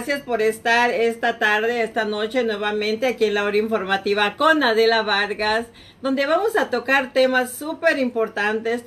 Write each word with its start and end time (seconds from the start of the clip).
gracias 0.00 0.22
por 0.22 0.40
estar 0.40 0.90
esta 0.90 1.38
tarde, 1.38 1.82
esta 1.82 2.06
noche 2.06 2.42
nuevamente 2.42 3.06
aquí 3.06 3.26
en 3.26 3.34
la 3.34 3.44
hora 3.44 3.58
informativa 3.58 4.34
con 4.38 4.62
Adela 4.62 5.02
Vargas, 5.02 5.66
donde 6.00 6.24
vamos 6.24 6.56
a 6.56 6.70
tocar 6.70 7.12
temas 7.12 7.52
súper 7.52 7.98
importantes, 7.98 8.82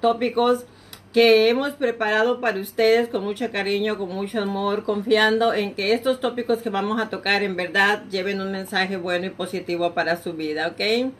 tópicos 0.00 0.64
que 1.12 1.48
hemos 1.48 1.72
preparado 1.72 2.40
para 2.40 2.60
ustedes 2.60 3.08
con 3.08 3.24
mucho 3.24 3.50
cariño, 3.50 3.98
con 3.98 4.08
mucho 4.10 4.40
amor, 4.40 4.84
confiando 4.84 5.52
en 5.52 5.74
que 5.74 5.94
estos 5.94 6.20
tópicos 6.20 6.58
que 6.58 6.70
vamos 6.70 7.00
a 7.00 7.10
tocar 7.10 7.42
en 7.42 7.56
verdad 7.56 8.04
lleven 8.08 8.40
un 8.40 8.52
mensaje 8.52 8.96
bueno 8.96 9.26
y 9.26 9.30
positivo 9.30 9.94
para 9.94 10.22
su 10.22 10.34
vida, 10.34 10.68
¿ok? 10.68 11.10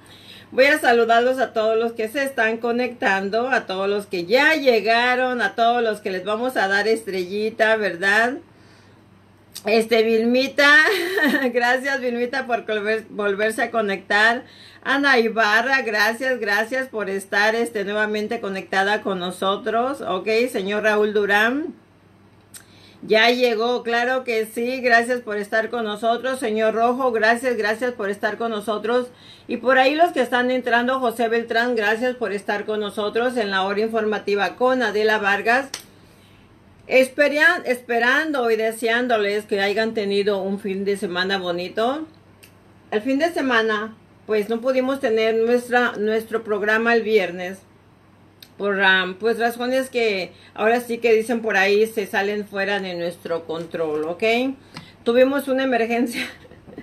Voy 0.52 0.66
a 0.66 0.78
saludarlos 0.78 1.40
a 1.40 1.52
todos 1.52 1.76
los 1.76 1.94
que 1.94 2.06
se 2.06 2.22
están 2.22 2.58
conectando, 2.58 3.48
a 3.48 3.66
todos 3.66 3.88
los 3.88 4.06
que 4.06 4.24
ya 4.24 4.54
llegaron, 4.54 5.42
a 5.42 5.56
todos 5.56 5.82
los 5.82 6.00
que 6.00 6.12
les 6.12 6.24
vamos 6.24 6.56
a 6.56 6.68
dar 6.68 6.86
estrellita, 6.86 7.74
¿verdad? 7.74 8.34
Este, 9.66 10.04
Vilmita, 10.04 10.84
gracias 11.52 12.00
Vilmita 12.00 12.46
por 12.46 12.64
volverse 13.10 13.62
a 13.62 13.70
conectar. 13.72 14.44
Ana 14.84 15.18
Ibarra, 15.18 15.82
gracias, 15.82 16.38
gracias 16.38 16.86
por 16.86 17.10
estar 17.10 17.56
este, 17.56 17.84
nuevamente 17.84 18.40
conectada 18.40 19.02
con 19.02 19.18
nosotros. 19.18 20.02
Ok, 20.02 20.28
señor 20.52 20.84
Raúl 20.84 21.12
Durán. 21.12 21.74
Ya 23.02 23.30
llegó, 23.30 23.82
claro 23.82 24.22
que 24.22 24.46
sí, 24.46 24.80
gracias 24.80 25.20
por 25.20 25.36
estar 25.36 25.68
con 25.68 25.84
nosotros, 25.84 26.38
señor 26.38 26.74
Rojo, 26.74 27.10
gracias, 27.10 27.56
gracias 27.56 27.92
por 27.92 28.08
estar 28.08 28.38
con 28.38 28.52
nosotros. 28.52 29.08
Y 29.48 29.56
por 29.56 29.78
ahí 29.78 29.96
los 29.96 30.12
que 30.12 30.20
están 30.20 30.52
entrando, 30.52 31.00
José 31.00 31.26
Beltrán, 31.26 31.74
gracias 31.74 32.14
por 32.14 32.32
estar 32.32 32.66
con 32.66 32.78
nosotros 32.78 33.36
en 33.36 33.50
la 33.50 33.64
hora 33.64 33.80
informativa 33.80 34.54
con 34.54 34.84
Adela 34.84 35.18
Vargas. 35.18 35.70
Esperando 36.86 38.50
y 38.50 38.56
deseándoles 38.56 39.44
que 39.44 39.60
hayan 39.60 39.94
tenido 39.94 40.42
un 40.42 40.58
fin 40.58 40.84
de 40.84 40.96
semana 40.96 41.38
bonito. 41.38 42.06
El 42.90 43.02
fin 43.02 43.18
de 43.18 43.32
semana, 43.32 43.96
pues 44.26 44.48
no 44.48 44.60
pudimos 44.60 45.00
tener 45.00 45.34
nuestra, 45.34 45.92
nuestro 45.96 46.44
programa 46.44 46.94
el 46.94 47.02
viernes 47.02 47.58
por 48.56 48.78
pues 49.18 49.38
razones 49.38 49.90
que 49.90 50.32
ahora 50.54 50.80
sí 50.80 50.98
que 50.98 51.12
dicen 51.12 51.42
por 51.42 51.56
ahí 51.56 51.86
se 51.86 52.06
salen 52.06 52.46
fuera 52.46 52.80
de 52.80 52.94
nuestro 52.94 53.44
control, 53.44 54.04
¿ok? 54.04 54.22
Tuvimos 55.04 55.48
una 55.48 55.64
emergencia. 55.64 56.26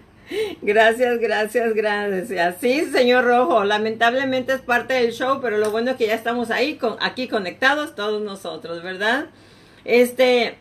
gracias, 0.62 1.20
gracias, 1.20 1.74
gracias. 1.74 2.56
Sí, 2.62 2.86
señor 2.92 3.26
Rojo, 3.26 3.64
lamentablemente 3.64 4.54
es 4.54 4.62
parte 4.62 4.94
del 4.94 5.14
show, 5.14 5.40
pero 5.42 5.58
lo 5.58 5.72
bueno 5.72 5.92
es 5.92 5.98
que 5.98 6.08
ya 6.08 6.16
estamos 6.16 6.52
ahí, 6.52 6.76
con, 6.76 6.96
aquí 7.02 7.28
conectados 7.28 7.96
todos 7.96 8.22
nosotros, 8.22 8.84
¿verdad? 8.84 9.26
Este, 9.86 10.58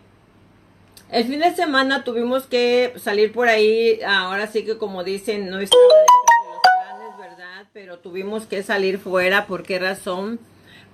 el 1.10 1.24
fin 1.24 1.40
de 1.40 1.54
semana 1.54 2.04
tuvimos 2.04 2.46
que 2.46 2.94
salir 2.96 3.32
por 3.32 3.48
ahí, 3.48 4.00
ahora 4.06 4.46
sí 4.46 4.64
que 4.64 4.78
como 4.78 5.04
dicen, 5.04 5.48
no 5.48 5.60
estaba 5.60 5.82
dentro 5.82 6.40
de 6.42 6.50
los 6.50 6.60
planes, 7.18 7.18
¿verdad? 7.18 7.66
Pero 7.72 7.98
tuvimos 7.98 8.46
que 8.46 8.62
salir 8.62 8.98
fuera, 8.98 9.46
¿por 9.46 9.62
qué 9.62 9.78
razón? 9.78 10.40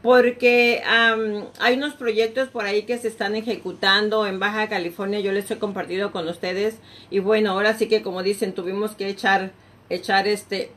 porque 0.03 0.83
hay 0.85 1.77
unos 1.77 1.95
proyectos 1.95 2.49
por 2.49 2.65
ahí 2.65 2.83
que 2.83 2.99
se 2.99 3.09
están 3.09 3.35
ejecutando 3.35 4.27
en 4.27 4.39
Baja 4.39 4.69
California, 4.69 5.21
yo 5.21 5.33
les 5.33 5.51
he 5.51 5.59
compartido 5.59 6.13
con 6.13 6.29
ustedes 6.29 6.77
y 7.11 7.19
bueno, 7.19 7.51
ahora 7.51 7.77
sí 7.77 7.89
que 7.89 8.03
como 8.03 8.23
dicen, 8.23 8.53
tuvimos 8.53 8.93
que 8.93 9.09
echar, 9.09 9.51
echar 9.91 10.29
este, 10.29 10.71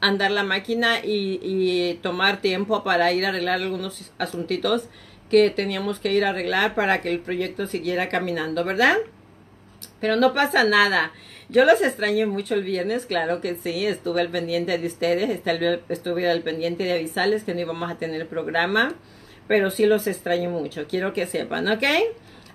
andar 0.00 0.30
la 0.30 0.44
máquina 0.44 0.98
y 1.02 1.98
tomar 2.02 2.42
tiempo 2.42 2.84
para 2.84 3.12
ir 3.12 3.24
a 3.24 3.30
arreglar 3.30 3.62
algunos 3.62 4.12
asuntitos 4.18 4.84
que 5.30 5.48
teníamos 5.50 5.98
que 5.98 6.12
ir 6.12 6.24
a 6.24 6.30
arreglar 6.30 6.74
para 6.74 7.00
que 7.00 7.10
el 7.10 7.20
proyecto 7.20 7.66
siguiera 7.66 8.08
caminando, 8.08 8.64
¿verdad? 8.64 8.96
Pero 10.00 10.16
no 10.16 10.34
pasa 10.34 10.64
nada. 10.64 11.12
Yo 11.48 11.64
los 11.64 11.80
extrañé 11.80 12.26
mucho 12.26 12.54
el 12.54 12.62
viernes, 12.62 13.06
claro 13.06 13.40
que 13.40 13.56
sí, 13.56 13.86
estuve 13.86 14.20
al 14.20 14.28
pendiente 14.28 14.76
de 14.78 14.86
ustedes, 14.86 15.30
estuve 15.88 16.30
al 16.30 16.42
pendiente 16.42 16.84
de 16.84 16.92
avisarles 16.92 17.42
que 17.42 17.54
no 17.54 17.60
íbamos 17.60 17.90
a 17.90 17.98
tener 17.98 18.28
programa, 18.28 18.94
pero 19.48 19.70
sí 19.70 19.86
los 19.86 20.06
extraño 20.06 20.50
mucho, 20.50 20.86
quiero 20.86 21.12
que 21.12 21.26
sepan, 21.26 21.66
¿ok? 21.66 21.82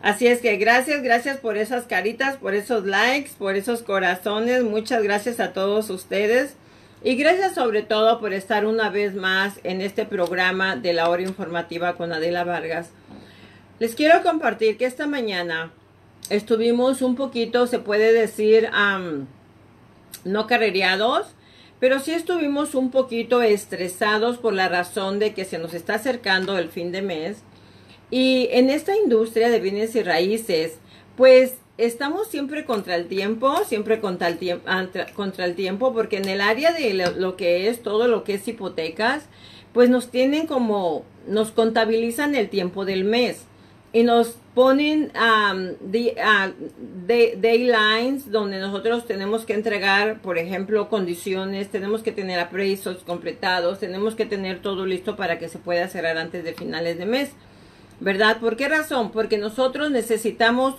Así 0.01 0.27
es 0.27 0.39
que 0.39 0.55
gracias, 0.57 1.01
gracias 1.01 1.37
por 1.37 1.57
esas 1.57 1.85
caritas, 1.85 2.37
por 2.37 2.53
esos 2.53 2.85
likes, 2.85 3.31
por 3.37 3.55
esos 3.55 3.81
corazones, 3.81 4.63
muchas 4.63 5.03
gracias 5.03 5.39
a 5.39 5.51
todos 5.51 5.89
ustedes. 5.89 6.55
Y 7.05 7.13
gracias 7.17 7.53
sobre 7.53 7.83
todo 7.83 8.19
por 8.19 8.33
estar 8.33 8.65
una 8.65 8.89
vez 8.89 9.13
más 9.13 9.59
en 9.63 9.81
este 9.81 10.05
programa 10.05 10.75
de 10.75 10.91
la 10.91 11.07
hora 11.07 11.21
informativa 11.21 11.93
con 11.97 12.11
Adela 12.11 12.43
Vargas. 12.43 12.89
Les 13.77 13.93
quiero 13.93 14.23
compartir 14.23 14.75
que 14.75 14.85
esta 14.85 15.05
mañana 15.05 15.71
estuvimos 16.31 17.03
un 17.03 17.15
poquito, 17.15 17.67
se 17.67 17.77
puede 17.77 18.11
decir, 18.11 18.71
no 20.23 20.47
carrereados, 20.47 21.27
pero 21.79 21.99
sí 21.99 22.11
estuvimos 22.11 22.73
un 22.73 22.89
poquito 22.89 23.43
estresados 23.43 24.39
por 24.39 24.53
la 24.53 24.67
razón 24.67 25.19
de 25.19 25.35
que 25.35 25.45
se 25.45 25.59
nos 25.59 25.75
está 25.75 25.93
acercando 25.93 26.57
el 26.57 26.69
fin 26.69 26.91
de 26.91 27.03
mes. 27.03 27.43
Y 28.09 28.47
en 28.49 28.71
esta 28.71 28.97
industria 28.97 29.51
de 29.51 29.59
bienes 29.59 29.95
y 29.95 30.01
raíces, 30.01 30.79
pues 31.15 31.53
estamos 31.77 32.27
siempre 32.27 32.65
contra 32.65 32.95
el 32.95 33.07
tiempo, 33.07 33.63
siempre 33.65 33.99
contra 33.99 34.27
el, 34.27 34.37
tiempo, 34.37 34.69
contra 35.15 35.45
el 35.45 35.55
tiempo, 35.55 35.93
porque 35.93 36.17
en 36.17 36.29
el 36.29 36.41
área 36.41 36.71
de 36.71 36.93
lo 36.93 37.35
que 37.35 37.69
es 37.69 37.81
todo 37.83 38.07
lo 38.07 38.23
que 38.23 38.35
es 38.35 38.47
hipotecas, 38.47 39.25
pues 39.73 39.89
nos 39.89 40.09
tienen 40.09 40.47
como, 40.47 41.03
nos 41.27 41.51
contabilizan 41.51 42.35
el 42.35 42.49
tiempo 42.49 42.85
del 42.85 43.03
mes 43.03 43.45
y 43.95 44.03
nos 44.03 44.35
ponen 44.53 45.11
um, 45.15 45.69
uh, 45.69 46.51
donde 48.27 48.59
nosotros 48.59 49.05
tenemos 49.05 49.45
que 49.45 49.53
entregar, 49.53 50.19
por 50.21 50.37
ejemplo, 50.37 50.89
condiciones, 50.89 51.69
tenemos 51.69 52.03
que 52.03 52.11
tener 52.11 52.39
appraisals 52.39 53.03
completados, 53.03 53.79
tenemos 53.79 54.15
que 54.15 54.25
tener 54.25 54.61
todo 54.61 54.85
listo 54.85 55.15
para 55.15 55.39
que 55.39 55.47
se 55.49 55.59
pueda 55.59 55.87
cerrar 55.87 56.17
antes 56.17 56.43
de 56.43 56.53
finales 56.53 56.97
de 56.97 57.05
mes, 57.05 57.31
¿verdad? 58.01 58.39
¿Por 58.39 58.57
qué 58.57 58.67
razón? 58.67 59.11
Porque 59.11 59.37
nosotros 59.37 59.91
necesitamos, 59.91 60.75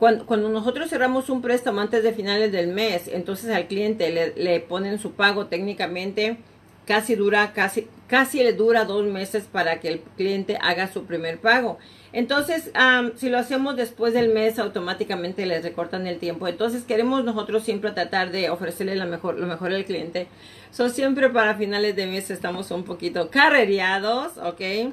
cuando, 0.00 0.26
cuando 0.26 0.48
nosotros 0.48 0.88
cerramos 0.88 1.28
un 1.28 1.42
préstamo 1.42 1.80
antes 1.80 2.02
de 2.02 2.12
finales 2.12 2.50
del 2.50 2.68
mes, 2.68 3.06
entonces 3.06 3.54
al 3.54 3.68
cliente 3.68 4.10
le, 4.10 4.34
le 4.34 4.58
ponen 4.58 4.98
su 4.98 5.12
pago 5.12 5.46
técnicamente, 5.46 6.38
casi 6.86 7.14
dura, 7.14 7.52
casi, 7.52 7.86
casi 8.08 8.42
le 8.42 8.54
dura 8.54 8.86
dos 8.86 9.04
meses 9.04 9.44
para 9.44 9.78
que 9.78 9.88
el 9.88 10.00
cliente 10.16 10.58
haga 10.60 10.90
su 10.90 11.04
primer 11.04 11.38
pago. 11.38 11.78
Entonces, 12.12 12.72
si 13.16 13.28
lo 13.28 13.38
hacemos 13.38 13.76
después 13.76 14.14
del 14.14 14.30
mes, 14.32 14.58
automáticamente 14.58 15.46
les 15.46 15.62
recortan 15.62 16.06
el 16.06 16.18
tiempo. 16.18 16.48
Entonces, 16.48 16.82
queremos 16.82 17.22
nosotros 17.22 17.62
siempre 17.62 17.92
tratar 17.92 18.32
de 18.32 18.50
ofrecerle 18.50 18.96
lo 18.96 19.06
mejor, 19.06 19.38
lo 19.38 19.46
mejor 19.46 19.72
al 19.72 19.84
cliente. 19.84 20.26
So, 20.72 20.88
siempre 20.88 21.28
para 21.28 21.54
finales 21.54 21.94
de 21.94 22.06
mes 22.06 22.30
estamos 22.30 22.70
un 22.70 22.84
poquito 22.84 23.30
carrereados, 23.30 24.38
¿ok? 24.38 24.92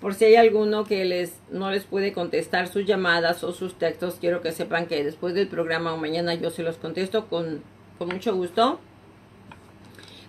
Por 0.00 0.14
si 0.14 0.26
hay 0.26 0.36
alguno 0.36 0.84
que 0.84 1.04
les 1.04 1.32
no 1.50 1.70
les 1.70 1.84
puede 1.84 2.12
contestar 2.12 2.68
sus 2.68 2.86
llamadas 2.86 3.42
o 3.42 3.52
sus 3.52 3.74
textos, 3.78 4.16
quiero 4.20 4.40
que 4.40 4.52
sepan 4.52 4.86
que 4.86 5.02
después 5.02 5.34
del 5.34 5.48
programa 5.48 5.92
o 5.92 5.96
mañana 5.96 6.34
yo 6.34 6.50
se 6.50 6.62
los 6.62 6.76
contesto 6.76 7.26
con, 7.26 7.62
con 7.98 8.08
mucho 8.08 8.34
gusto. 8.36 8.78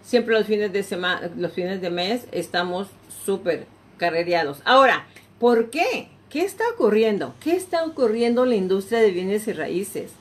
Siempre 0.01 0.33
los 0.33 0.47
fines 0.47 0.73
de 0.73 0.81
semana, 0.81 1.29
los 1.37 1.53
fines 1.53 1.81
de 1.81 1.91
mes 1.91 2.25
estamos 2.31 2.87
súper 3.25 3.67
carrereados. 3.97 4.61
Ahora, 4.65 5.05
¿por 5.37 5.69
qué? 5.69 6.09
¿Qué 6.31 6.43
está 6.43 6.63
ocurriendo? 6.73 7.35
¿Qué 7.39 7.55
está 7.55 7.83
ocurriendo 7.83 8.43
en 8.43 8.49
la 8.49 8.55
industria 8.55 8.99
de 8.99 9.11
bienes 9.11 9.47
y 9.47 9.53
raíces? 9.53 10.11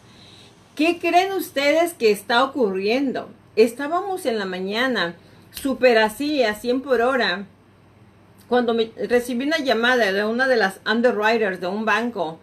¿Qué 0.75 0.99
creen 0.99 1.33
ustedes 1.33 1.95
que 1.95 2.11
está 2.11 2.45
ocurriendo? 2.45 3.31
Estábamos 3.57 4.27
en 4.27 4.39
la 4.39 4.45
mañana, 4.45 5.17
súper 5.51 5.99
así, 5.99 6.43
a 6.45 6.55
100 6.55 6.83
por 6.83 7.01
hora, 7.01 7.47
cuando 8.49 8.75
me, 8.75 8.91
recibí 9.09 9.47
una 9.47 9.59
llamada 9.59 10.13
de 10.13 10.25
una 10.25 10.49
de 10.49 10.57
las 10.57 10.81
underwriters 10.87 11.61
de 11.61 11.67
un 11.67 11.85
banco 11.85 12.39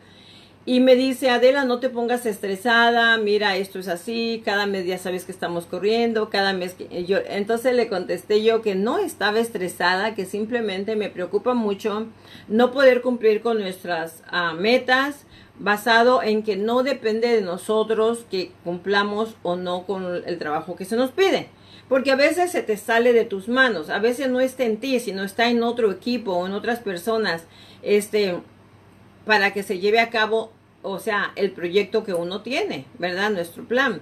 y 0.67 0.79
me 0.79 0.95
dice, 0.95 1.29
Adela, 1.29 1.63
no 1.63 1.79
te 1.79 1.89
pongas 1.89 2.25
estresada, 2.25 3.17
mira, 3.17 3.55
esto 3.55 3.77
es 3.77 3.87
así, 3.87 4.41
cada 4.43 4.65
mes 4.65 4.87
ya 4.87 4.97
sabes 4.97 5.23
que 5.23 5.31
estamos 5.31 5.67
corriendo, 5.67 6.31
cada 6.31 6.53
mes 6.53 6.73
que 6.73 7.05
yo, 7.05 7.19
entonces 7.27 7.75
le 7.75 7.87
contesté 7.87 8.43
yo 8.43 8.63
que 8.63 8.73
no 8.73 8.97
estaba 8.97 9.39
estresada, 9.39 10.15
que 10.15 10.25
simplemente 10.25 10.95
me 10.95 11.09
preocupa 11.09 11.53
mucho 11.53 12.07
no 12.47 12.71
poder 12.71 13.03
cumplir 13.03 13.41
con 13.41 13.59
nuestras 13.59 14.23
ah, 14.27 14.53
metas, 14.53 15.25
basado 15.59 16.23
en 16.23 16.41
que 16.41 16.55
no 16.55 16.81
depende 16.81 17.27
de 17.27 17.41
nosotros 17.41 18.25
que 18.31 18.51
cumplamos 18.63 19.35
o 19.43 19.55
no 19.55 19.85
con 19.85 20.23
el 20.25 20.37
trabajo 20.39 20.75
que 20.75 20.85
se 20.85 20.95
nos 20.95 21.11
pide. 21.11 21.47
Porque 21.87 22.11
a 22.11 22.15
veces 22.15 22.51
se 22.51 22.63
te 22.63 22.77
sale 22.77 23.13
de 23.13 23.25
tus 23.25 23.47
manos, 23.47 23.89
a 23.89 23.99
veces 23.99 24.29
no 24.29 24.39
está 24.39 24.63
en 24.63 24.77
ti, 24.77 24.99
sino 24.99 25.23
está 25.23 25.49
en 25.49 25.61
otro 25.63 25.91
equipo 25.91 26.33
o 26.33 26.47
en 26.47 26.53
otras 26.53 26.79
personas, 26.79 27.43
este, 27.83 28.39
para 29.25 29.53
que 29.53 29.61
se 29.61 29.79
lleve 29.79 29.99
a 29.99 30.09
cabo 30.09 30.51
o 30.85 30.99
sea, 30.99 31.31
el 31.35 31.51
proyecto 31.51 32.03
que 32.03 32.13
uno 32.13 32.41
tiene, 32.41 32.85
¿verdad? 32.99 33.31
Nuestro 33.31 33.65
plan. 33.65 34.01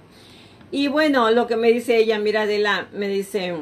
Y 0.69 0.89
bueno, 0.89 1.31
lo 1.31 1.47
que 1.47 1.55
me 1.55 1.71
dice 1.71 1.97
ella, 1.97 2.19
mira, 2.19 2.41
Adela, 2.41 2.87
me 2.93 3.07
dice, 3.07 3.55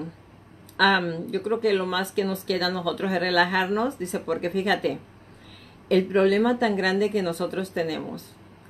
yo 1.30 1.44
creo 1.44 1.60
que 1.60 1.74
lo 1.74 1.86
más 1.86 2.12
que 2.12 2.26
nos 2.26 2.44
queda 2.44 2.68
a 2.68 2.72
nosotros 2.72 3.12
es 3.12 3.20
relajarnos, 3.20 4.00
dice, 4.00 4.20
porque 4.20 4.50
fíjate, 4.50 4.98
el 5.90 6.06
problema 6.06 6.58
tan 6.58 6.76
grande 6.76 7.12
que 7.12 7.22
nosotros 7.22 7.72
tenemos 7.72 8.24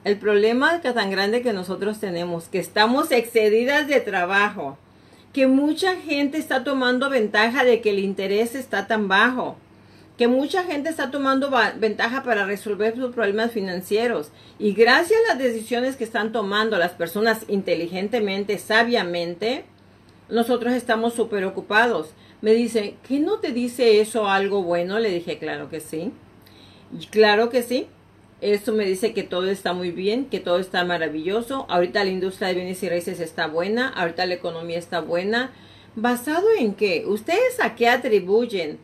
El 0.03 0.17
problema 0.17 0.81
tan 0.81 1.11
grande 1.11 1.43
que 1.43 1.53
nosotros 1.53 1.99
tenemos, 1.99 2.45
que 2.45 2.59
estamos 2.59 3.11
excedidas 3.11 3.87
de 3.87 4.01
trabajo, 4.01 4.77
que 5.33 5.47
mucha 5.47 5.95
gente 5.95 6.37
está 6.37 6.63
tomando 6.63 7.09
ventaja 7.09 7.63
de 7.63 7.81
que 7.81 7.91
el 7.91 7.99
interés 7.99 8.55
está 8.55 8.87
tan 8.87 9.07
bajo, 9.07 9.55
que 10.17 10.27
mucha 10.27 10.63
gente 10.63 10.89
está 10.89 11.09
tomando 11.09 11.49
ventaja 11.79 12.23
para 12.23 12.45
resolver 12.45 12.95
sus 12.95 13.13
problemas 13.13 13.51
financieros. 13.51 14.31
Y 14.59 14.73
gracias 14.73 15.19
a 15.25 15.33
las 15.33 15.43
decisiones 15.43 15.95
que 15.95 16.03
están 16.03 16.31
tomando 16.31 16.77
las 16.77 16.91
personas 16.91 17.45
inteligentemente, 17.47 18.57
sabiamente, 18.57 19.65
nosotros 20.29 20.73
estamos 20.73 21.13
súper 21.13 21.45
ocupados. 21.45 22.13
Me 22.41 22.53
dice, 22.53 22.95
¿qué 23.07 23.19
no 23.19 23.39
te 23.39 23.51
dice 23.51 24.01
eso 24.01 24.27
algo 24.27 24.63
bueno? 24.63 24.99
Le 24.99 25.09
dije, 25.09 25.37
claro 25.37 25.69
que 25.69 25.79
sí. 25.79 26.11
Claro 27.09 27.49
que 27.49 27.63
sí. 27.63 27.87
Esto 28.41 28.73
me 28.73 28.85
dice 28.85 29.13
que 29.13 29.21
todo 29.21 29.49
está 29.51 29.73
muy 29.73 29.91
bien, 29.91 30.25
que 30.25 30.39
todo 30.39 30.57
está 30.57 30.83
maravilloso. 30.83 31.67
Ahorita 31.69 32.03
la 32.03 32.09
industria 32.09 32.47
de 32.47 32.55
bienes 32.55 32.81
y 32.81 32.89
raíces 32.89 33.19
está 33.19 33.45
buena, 33.45 33.87
ahorita 33.89 34.25
la 34.25 34.33
economía 34.33 34.79
está 34.79 34.99
buena. 34.99 35.51
¿Basado 35.95 36.47
en 36.57 36.73
qué? 36.73 37.05
¿Ustedes 37.05 37.59
a 37.59 37.75
qué 37.75 37.87
atribuyen? 37.87 38.79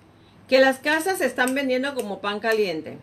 Que 0.47 0.59
las 0.59 0.77
casas 0.77 1.17
se 1.17 1.25
están 1.25 1.55
vendiendo 1.55 1.95
como 1.95 2.21
pan 2.21 2.39
caliente. 2.39 2.99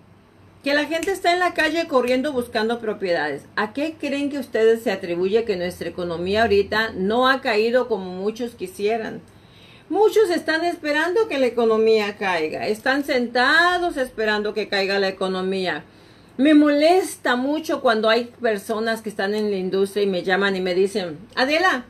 Que 0.62 0.74
la 0.74 0.84
gente 0.84 1.10
está 1.10 1.32
en 1.32 1.40
la 1.40 1.54
calle 1.54 1.88
corriendo 1.88 2.32
buscando 2.32 2.78
propiedades. 2.78 3.46
¿A 3.56 3.72
qué 3.72 3.96
creen 3.98 4.30
que 4.30 4.38
ustedes 4.38 4.80
se 4.80 4.92
atribuye 4.92 5.44
que 5.44 5.56
nuestra 5.56 5.88
economía 5.88 6.42
ahorita 6.42 6.92
no 6.92 7.28
ha 7.28 7.40
caído 7.40 7.88
como 7.88 8.12
muchos 8.12 8.54
quisieran? 8.54 9.22
Muchos 9.88 10.30
están 10.30 10.64
esperando 10.64 11.26
que 11.28 11.38
la 11.38 11.46
economía 11.46 12.16
caiga. 12.16 12.68
Están 12.68 13.04
sentados 13.04 13.96
esperando 13.96 14.54
que 14.54 14.68
caiga 14.68 15.00
la 15.00 15.08
economía. 15.08 15.84
Me 16.36 16.52
molesta 16.52 17.36
mucho 17.36 17.80
cuando 17.80 18.10
hay 18.10 18.24
personas 18.24 19.02
que 19.02 19.08
están 19.08 19.34
en 19.34 19.52
la 19.52 19.56
industria 19.56 20.02
y 20.02 20.08
me 20.08 20.24
llaman 20.24 20.56
y 20.56 20.60
me 20.60 20.74
dicen, 20.74 21.16
Adela, 21.36 21.84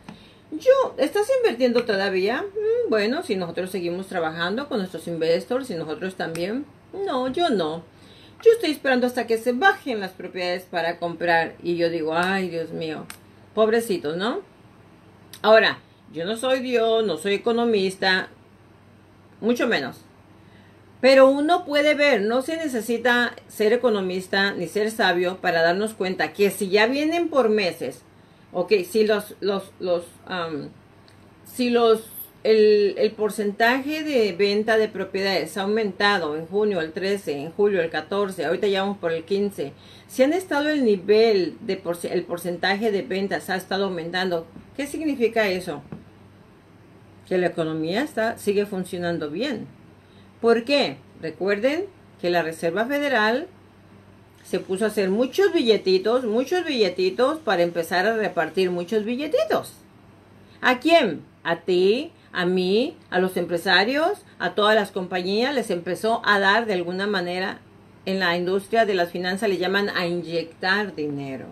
yo, 0.50 0.94
¿estás 0.99 1.26
invirtiendo 1.38 1.85
todavía? 1.85 2.43
Mm, 2.43 2.91
bueno, 2.91 3.23
si 3.23 3.37
nosotros 3.37 3.70
seguimos 3.70 4.06
trabajando 4.06 4.69
con 4.69 4.79
nuestros 4.79 5.08
investors 5.08 5.70
y 5.70 5.75
nosotros 5.75 6.17
también. 6.17 6.67
No, 7.06 7.29
yo 7.29 7.49
no. 7.49 7.82
Yo 8.44 8.52
estoy 8.52 8.73
esperando 8.73 9.06
hasta 9.06 9.26
que 9.26 9.38
se 9.38 9.52
bajen 9.52 10.00
las 10.00 10.12
propiedades 10.12 10.64
para 10.64 10.99
comprar. 10.99 11.55
Y 11.62 11.76
yo 11.76 11.88
digo, 11.88 12.14
ay, 12.14 12.50
Dios 12.50 12.70
mío, 12.70 13.06
pobrecitos, 13.55 14.19
¿no? 14.19 14.41
Ahora, 15.41 15.79
yo 16.12 16.26
no 16.26 16.37
soy 16.37 16.61
Dios, 16.61 17.05
no 17.06 17.17
soy 17.17 17.35
economista, 17.35 18.29
mucho 19.41 19.67
menos. 19.67 20.04
Pero 21.05 21.29
uno 21.29 21.67
puede 21.67 21.95
ver, 21.95 22.23
no 22.23 22.41
se 22.41 22.56
necesita 22.56 23.37
ser 23.47 23.75
economista 23.75 24.55
ni 24.55 24.67
ser 24.67 24.91
sabio 24.91 25.37
para 25.37 25.61
darnos 25.61 25.93
cuenta 25.93 26.33
que 26.33 26.51
si 26.51 26.71
ya 26.71 26.87
vienen 26.87 27.29
por 27.29 27.51
meses, 27.51 28.01
ok, 28.55 28.73
si 28.91 29.06
los, 29.06 29.37
los, 29.41 29.71
los, 29.81 30.05
si 31.45 31.69
los, 31.69 32.06
el, 32.43 32.95
el, 32.97 33.11
porcentaje 33.11 34.03
de 34.03 34.33
venta 34.33 34.79
de 34.79 34.89
propiedades 34.89 35.59
ha 35.59 35.65
aumentado 35.65 36.39
en 36.39 36.47
junio 36.47 36.81
el 36.81 36.93
13, 36.93 37.39
en 37.39 37.53
julio 37.53 37.83
el 37.83 37.91
14, 37.91 38.47
ahorita 38.47 38.69
ya 38.69 38.81
vamos 38.81 38.97
por 38.97 39.12
el 39.12 39.25
15, 39.25 39.75
si 40.06 40.23
han 40.23 40.33
estado 40.33 40.71
el 40.71 40.87
nivel 40.87 41.59
de 41.61 41.83
el 42.11 42.23
porcentaje 42.25 42.91
de 42.91 43.03
ventas 43.03 43.51
ha 43.51 43.56
estado 43.56 43.85
aumentando, 43.85 44.47
¿qué 44.75 44.87
significa 44.87 45.49
eso? 45.49 45.83
Que 47.29 47.37
la 47.37 47.49
economía 47.49 48.03
está, 48.03 48.39
sigue 48.39 48.65
funcionando 48.65 49.29
bien. 49.29 49.84
¿Por 50.44 50.64
qué? 50.64 50.99
Recuerden 51.23 51.87
que 52.20 52.29
la 52.29 52.43
Reserva 52.43 52.85
Federal 52.85 53.46
se 54.44 54.61
puso 54.61 54.85
a 54.85 54.88
hacer 54.88 55.08
muchos 55.08 55.55
billetitos, 55.55 56.26
muchos 56.26 56.67
billetitos 56.67 57.38
para 57.38 57.62
empezar 57.62 58.05
a 58.05 58.19
repartir 58.19 58.70
muchos 58.70 59.06
billetitos. 59.06 59.73
¿A 60.61 60.81
quién? 60.81 61.23
A 61.44 61.61
ti, 61.61 62.12
a 62.31 62.44
mí, 62.44 62.94
a 63.08 63.20
los 63.20 63.38
empresarios, 63.38 64.19
a 64.38 64.55
todas 64.55 64.75
las 64.75 64.91
compañías, 64.91 65.55
les 65.55 65.70
empezó 65.70 66.20
a 66.26 66.38
dar 66.38 66.67
de 66.67 66.75
alguna 66.75 67.06
manera 67.06 67.61
en 68.05 68.19
la 68.20 68.37
industria 68.37 68.85
de 68.85 68.93
las 68.93 69.11
finanzas 69.11 69.49
le 69.49 69.56
llaman 69.56 69.88
a 69.96 70.06
inyectar 70.06 70.94
dinero. 70.94 71.46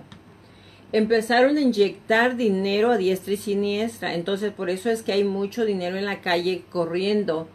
Empezaron 0.93 1.57
a 1.57 1.63
inyectar 1.63 2.37
dinero 2.37 2.91
a 2.91 2.99
diestra 2.99 3.33
y 3.33 3.39
siniestra. 3.39 4.13
Entonces 4.13 4.53
por 4.53 4.69
eso 4.69 4.91
es 4.91 5.03
que 5.03 5.13
hay 5.13 5.25
mucho 5.25 5.65
dinero 5.65 5.97
en 5.97 6.05
la 6.05 6.21
calle 6.21 6.65
corriendo 6.71 7.49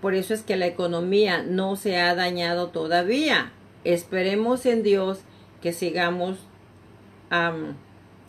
por, 0.00 0.14
eso 0.14 0.34
es 0.34 0.42
que 0.42 0.56
la 0.56 0.66
economía 0.66 1.42
no 1.42 1.76
se 1.76 1.98
ha 1.98 2.14
dañado 2.14 2.68
todavía. 2.68 3.52
Esperemos 3.84 4.66
en 4.66 4.82
Dios 4.82 5.20
que 5.62 5.72
sigamos 5.72 6.38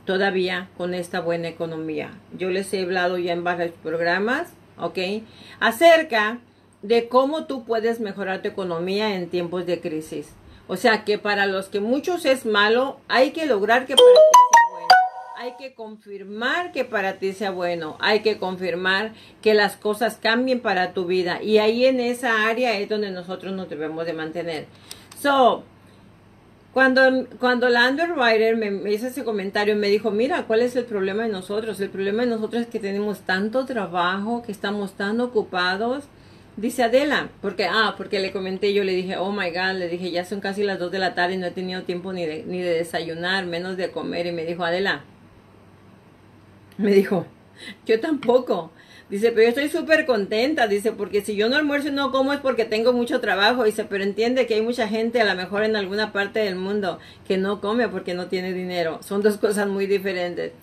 todavía 0.05 0.69
con 0.77 0.93
esta 0.93 1.19
buena 1.19 1.47
economía. 1.47 2.11
Yo 2.37 2.49
les 2.49 2.71
he 2.73 2.83
hablado 2.83 3.17
ya 3.17 3.33
en 3.33 3.43
varios 3.43 3.71
programas, 3.81 4.49
¿ok? 4.77 5.23
Acerca 5.59 6.39
de 6.83 7.07
cómo 7.07 7.45
tú 7.45 7.65
puedes 7.65 7.99
mejorar 7.99 8.41
tu 8.41 8.49
economía 8.49 9.15
en 9.15 9.29
tiempos 9.29 9.65
de 9.65 9.81
crisis. 9.81 10.33
O 10.67 10.77
sea 10.77 11.03
que 11.03 11.17
para 11.17 11.47
los 11.47 11.69
que 11.69 11.79
muchos 11.79 12.25
es 12.25 12.45
malo, 12.45 12.99
hay 13.07 13.31
que 13.31 13.47
lograr 13.47 13.87
que 13.87 13.95
para 13.95 14.07
hay 15.41 15.53
que 15.57 15.73
confirmar 15.73 16.71
que 16.71 16.85
para 16.85 17.13
ti 17.17 17.33
sea 17.33 17.49
bueno, 17.49 17.97
hay 17.99 18.19
que 18.19 18.37
confirmar 18.37 19.13
que 19.41 19.55
las 19.55 19.75
cosas 19.75 20.19
cambien 20.21 20.59
para 20.59 20.93
tu 20.93 21.07
vida 21.07 21.41
y 21.41 21.57
ahí 21.57 21.85
en 21.85 21.99
esa 21.99 22.47
área 22.47 22.77
es 22.77 22.87
donde 22.87 23.09
nosotros 23.09 23.51
nos 23.51 23.67
debemos 23.67 24.05
de 24.05 24.13
mantener. 24.13 24.67
So, 25.19 25.63
cuando, 26.73 27.27
cuando 27.39 27.69
la 27.69 27.89
underwriter 27.89 28.55
me, 28.55 28.91
hizo 28.93 29.07
ese 29.07 29.23
comentario, 29.23 29.75
me 29.75 29.87
dijo, 29.87 30.11
mira, 30.11 30.43
¿cuál 30.45 30.61
es 30.61 30.75
el 30.75 30.85
problema 30.85 31.23
de 31.23 31.29
nosotros? 31.29 31.79
El 31.79 31.89
problema 31.89 32.21
de 32.21 32.29
nosotros 32.29 32.61
es 32.61 32.67
que 32.67 32.79
tenemos 32.79 33.21
tanto 33.21 33.65
trabajo, 33.65 34.43
que 34.43 34.51
estamos 34.51 34.93
tan 34.93 35.19
ocupados. 35.21 36.03
Dice 36.55 36.83
Adela, 36.83 37.29
porque, 37.41 37.65
ah, 37.65 37.95
porque 37.97 38.19
le 38.19 38.31
comenté, 38.31 38.73
yo 38.73 38.83
le 38.83 38.93
dije, 38.93 39.17
oh 39.17 39.31
my 39.31 39.49
God, 39.49 39.79
le 39.79 39.87
dije, 39.87 40.11
ya 40.11 40.23
son 40.23 40.39
casi 40.39 40.61
las 40.63 40.77
2 40.77 40.91
de 40.91 40.99
la 40.99 41.15
tarde 41.15 41.33
y 41.33 41.37
no 41.37 41.47
he 41.47 41.51
tenido 41.51 41.81
tiempo 41.81 42.13
ni 42.13 42.27
de, 42.27 42.43
ni 42.45 42.61
de 42.61 42.73
desayunar, 42.75 43.47
menos 43.47 43.75
de 43.75 43.89
comer. 43.89 44.27
Y 44.27 44.31
me 44.33 44.45
dijo, 44.45 44.63
Adela, 44.63 45.03
me 46.81 46.91
dijo, 46.91 47.25
yo 47.85 47.99
tampoco. 47.99 48.71
Dice, 49.09 49.31
pero 49.31 49.43
yo 49.43 49.49
estoy 49.49 49.69
súper 49.69 50.05
contenta. 50.05 50.67
Dice, 50.67 50.93
porque 50.93 51.21
si 51.21 51.35
yo 51.35 51.49
no 51.49 51.57
almuerzo 51.57 51.89
y 51.89 51.91
no 51.91 52.11
como 52.11 52.31
es 52.31 52.39
porque 52.39 52.63
tengo 52.65 52.93
mucho 52.93 53.19
trabajo. 53.19 53.65
Dice, 53.65 53.83
pero 53.83 54.03
entiende 54.03 54.47
que 54.47 54.55
hay 54.55 54.61
mucha 54.61 54.87
gente, 54.87 55.19
a 55.19 55.25
lo 55.25 55.35
mejor 55.35 55.63
en 55.63 55.75
alguna 55.75 56.13
parte 56.13 56.39
del 56.39 56.55
mundo, 56.55 56.97
que 57.27 57.37
no 57.37 57.59
come 57.59 57.89
porque 57.89 58.13
no 58.13 58.27
tiene 58.27 58.53
dinero. 58.53 58.99
Son 59.03 59.21
dos 59.21 59.37
cosas 59.37 59.67
muy 59.67 59.85
diferentes. 59.85 60.53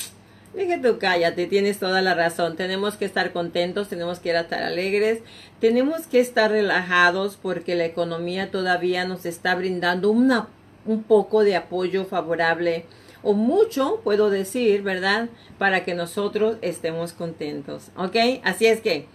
Dije 0.55 0.79
tú 0.79 0.99
cállate, 0.99 1.47
tienes 1.47 1.79
toda 1.79 2.01
la 2.01 2.15
razón. 2.15 2.57
Tenemos 2.57 2.97
que 2.97 3.05
estar 3.05 3.33
contentos, 3.33 3.89
tenemos 3.89 4.19
que 4.19 4.31
estar 4.35 4.63
alegres, 4.63 5.21
tenemos 5.61 6.07
que 6.07 6.21
estar 6.21 6.51
relajados 6.51 7.39
porque 7.41 7.75
la 7.75 7.85
economía 7.85 8.51
todavía 8.51 9.05
nos 9.05 9.27
está 9.27 9.55
brindando 9.55 10.11
una, 10.11 10.49
un 10.87 11.03
poco 11.03 11.45
de 11.45 11.55
apoyo 11.55 12.07
favorable 12.07 12.87
o 13.23 13.35
mucho, 13.35 14.01
puedo 14.05 14.31
decir, 14.31 14.83
¿verdad? 14.83 15.29
Para 15.59 15.85
que 15.85 15.95
nosotros 15.95 16.57
estemos 16.63 17.13
contentos, 17.13 17.91
¿ok? 17.97 18.17
Así 18.45 18.67
es 18.67 18.81
que 18.81 19.07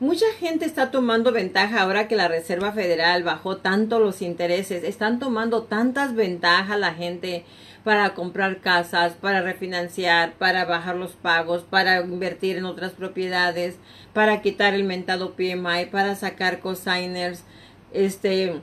mucha 0.00 0.26
gente 0.38 0.64
está 0.64 0.90
tomando 0.90 1.32
ventaja 1.32 1.82
ahora 1.82 2.08
que 2.08 2.16
la 2.16 2.28
Reserva 2.28 2.72
Federal 2.72 3.22
bajó 3.22 3.58
tanto 3.58 4.00
los 4.00 4.20
intereses, 4.22 4.82
están 4.84 5.18
tomando 5.18 5.62
tantas 5.62 6.14
ventajas 6.14 6.78
la 6.78 6.94
gente 6.94 7.44
para 7.84 8.14
comprar 8.14 8.60
casas, 8.60 9.14
para 9.14 9.42
refinanciar, 9.42 10.34
para 10.34 10.64
bajar 10.64 10.96
los 10.96 11.12
pagos, 11.12 11.62
para 11.62 12.00
invertir 12.00 12.56
en 12.56 12.64
otras 12.64 12.92
propiedades, 12.92 13.76
para 14.12 14.40
quitar 14.40 14.74
el 14.74 14.84
mentado 14.84 15.34
PMI, 15.34 15.86
para 15.90 16.14
sacar 16.14 16.60
cosigners, 16.60 17.44
este, 17.92 18.60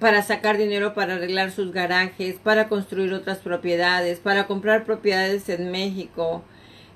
para 0.00 0.22
sacar 0.22 0.56
dinero 0.56 0.94
para 0.94 1.14
arreglar 1.14 1.52
sus 1.52 1.72
garajes, 1.72 2.36
para 2.42 2.68
construir 2.68 3.12
otras 3.12 3.38
propiedades, 3.38 4.18
para 4.18 4.46
comprar 4.46 4.84
propiedades 4.84 5.48
en 5.50 5.70
México. 5.70 6.42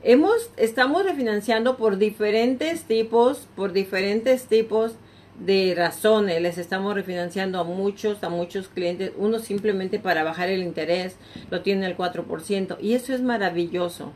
Hemos, 0.02 0.50
estamos 0.56 1.04
refinanciando 1.04 1.76
por 1.76 1.98
diferentes 1.98 2.84
tipos, 2.84 3.46
por 3.54 3.72
diferentes 3.72 4.46
tipos 4.46 4.96
de 5.38 5.74
razones. 5.76 6.40
Les 6.40 6.58
estamos 6.58 6.94
refinanciando 6.94 7.60
a 7.60 7.64
muchos, 7.64 8.22
a 8.24 8.30
muchos 8.30 8.68
clientes. 8.68 9.12
Uno 9.16 9.38
simplemente 9.38 9.98
para 9.98 10.24
bajar 10.24 10.48
el 10.48 10.62
interés, 10.62 11.16
lo 11.50 11.60
tiene 11.60 11.86
el 11.86 11.96
4%. 11.96 12.78
Y 12.80 12.94
eso 12.94 13.14
es 13.14 13.20
maravilloso. 13.20 14.12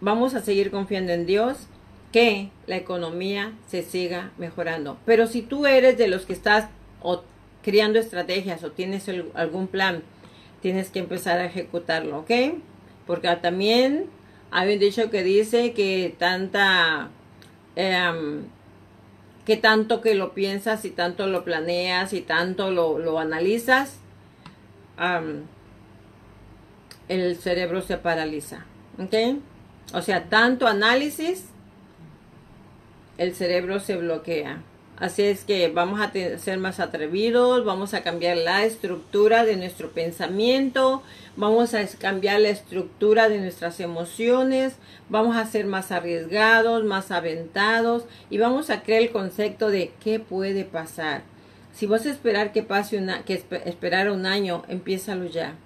Vamos 0.00 0.34
a 0.34 0.40
seguir 0.40 0.70
confiando 0.70 1.12
en 1.12 1.26
Dios 1.26 1.66
que 2.12 2.50
la 2.66 2.76
economía 2.76 3.52
se 3.66 3.82
siga 3.82 4.32
mejorando. 4.38 4.98
Pero 5.04 5.26
si 5.26 5.42
tú 5.42 5.66
eres 5.66 5.98
de 5.98 6.08
los 6.08 6.26
que 6.26 6.32
estás 6.32 6.68
creando 7.64 7.98
estrategias 7.98 8.62
o 8.62 8.70
tienes 8.72 9.08
algún 9.34 9.66
plan, 9.66 10.02
tienes 10.60 10.90
que 10.90 10.98
empezar 10.98 11.38
a 11.40 11.46
ejecutarlo, 11.46 12.18
¿ok? 12.20 12.30
Porque 13.06 13.28
también 13.36 14.06
hay 14.50 14.74
un 14.74 14.78
dicho 14.78 15.10
que 15.10 15.22
dice 15.22 15.72
que 15.72 16.14
tanta, 16.18 17.08
em, 17.74 18.44
que 19.44 19.56
tanto 19.56 20.00
que 20.00 20.14
lo 20.14 20.34
piensas 20.34 20.84
y 20.84 20.90
tanto 20.90 21.26
lo 21.26 21.44
planeas 21.44 22.12
y 22.12 22.20
tanto 22.20 22.70
lo, 22.70 22.98
lo 22.98 23.18
analizas, 23.18 23.98
el 27.08 27.36
cerebro 27.36 27.82
se 27.82 27.96
paraliza. 27.96 28.64
¿Ok? 28.98 29.14
O 29.92 30.02
sea, 30.02 30.24
tanto 30.28 30.66
análisis, 30.66 31.46
el 33.18 33.34
cerebro 33.34 33.80
se 33.80 33.96
bloquea. 33.96 34.62
Así 34.96 35.22
es 35.22 35.44
que 35.44 35.68
vamos 35.68 36.00
a 36.00 36.12
ser 36.38 36.58
más 36.58 36.78
atrevidos, 36.78 37.64
vamos 37.64 37.94
a 37.94 38.04
cambiar 38.04 38.36
la 38.36 38.64
estructura 38.64 39.44
de 39.44 39.56
nuestro 39.56 39.90
pensamiento, 39.90 41.02
vamos 41.36 41.74
a 41.74 41.84
cambiar 41.98 42.40
la 42.40 42.50
estructura 42.50 43.28
de 43.28 43.40
nuestras 43.40 43.80
emociones, 43.80 44.74
vamos 45.08 45.36
a 45.36 45.46
ser 45.46 45.66
más 45.66 45.90
arriesgados, 45.90 46.84
más 46.84 47.10
aventados 47.10 48.04
y 48.30 48.38
vamos 48.38 48.70
a 48.70 48.82
crear 48.82 49.02
el 49.02 49.10
concepto 49.10 49.68
de 49.68 49.90
qué 50.02 50.20
puede 50.20 50.64
pasar. 50.64 51.22
Si 51.72 51.86
vas 51.86 52.06
a 52.06 52.10
esperar 52.10 52.52
que 52.52 52.62
pase 52.62 52.96
una, 52.96 53.24
que 53.24 53.34
esperar 53.34 54.12
un 54.12 54.26
año, 54.26 54.62
empiézalo 54.68 55.24
ya. 55.26 55.56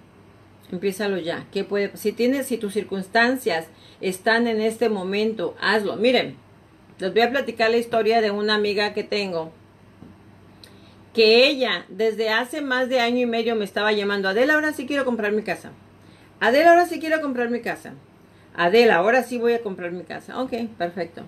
Empiézalo 0.71 1.19
ya. 1.19 1.45
¿Qué 1.51 1.63
puede? 1.63 1.95
Si 1.97 2.13
tienes, 2.13 2.47
si 2.47 2.57
tus 2.57 2.73
circunstancias 2.73 3.67
están 4.01 4.47
en 4.47 4.59
este 4.59 4.89
momento, 4.89 5.55
hazlo. 5.61 5.97
Miren, 5.97 6.35
les 6.99 7.13
voy 7.13 7.21
a 7.21 7.29
platicar 7.29 7.71
la 7.71 7.77
historia 7.77 8.21
de 8.21 8.31
una 8.31 8.55
amiga 8.55 8.93
que 8.93 9.03
tengo. 9.03 9.51
Que 11.13 11.47
ella 11.47 11.85
desde 11.87 12.29
hace 12.29 12.61
más 12.61 12.89
de 12.89 12.99
año 12.99 13.19
y 13.19 13.25
medio 13.25 13.55
me 13.55 13.65
estaba 13.65 13.91
llamando. 13.93 14.29
Adela, 14.29 14.55
ahora 14.55 14.73
sí 14.73 14.85
quiero 14.85 15.05
comprar 15.05 15.31
mi 15.31 15.41
casa. 15.41 15.71
Adela, 16.39 16.71
ahora 16.71 16.85
sí 16.85 16.99
quiero 16.99 17.21
comprar 17.21 17.49
mi 17.49 17.61
casa. 17.61 17.93
Adela, 18.55 18.97
ahora 18.97 19.23
sí 19.23 19.37
voy 19.37 19.53
a 19.53 19.63
comprar 19.63 19.91
mi 19.91 20.03
casa. 20.03 20.41
Ok, 20.41 20.53
perfecto. 20.77 21.23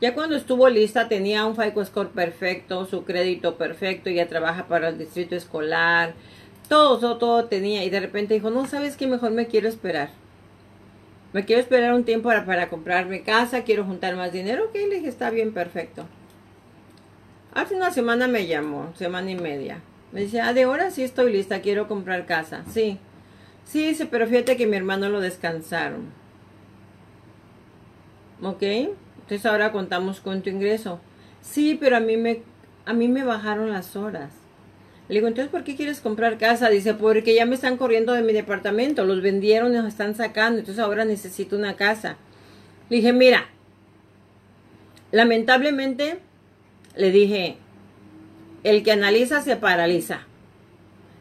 Ya 0.00 0.14
cuando 0.14 0.36
estuvo 0.36 0.68
lista 0.68 1.08
tenía 1.08 1.46
un 1.46 1.56
FICO 1.56 1.84
score 1.84 2.10
perfecto, 2.10 2.84
su 2.84 3.04
crédito 3.04 3.56
perfecto, 3.56 4.10
ya 4.10 4.26
trabaja 4.26 4.66
para 4.66 4.88
el 4.88 4.98
distrito 4.98 5.34
escolar, 5.36 6.14
todo, 6.68 6.98
todo, 6.98 7.16
todo 7.16 7.44
tenía. 7.46 7.84
Y 7.84 7.90
de 7.90 8.00
repente 8.00 8.34
dijo, 8.34 8.50
no, 8.50 8.66
¿sabes 8.66 8.96
qué? 8.96 9.06
Mejor 9.06 9.30
me 9.30 9.46
quiero 9.46 9.68
esperar. 9.68 10.10
Me 11.32 11.44
quiero 11.44 11.60
esperar 11.60 11.92
un 11.94 12.04
tiempo 12.04 12.28
para, 12.28 12.44
para 12.44 12.68
comprarme 12.68 13.22
casa, 13.22 13.64
quiero 13.64 13.84
juntar 13.84 14.16
más 14.16 14.32
dinero. 14.32 14.66
Ok, 14.66 14.74
le 14.74 14.96
dije, 14.96 15.08
está 15.08 15.30
bien, 15.30 15.52
perfecto. 15.52 16.06
Hace 17.52 17.74
una 17.74 17.90
semana 17.90 18.28
me 18.28 18.46
llamó, 18.46 18.92
semana 18.96 19.30
y 19.30 19.36
media. 19.36 19.80
Me 20.12 20.20
dice, 20.22 20.40
ah, 20.40 20.52
de 20.52 20.64
ahora 20.64 20.90
sí 20.90 21.02
estoy 21.02 21.32
lista, 21.32 21.60
quiero 21.60 21.88
comprar 21.88 22.26
casa. 22.26 22.64
Sí. 22.70 22.98
Sí, 23.64 23.88
dice, 23.88 24.06
pero 24.06 24.26
fíjate 24.26 24.56
que 24.56 24.66
mi 24.66 24.76
hermano 24.76 25.08
lo 25.08 25.20
descansaron. 25.20 26.12
¿Ok? 28.42 28.62
Entonces 28.62 29.44
ahora 29.46 29.72
contamos 29.72 30.20
con 30.20 30.42
tu 30.42 30.50
ingreso. 30.50 31.00
Sí, 31.42 31.76
pero 31.80 31.96
a 31.96 32.00
mí 32.00 32.16
me, 32.16 32.42
a 32.84 32.92
mí 32.92 33.08
me 33.08 33.24
bajaron 33.24 33.72
las 33.72 33.96
horas. 33.96 34.30
Le 35.08 35.16
digo, 35.16 35.28
entonces, 35.28 35.50
¿por 35.50 35.62
qué 35.62 35.76
quieres 35.76 36.00
comprar 36.00 36.36
casa? 36.36 36.68
Dice, 36.68 36.94
porque 36.94 37.34
ya 37.34 37.46
me 37.46 37.54
están 37.54 37.76
corriendo 37.76 38.12
de 38.12 38.22
mi 38.22 38.32
departamento, 38.32 39.04
los 39.04 39.22
vendieron 39.22 39.72
y 39.72 39.76
nos 39.76 39.86
están 39.86 40.16
sacando, 40.16 40.58
entonces 40.58 40.82
ahora 40.82 41.04
necesito 41.04 41.56
una 41.56 41.76
casa. 41.76 42.16
Le 42.90 42.96
dije, 42.96 43.12
mira, 43.12 43.46
lamentablemente, 45.12 46.18
le 46.96 47.12
dije, 47.12 47.56
el 48.64 48.82
que 48.82 48.92
analiza 48.92 49.42
se 49.42 49.54
paraliza. 49.56 50.22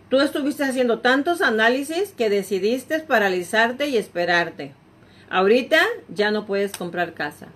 Tú 0.09 0.19
estuviste 0.19 0.63
haciendo 0.63 0.99
tantos 0.99 1.41
análisis 1.41 2.11
que 2.17 2.29
decidiste 2.29 2.99
paralizarte 3.01 3.87
y 3.87 3.97
esperarte. 3.97 4.73
Ahorita 5.29 5.79
ya 6.09 6.31
no 6.31 6.47
puedes 6.47 6.71
comprar 6.71 7.13
casa. 7.13 7.47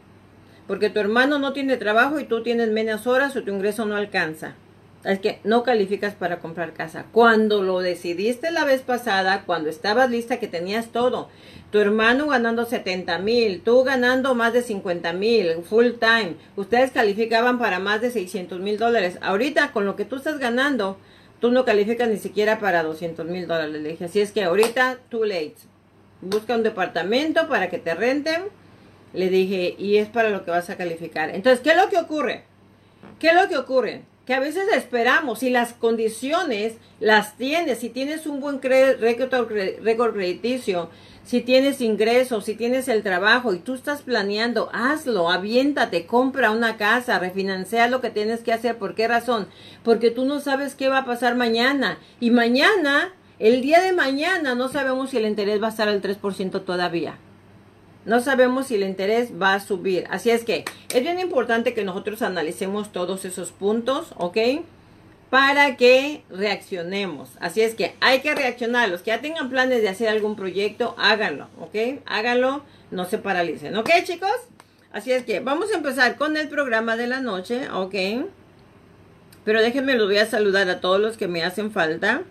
Porque 0.67 0.91
tu 0.91 0.99
hermano 0.99 1.39
no 1.39 1.53
tiene 1.53 1.77
trabajo 1.77 2.19
y 2.19 2.25
tú 2.25 2.43
tienes 2.43 2.69
menos 2.69 3.07
horas 3.07 3.35
o 3.35 3.41
tu 3.43 3.51
ingreso 3.51 3.85
no 3.85 3.95
alcanza 3.95 4.53
es 5.03 5.19
que 5.19 5.39
no 5.43 5.63
calificas 5.63 6.13
para 6.13 6.39
comprar 6.39 6.73
casa. 6.73 7.05
Cuando 7.11 7.61
lo 7.63 7.79
decidiste 7.79 8.51
la 8.51 8.65
vez 8.65 8.81
pasada, 8.81 9.43
cuando 9.45 9.69
estabas 9.69 10.09
lista 10.09 10.39
que 10.39 10.47
tenías 10.47 10.87
todo, 10.87 11.29
tu 11.71 11.79
hermano 11.79 12.27
ganando 12.27 12.65
70 12.65 13.19
mil, 13.19 13.61
tú 13.61 13.83
ganando 13.83 14.35
más 14.35 14.53
de 14.53 14.61
50 14.61 15.13
mil, 15.13 15.63
full 15.63 15.91
time, 15.99 16.35
ustedes 16.57 16.91
calificaban 16.91 17.59
para 17.59 17.79
más 17.79 18.01
de 18.01 18.11
600 18.11 18.59
mil 18.59 18.77
dólares. 18.77 19.17
Ahorita 19.21 19.71
con 19.71 19.85
lo 19.85 19.95
que 19.95 20.05
tú 20.05 20.17
estás 20.17 20.37
ganando, 20.39 20.97
tú 21.39 21.51
no 21.51 21.63
calificas 21.63 22.09
ni 22.09 22.17
siquiera 22.17 22.59
para 22.59 22.83
200 22.83 23.25
mil 23.25 23.47
dólares. 23.47 23.81
Le 23.81 23.89
dije, 23.89 24.05
así 24.05 24.19
es 24.19 24.31
que 24.31 24.43
ahorita, 24.43 24.97
too 25.09 25.23
late. 25.23 25.55
Busca 26.21 26.55
un 26.55 26.63
departamento 26.63 27.47
para 27.47 27.69
que 27.69 27.77
te 27.77 27.93
renten. 27.95 28.43
Le 29.13 29.29
dije, 29.29 29.75
y 29.77 29.97
es 29.97 30.09
para 30.09 30.29
lo 30.29 30.43
que 30.43 30.51
vas 30.51 30.69
a 30.69 30.75
calificar. 30.75 31.29
Entonces, 31.29 31.61
¿qué 31.61 31.71
es 31.71 31.77
lo 31.77 31.89
que 31.89 31.97
ocurre? 31.97 32.43
¿Qué 33.19 33.29
es 33.29 33.35
lo 33.35 33.47
que 33.47 33.57
ocurre? 33.57 34.03
Que 34.29 34.35
a 34.35 34.39
veces 34.39 34.65
esperamos, 34.75 35.39
si 35.39 35.49
las 35.49 35.73
condiciones 35.73 36.75
las 36.99 37.35
tienes, 37.35 37.79
si 37.79 37.89
tienes 37.89 38.27
un 38.27 38.39
buen 38.39 38.61
récord 38.61 40.13
crediticio, 40.13 40.91
si 41.23 41.41
tienes 41.41 41.81
ingresos, 41.81 42.45
si 42.45 42.53
tienes 42.53 42.89
el 42.89 43.01
trabajo 43.01 43.55
y 43.55 43.57
tú 43.57 43.73
estás 43.73 44.03
planeando, 44.03 44.69
hazlo, 44.71 45.31
aviéntate, 45.31 46.05
compra 46.05 46.51
una 46.51 46.77
casa, 46.77 47.17
refinancia 47.17 47.87
lo 47.87 48.01
que 48.01 48.11
tienes 48.11 48.41
que 48.41 48.53
hacer. 48.53 48.77
¿Por 48.77 48.93
qué 48.93 49.07
razón? 49.07 49.47
Porque 49.83 50.11
tú 50.11 50.25
no 50.25 50.39
sabes 50.41 50.75
qué 50.75 50.89
va 50.89 50.99
a 50.99 51.05
pasar 51.05 51.33
mañana. 51.33 51.97
Y 52.19 52.29
mañana, 52.29 53.11
el 53.39 53.63
día 53.63 53.81
de 53.81 53.93
mañana, 53.93 54.53
no 54.53 54.69
sabemos 54.69 55.09
si 55.09 55.17
el 55.17 55.25
interés 55.25 55.59
va 55.59 55.65
a 55.65 55.71
estar 55.71 55.87
al 55.87 56.03
3% 56.03 56.63
todavía. 56.65 57.17
No 58.09 58.21
sabemos 58.21 58.65
si 58.65 58.73
el 58.73 58.81
interés 58.81 59.39
va 59.39 59.53
a 59.53 59.59
subir. 59.59 60.07
Así 60.09 60.31
es 60.31 60.43
que 60.43 60.65
es 60.91 61.03
bien 61.03 61.19
importante 61.19 61.75
que 61.75 61.83
nosotros 61.83 62.23
analicemos 62.23 62.91
todos 62.91 63.23
esos 63.23 63.51
puntos, 63.51 64.15
¿ok? 64.17 64.35
Para 65.29 65.77
que 65.77 66.23
reaccionemos. 66.31 67.29
Así 67.39 67.61
es 67.61 67.75
que 67.75 67.93
hay 67.99 68.21
que 68.21 68.33
reaccionar. 68.33 68.89
Los 68.89 69.03
que 69.03 69.11
ya 69.11 69.21
tengan 69.21 69.51
planes 69.51 69.83
de 69.83 69.89
hacer 69.89 70.09
algún 70.09 70.35
proyecto, 70.35 70.95
háganlo, 70.97 71.49
¿ok? 71.59 72.01
Háganlo, 72.07 72.63
no 72.89 73.05
se 73.05 73.19
paralicen, 73.19 73.77
¿ok 73.77 73.91
chicos? 74.03 74.31
Así 74.91 75.11
es 75.11 75.23
que 75.23 75.39
vamos 75.39 75.71
a 75.71 75.77
empezar 75.77 76.15
con 76.15 76.35
el 76.35 76.49
programa 76.49 76.97
de 76.97 77.05
la 77.05 77.21
noche, 77.21 77.69
¿ok? 77.69 78.25
Pero 79.45 79.61
déjenme, 79.61 79.93
los 79.93 80.07
voy 80.07 80.17
a 80.17 80.25
saludar 80.25 80.67
a 80.71 80.81
todos 80.81 80.99
los 80.99 81.15
que 81.15 81.27
me 81.27 81.43
hacen 81.43 81.69
falta. 81.69 82.23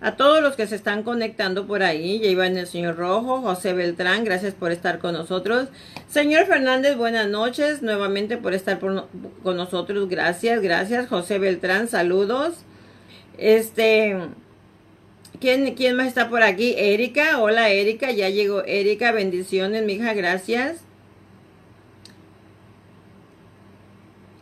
A 0.00 0.16
todos 0.16 0.42
los 0.42 0.54
que 0.54 0.66
se 0.66 0.76
están 0.76 1.02
conectando 1.02 1.66
por 1.66 1.82
ahí, 1.82 2.20
ya 2.20 2.28
iba 2.28 2.46
en 2.46 2.58
el 2.58 2.66
señor 2.66 2.96
Rojo, 2.96 3.40
José 3.40 3.72
Beltrán, 3.72 4.24
gracias 4.24 4.54
por 4.54 4.70
estar 4.70 4.98
con 4.98 5.14
nosotros. 5.14 5.68
Señor 6.08 6.46
Fernández, 6.46 6.96
buenas 6.96 7.28
noches, 7.28 7.80
nuevamente 7.80 8.36
por 8.36 8.52
estar 8.52 8.78
con 8.80 9.56
nosotros, 9.56 10.08
gracias, 10.08 10.60
gracias. 10.60 11.08
José 11.08 11.38
Beltrán, 11.38 11.88
saludos. 11.88 12.54
Este, 13.38 14.16
¿quién, 15.40 15.74
¿quién 15.74 15.96
más 15.96 16.08
está 16.08 16.28
por 16.28 16.42
aquí? 16.42 16.74
Erika, 16.76 17.40
hola 17.40 17.70
Erika, 17.70 18.12
ya 18.12 18.28
llegó 18.28 18.62
Erika, 18.64 19.12
bendiciones, 19.12 19.84
mija, 19.84 20.12
gracias. 20.12 20.83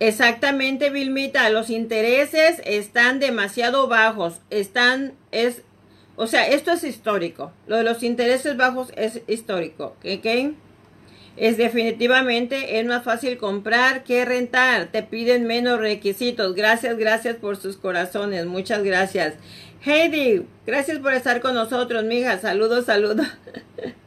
Exactamente, 0.04 0.90
Vilmita, 0.90 1.48
los 1.50 1.70
intereses 1.70 2.60
están 2.64 3.20
demasiado 3.20 3.86
bajos, 3.86 4.40
están, 4.50 5.12
es, 5.30 5.62
o 6.16 6.26
sea, 6.26 6.44
esto 6.48 6.72
es 6.72 6.82
histórico, 6.82 7.52
lo 7.68 7.76
de 7.76 7.84
los 7.84 8.02
intereses 8.02 8.56
bajos 8.56 8.88
es 8.96 9.20
histórico, 9.28 9.94
¿ok? 10.04 10.56
Es 11.36 11.56
definitivamente, 11.56 12.80
es 12.80 12.86
más 12.86 13.04
fácil 13.04 13.38
comprar 13.38 14.02
que 14.02 14.24
rentar, 14.24 14.88
te 14.90 15.04
piden 15.04 15.46
menos 15.46 15.78
requisitos, 15.78 16.56
gracias, 16.56 16.98
gracias 16.98 17.36
por 17.36 17.56
sus 17.56 17.76
corazones, 17.76 18.44
muchas 18.46 18.82
gracias. 18.82 19.34
Heidi, 19.84 20.44
gracias 20.66 20.98
por 20.98 21.12
estar 21.12 21.40
con 21.40 21.54
nosotros, 21.54 22.02
mija, 22.02 22.40
saludos, 22.40 22.86
saludos. 22.86 23.28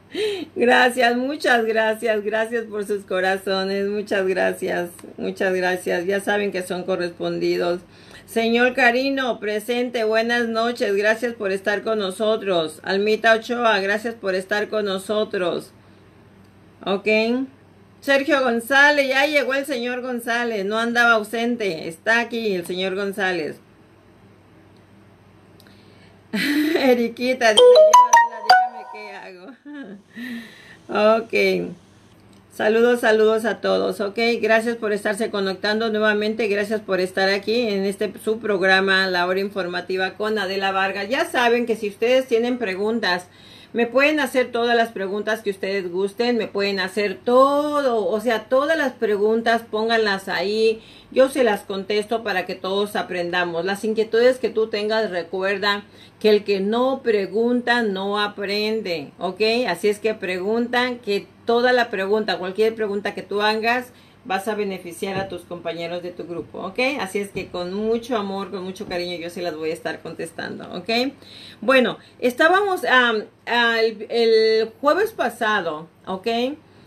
Gracias, 0.54 1.16
muchas 1.16 1.64
gracias, 1.64 2.24
gracias 2.24 2.64
por 2.64 2.86
sus 2.86 3.04
corazones, 3.04 3.88
muchas 3.88 4.26
gracias, 4.26 4.90
muchas 5.16 5.54
gracias, 5.54 6.06
ya 6.06 6.20
saben 6.20 6.52
que 6.52 6.62
son 6.62 6.84
correspondidos. 6.84 7.80
Señor 8.26 8.74
Carino, 8.74 9.38
presente, 9.38 10.04
buenas 10.04 10.48
noches, 10.48 10.96
gracias 10.96 11.34
por 11.34 11.52
estar 11.52 11.82
con 11.82 11.98
nosotros. 11.98 12.80
Almita 12.82 13.34
Ochoa, 13.34 13.78
gracias 13.80 14.14
por 14.14 14.34
estar 14.34 14.68
con 14.68 14.84
nosotros. 14.84 15.72
Ok. 16.84 17.06
Sergio 18.00 18.42
González, 18.42 19.08
ya 19.08 19.26
llegó 19.26 19.54
el 19.54 19.64
señor 19.64 20.00
González, 20.00 20.64
no 20.64 20.78
andaba 20.78 21.12
ausente, 21.12 21.88
está 21.88 22.20
aquí 22.20 22.54
el 22.54 22.66
señor 22.66 22.94
González. 22.94 23.56
Eriquita, 26.32 27.54
¿qué 27.54 27.60
ok. 30.88 31.34
Saludos, 32.56 33.00
saludos 33.00 33.44
a 33.44 33.60
todos, 33.60 34.00
ok. 34.00 34.18
Gracias 34.40 34.76
por 34.76 34.92
estarse 34.92 35.30
conectando 35.30 35.90
nuevamente. 35.90 36.48
Gracias 36.48 36.80
por 36.80 37.00
estar 37.00 37.28
aquí 37.28 37.68
en 37.68 37.84
este 37.84 38.10
su 38.24 38.38
programa, 38.38 39.06
La 39.08 39.26
Hora 39.26 39.40
Informativa 39.40 40.14
con 40.14 40.38
Adela 40.38 40.72
Vargas. 40.72 41.10
Ya 41.10 41.26
saben 41.26 41.66
que 41.66 41.76
si 41.76 41.88
ustedes 41.88 42.26
tienen 42.26 42.56
preguntas 42.56 43.26
Me 43.72 43.86
pueden 43.86 44.20
hacer 44.20 44.52
todas 44.52 44.76
las 44.76 44.90
preguntas 44.90 45.42
que 45.42 45.50
ustedes 45.50 45.90
gusten, 45.90 46.38
me 46.38 46.46
pueden 46.46 46.80
hacer 46.80 47.18
todo, 47.22 48.06
o 48.06 48.20
sea, 48.20 48.44
todas 48.44 48.78
las 48.78 48.92
preguntas, 48.92 49.62
pónganlas 49.70 50.28
ahí, 50.28 50.80
yo 51.10 51.28
se 51.28 51.44
las 51.44 51.62
contesto 51.62 52.22
para 52.22 52.46
que 52.46 52.54
todos 52.54 52.96
aprendamos. 52.96 53.64
Las 53.64 53.84
inquietudes 53.84 54.38
que 54.38 54.50
tú 54.50 54.68
tengas, 54.68 55.10
recuerda 55.10 55.84
que 56.20 56.30
el 56.30 56.44
que 56.44 56.60
no 56.60 57.02
pregunta 57.02 57.82
no 57.82 58.20
aprende, 58.20 59.12
¿ok? 59.18 59.40
Así 59.68 59.88
es 59.88 59.98
que 59.98 60.14
preguntan, 60.14 60.98
que 60.98 61.26
toda 61.44 61.72
la 61.72 61.90
pregunta, 61.90 62.38
cualquier 62.38 62.74
pregunta 62.74 63.14
que 63.14 63.22
tú 63.22 63.42
hagas, 63.42 63.92
vas 64.26 64.48
a 64.48 64.54
beneficiar 64.54 65.16
a 65.16 65.28
tus 65.28 65.42
compañeros 65.42 66.02
de 66.02 66.10
tu 66.10 66.26
grupo, 66.26 66.58
¿ok? 66.58 66.78
Así 67.00 67.18
es 67.18 67.30
que 67.30 67.48
con 67.48 67.72
mucho 67.72 68.16
amor, 68.16 68.50
con 68.50 68.64
mucho 68.64 68.86
cariño, 68.86 69.16
yo 69.16 69.30
se 69.30 69.42
las 69.42 69.56
voy 69.56 69.70
a 69.70 69.74
estar 69.74 70.00
contestando, 70.00 70.68
¿ok? 70.74 71.12
Bueno, 71.60 71.98
estábamos 72.18 72.82
el 73.46 74.72
jueves 74.80 75.12
pasado, 75.12 75.88
¿ok? 76.06 76.26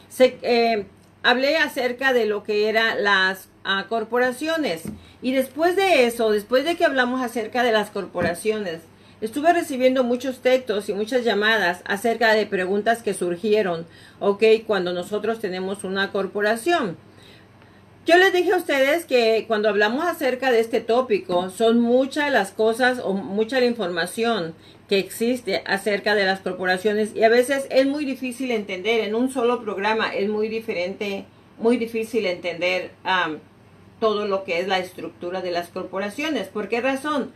Se, 0.09 0.37
eh, 0.41 0.85
hablé 1.23 1.57
acerca 1.57 2.13
de 2.13 2.25
lo 2.25 2.43
que 2.43 2.67
eran 2.69 3.03
las 3.03 3.49
ah, 3.63 3.85
corporaciones 3.87 4.83
y 5.21 5.31
después 5.31 5.75
de 5.75 6.05
eso, 6.05 6.31
después 6.31 6.65
de 6.65 6.75
que 6.75 6.85
hablamos 6.85 7.21
acerca 7.21 7.63
de 7.63 7.71
las 7.71 7.89
corporaciones, 7.89 8.81
Estuve 9.21 9.51
recibiendo 9.51 10.05
muchos 10.05 10.39
textos 10.39 10.87
y 10.87 10.93
muchas 10.93 11.25
llamadas 11.25 11.81
acerca 11.83 12.33
de 12.33 12.45
preguntas 12.45 13.03
que 13.03 13.13
surgieron, 13.13 13.85
¿ok? 14.21 14.43
Cuando 14.65 14.93
nosotros 14.93 15.41
tenemos 15.41 15.83
una 15.83 16.13
corporación. 16.13 16.95
Yo 18.09 18.17
les 18.17 18.33
dije 18.33 18.53
a 18.53 18.57
ustedes 18.57 19.05
que 19.05 19.45
cuando 19.47 19.69
hablamos 19.69 20.03
acerca 20.03 20.51
de 20.51 20.61
este 20.61 20.81
tópico, 20.81 21.51
son 21.51 21.79
muchas 21.79 22.31
las 22.31 22.49
cosas 22.49 22.99
o 23.03 23.13
mucha 23.13 23.59
la 23.59 23.67
información 23.67 24.55
que 24.87 24.97
existe 24.97 25.61
acerca 25.67 26.15
de 26.15 26.25
las 26.25 26.39
corporaciones 26.39 27.15
y 27.15 27.21
a 27.21 27.29
veces 27.29 27.67
es 27.69 27.85
muy 27.85 28.05
difícil 28.05 28.49
entender 28.49 29.01
en 29.01 29.13
un 29.13 29.29
solo 29.29 29.61
programa, 29.61 30.11
es 30.11 30.27
muy 30.27 30.47
diferente, 30.47 31.25
muy 31.59 31.77
difícil 31.77 32.25
entender 32.25 32.89
todo 33.99 34.25
lo 34.25 34.43
que 34.43 34.59
es 34.59 34.67
la 34.67 34.79
estructura 34.79 35.43
de 35.43 35.51
las 35.51 35.69
corporaciones. 35.69 36.47
¿Por 36.47 36.67
qué 36.67 36.81
razón? 36.81 37.31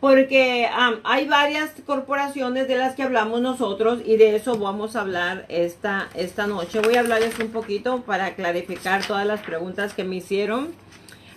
Porque 0.00 0.68
hay 1.04 1.26
varias 1.26 1.70
corporaciones 1.84 2.68
de 2.68 2.76
las 2.76 2.94
que 2.94 3.02
hablamos 3.02 3.40
nosotros 3.40 4.00
y 4.04 4.16
de 4.16 4.36
eso 4.36 4.56
vamos 4.56 4.94
a 4.94 5.00
hablar 5.00 5.44
esta, 5.48 6.08
esta 6.14 6.46
noche. 6.46 6.80
Voy 6.80 6.94
a 6.94 7.00
hablarles 7.00 7.38
un 7.40 7.48
poquito 7.48 8.02
para 8.02 8.34
clarificar 8.34 9.04
todas 9.04 9.26
las 9.26 9.40
preguntas 9.40 9.94
que 9.94 10.04
me 10.04 10.16
hicieron 10.16 10.68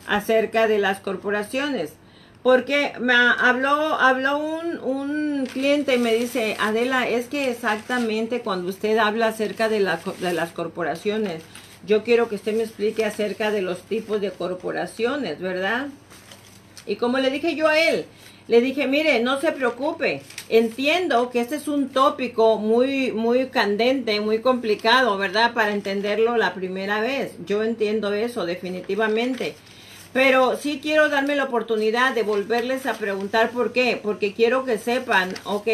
acerca 0.08 0.68
de 0.68 0.78
las 0.78 1.00
corporaciones. 1.00 1.94
Porque 2.44 2.94
me 3.00 3.14
habló, 3.14 3.72
habló 3.72 4.38
un, 4.40 4.80
un 4.80 5.46
cliente 5.46 5.96
y 5.96 6.00
me 6.00 6.14
dice, 6.14 6.58
Adela, 6.60 7.08
es 7.08 7.28
que 7.28 7.52
exactamente 7.52 8.42
cuando 8.42 8.70
usted 8.70 8.98
habla 8.98 9.28
acerca 9.28 9.70
de, 9.70 9.80
la, 9.80 10.00
de 10.20 10.34
las 10.34 10.52
corporaciones, 10.52 11.44
yo 11.86 12.04
quiero 12.04 12.30
que 12.30 12.36
usted 12.36 12.56
me 12.56 12.64
explique 12.64 13.06
acerca 13.06 13.52
de 13.52 13.62
los 13.62 13.82
tipos 13.82 14.22
de 14.22 14.32
corporaciones, 14.32 15.40
¿verdad? 15.40 15.88
Y 16.88 16.96
como 16.96 17.20
le 17.20 17.30
dije 17.30 17.56
yo 17.56 17.68
a 17.68 17.78
él, 17.80 18.06
le 18.48 18.62
dije, 18.62 18.88
mire, 18.88 19.20
no 19.22 19.40
se 19.40 19.52
preocupe. 19.52 20.22
Entiendo 20.50 21.30
que 21.30 21.40
este 21.40 21.56
es 21.56 21.68
un 21.68 21.90
tópico 21.90 22.58
muy, 22.58 23.12
muy 23.12 23.48
candente, 23.48 24.20
muy 24.20 24.40
complicado, 24.40 25.18
¿verdad? 25.18 25.54
Para 25.54 25.74
entenderlo 25.74 26.38
la 26.38 26.54
primera 26.54 27.00
vez. 27.02 27.34
Yo 27.46 27.64
entiendo 27.64 28.14
eso, 28.14 28.46
definitivamente. 28.46 29.56
Pero 30.14 30.58
sí 30.58 30.80
quiero 30.82 31.08
darme 31.08 31.36
la 31.36 31.46
oportunidad 31.46 32.14
de 32.14 32.24
volverles 32.24 32.86
a 32.86 32.96
preguntar 32.96 33.52
por 33.52 33.72
qué. 33.72 34.00
Porque 34.02 34.34
quiero 34.34 34.66
que 34.66 34.78
sepan, 34.78 35.34
¿ok? 35.46 35.68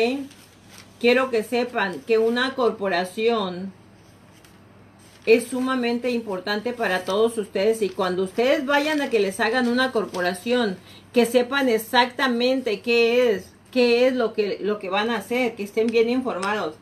Quiero 0.99 1.29
que 1.31 1.43
sepan 1.43 2.01
que 2.01 2.17
una 2.17 2.53
corporación 2.53 3.73
es 5.27 5.47
sumamente 5.47 6.09
importante 6.09 6.71
para 6.71 7.03
todos 7.03 7.37
ustedes 7.37 7.81
y 7.81 7.89
cuando 7.89 8.23
ustedes 8.23 8.65
vayan 8.65 9.01
a 9.01 9.09
que 9.09 9.19
les 9.19 9.41
hagan 9.41 9.67
una 9.67 9.91
corporación, 9.91 10.77
que 11.17 11.25
sepan 11.25 11.67
exactamente 11.67 12.81
qué 12.81 13.31
es, 13.31 13.51
qué 13.71 14.05
es 14.05 14.13
lo 14.13 14.33
que, 14.33 14.59
lo 14.61 14.77
que 14.77 14.91
van 14.91 15.09
a 15.09 15.17
hacer, 15.17 15.55
que 15.55 15.63
estén 15.63 15.87
bien 15.87 16.11
informados. 16.11 16.75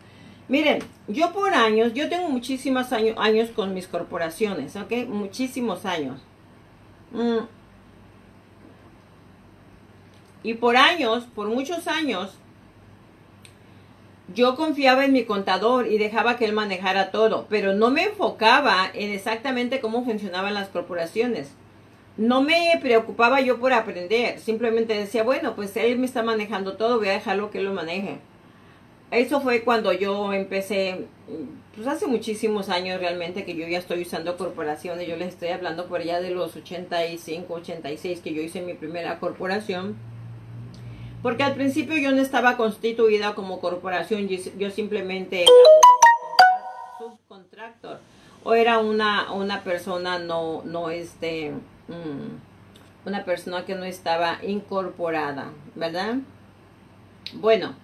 Miren, 0.50 0.80
yo 1.08 1.32
por 1.32 1.54
años, 1.54 1.94
yo 1.94 2.10
tengo 2.10 2.28
muchísimos 2.28 2.92
años, 2.92 3.16
años 3.18 3.50
con 3.52 3.74
mis 3.74 3.88
corporaciones, 3.88 4.76
¿ok? 4.76 4.92
Muchísimos 5.08 5.86
años. 5.86 6.20
Mm. 7.14 7.46
Y 10.44 10.56
por 10.56 10.76
años, 10.76 11.24
por 11.34 11.48
muchos 11.48 11.88
años, 11.88 12.34
yo 14.34 14.58
confiaba 14.58 15.06
en 15.06 15.14
mi 15.14 15.24
contador 15.24 15.88
y 15.88 15.98
dejaba 15.98 16.36
que 16.36 16.44
él 16.44 16.52
manejara 16.52 17.10
todo, 17.10 17.46
pero 17.50 17.74
no 17.74 17.90
me 17.90 18.04
enfocaba 18.04 18.92
en 18.94 19.12
exactamente 19.12 19.80
cómo 19.80 20.04
funcionaban 20.04 20.56
las 20.56 20.68
corporaciones. 20.68 21.54
No 22.18 22.42
me 22.42 22.78
preocupaba 22.82 23.42
yo 23.42 23.60
por 23.60 23.74
aprender, 23.74 24.40
simplemente 24.40 24.94
decía, 24.94 25.24
bueno, 25.24 25.56
pues 25.56 25.76
él 25.76 26.00
me 26.00 26.06
está 26.06 26.24
manejando 26.24 26.78
todo, 26.78 26.98
voy 26.98 27.10
a 27.10 27.14
dejarlo 27.14 27.52
que 27.52 27.60
él 27.60 27.66
lo 27.66 27.74
maneje. 27.74 28.20
Eso 29.12 29.42
fue 29.42 29.64
cuando 29.64 29.92
yo 29.94 30.34
empecé, 30.34 31.08
pues 31.76 31.88
hace 31.88 32.08
muchísimos 32.08 32.70
años 32.70 33.00
realmente 33.00 33.46
que 33.46 33.56
yo 33.56 33.68
ya 33.68 33.80
estoy 33.80 34.02
usando 34.02 34.38
corporaciones, 34.38 35.08
yo 35.08 35.18
les 35.18 35.30
estoy 35.30 35.50
hablando 35.50 35.88
por 35.88 36.02
allá 36.02 36.22
de 36.22 36.32
los 36.32 36.56
85, 36.56 37.54
86 37.54 38.22
que 38.22 38.34
yo 38.34 38.42
hice 38.42 38.62
mi 38.62 38.74
primera 38.74 39.20
corporación 39.20 39.96
porque 41.26 41.42
al 41.42 41.56
principio 41.56 41.98
yo 41.98 42.12
no 42.12 42.22
estaba 42.22 42.56
constituida 42.56 43.34
como 43.34 43.60
corporación, 43.60 44.28
yo 44.28 44.70
simplemente 44.70 45.42
era 45.42 45.52
subcontractor 47.00 48.00
o 48.44 48.54
era 48.54 48.78
una, 48.78 49.32
una 49.34 49.64
persona 49.64 50.20
no, 50.20 50.62
no 50.66 50.92
este, 50.92 51.52
mm, 51.88 53.08
una 53.08 53.26
persona 53.26 53.66
que 53.66 53.76
no 53.76 53.84
estaba 53.84 54.40
incorporada, 54.44 55.52
¿verdad? 55.76 56.18
Bueno, 57.34 57.76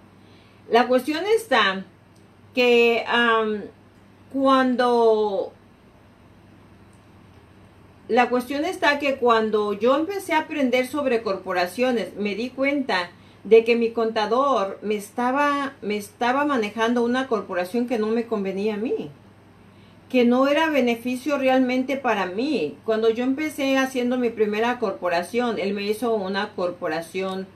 la 0.70 0.86
cuestión 0.86 1.24
está 1.26 1.84
que 2.54 3.04
cuando 4.32 5.52
la 8.08 8.28
cuestión 8.28 8.64
está 8.64 8.98
que 8.98 9.16
cuando 9.16 9.72
yo 9.72 9.96
empecé 9.96 10.34
a 10.34 10.40
aprender 10.40 10.86
sobre 10.86 11.22
corporaciones, 11.22 12.14
me 12.16 12.34
di 12.34 12.50
cuenta 12.50 13.10
de 13.44 13.64
que 13.64 13.76
mi 13.76 13.90
contador 13.90 14.78
me 14.82 14.96
estaba, 14.96 15.74
me 15.82 15.96
estaba 15.96 16.44
manejando 16.44 17.02
una 17.04 17.26
corporación 17.26 17.86
que 17.86 17.98
no 17.98 18.08
me 18.08 18.26
convenía 18.26 18.74
a 18.74 18.78
mí, 18.78 19.10
que 20.12 20.26
no 20.26 20.46
era 20.46 20.68
beneficio 20.68 21.38
realmente 21.38 21.96
para 21.96 22.26
mí. 22.26 22.76
Cuando 22.84 23.08
yo 23.08 23.24
empecé 23.24 23.78
haciendo 23.78 24.18
mi 24.18 24.28
primera 24.28 24.78
corporación, 24.78 25.58
él 25.58 25.72
me 25.72 25.84
hizo 25.84 26.14
una 26.14 26.50
corporación 26.50 27.46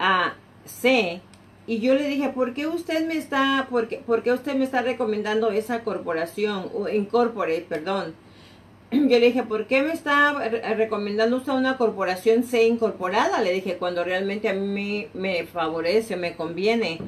A 0.00 0.34
C 0.64 1.20
y 1.68 1.78
yo 1.78 1.94
le 1.94 2.08
dije, 2.08 2.30
¿por 2.30 2.52
qué 2.52 2.66
usted 2.66 3.06
me 3.06 3.16
está, 3.16 3.68
por 3.70 3.86
qué 3.86 4.32
usted 4.32 4.56
me 4.56 4.64
está 4.64 4.82
recomendando 4.82 5.52
esa 5.52 5.84
corporación, 5.84 6.68
o 6.74 6.88
incorporate, 6.88 7.64
perdón? 7.68 8.16
yo 8.90 9.20
le 9.20 9.26
dije, 9.26 9.44
¿por 9.44 9.68
qué 9.68 9.82
me 9.82 9.92
está 9.92 10.32
recomendando 10.76 11.36
usted 11.36 11.52
una 11.52 11.76
corporación 11.76 12.42
C 12.42 12.66
incorporada? 12.66 13.40
Le 13.40 13.52
dije, 13.52 13.76
cuando 13.76 14.02
realmente 14.02 14.48
a 14.48 14.54
mí 14.54 15.06
me 15.14 15.44
favorece, 15.44 16.16
me 16.16 16.34
conviene 16.34 16.98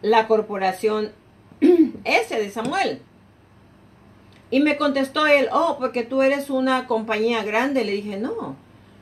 la 0.00 0.26
corporación 0.26 1.12
S 2.04 2.34
de 2.34 2.50
Samuel. 2.50 3.02
Y 4.52 4.60
me 4.60 4.76
contestó 4.76 5.26
él, 5.26 5.48
oh, 5.50 5.78
porque 5.80 6.04
tú 6.04 6.22
eres 6.22 6.50
una 6.50 6.86
compañía 6.86 7.42
grande. 7.42 7.84
Le 7.84 7.92
dije, 7.92 8.18
no, 8.18 8.54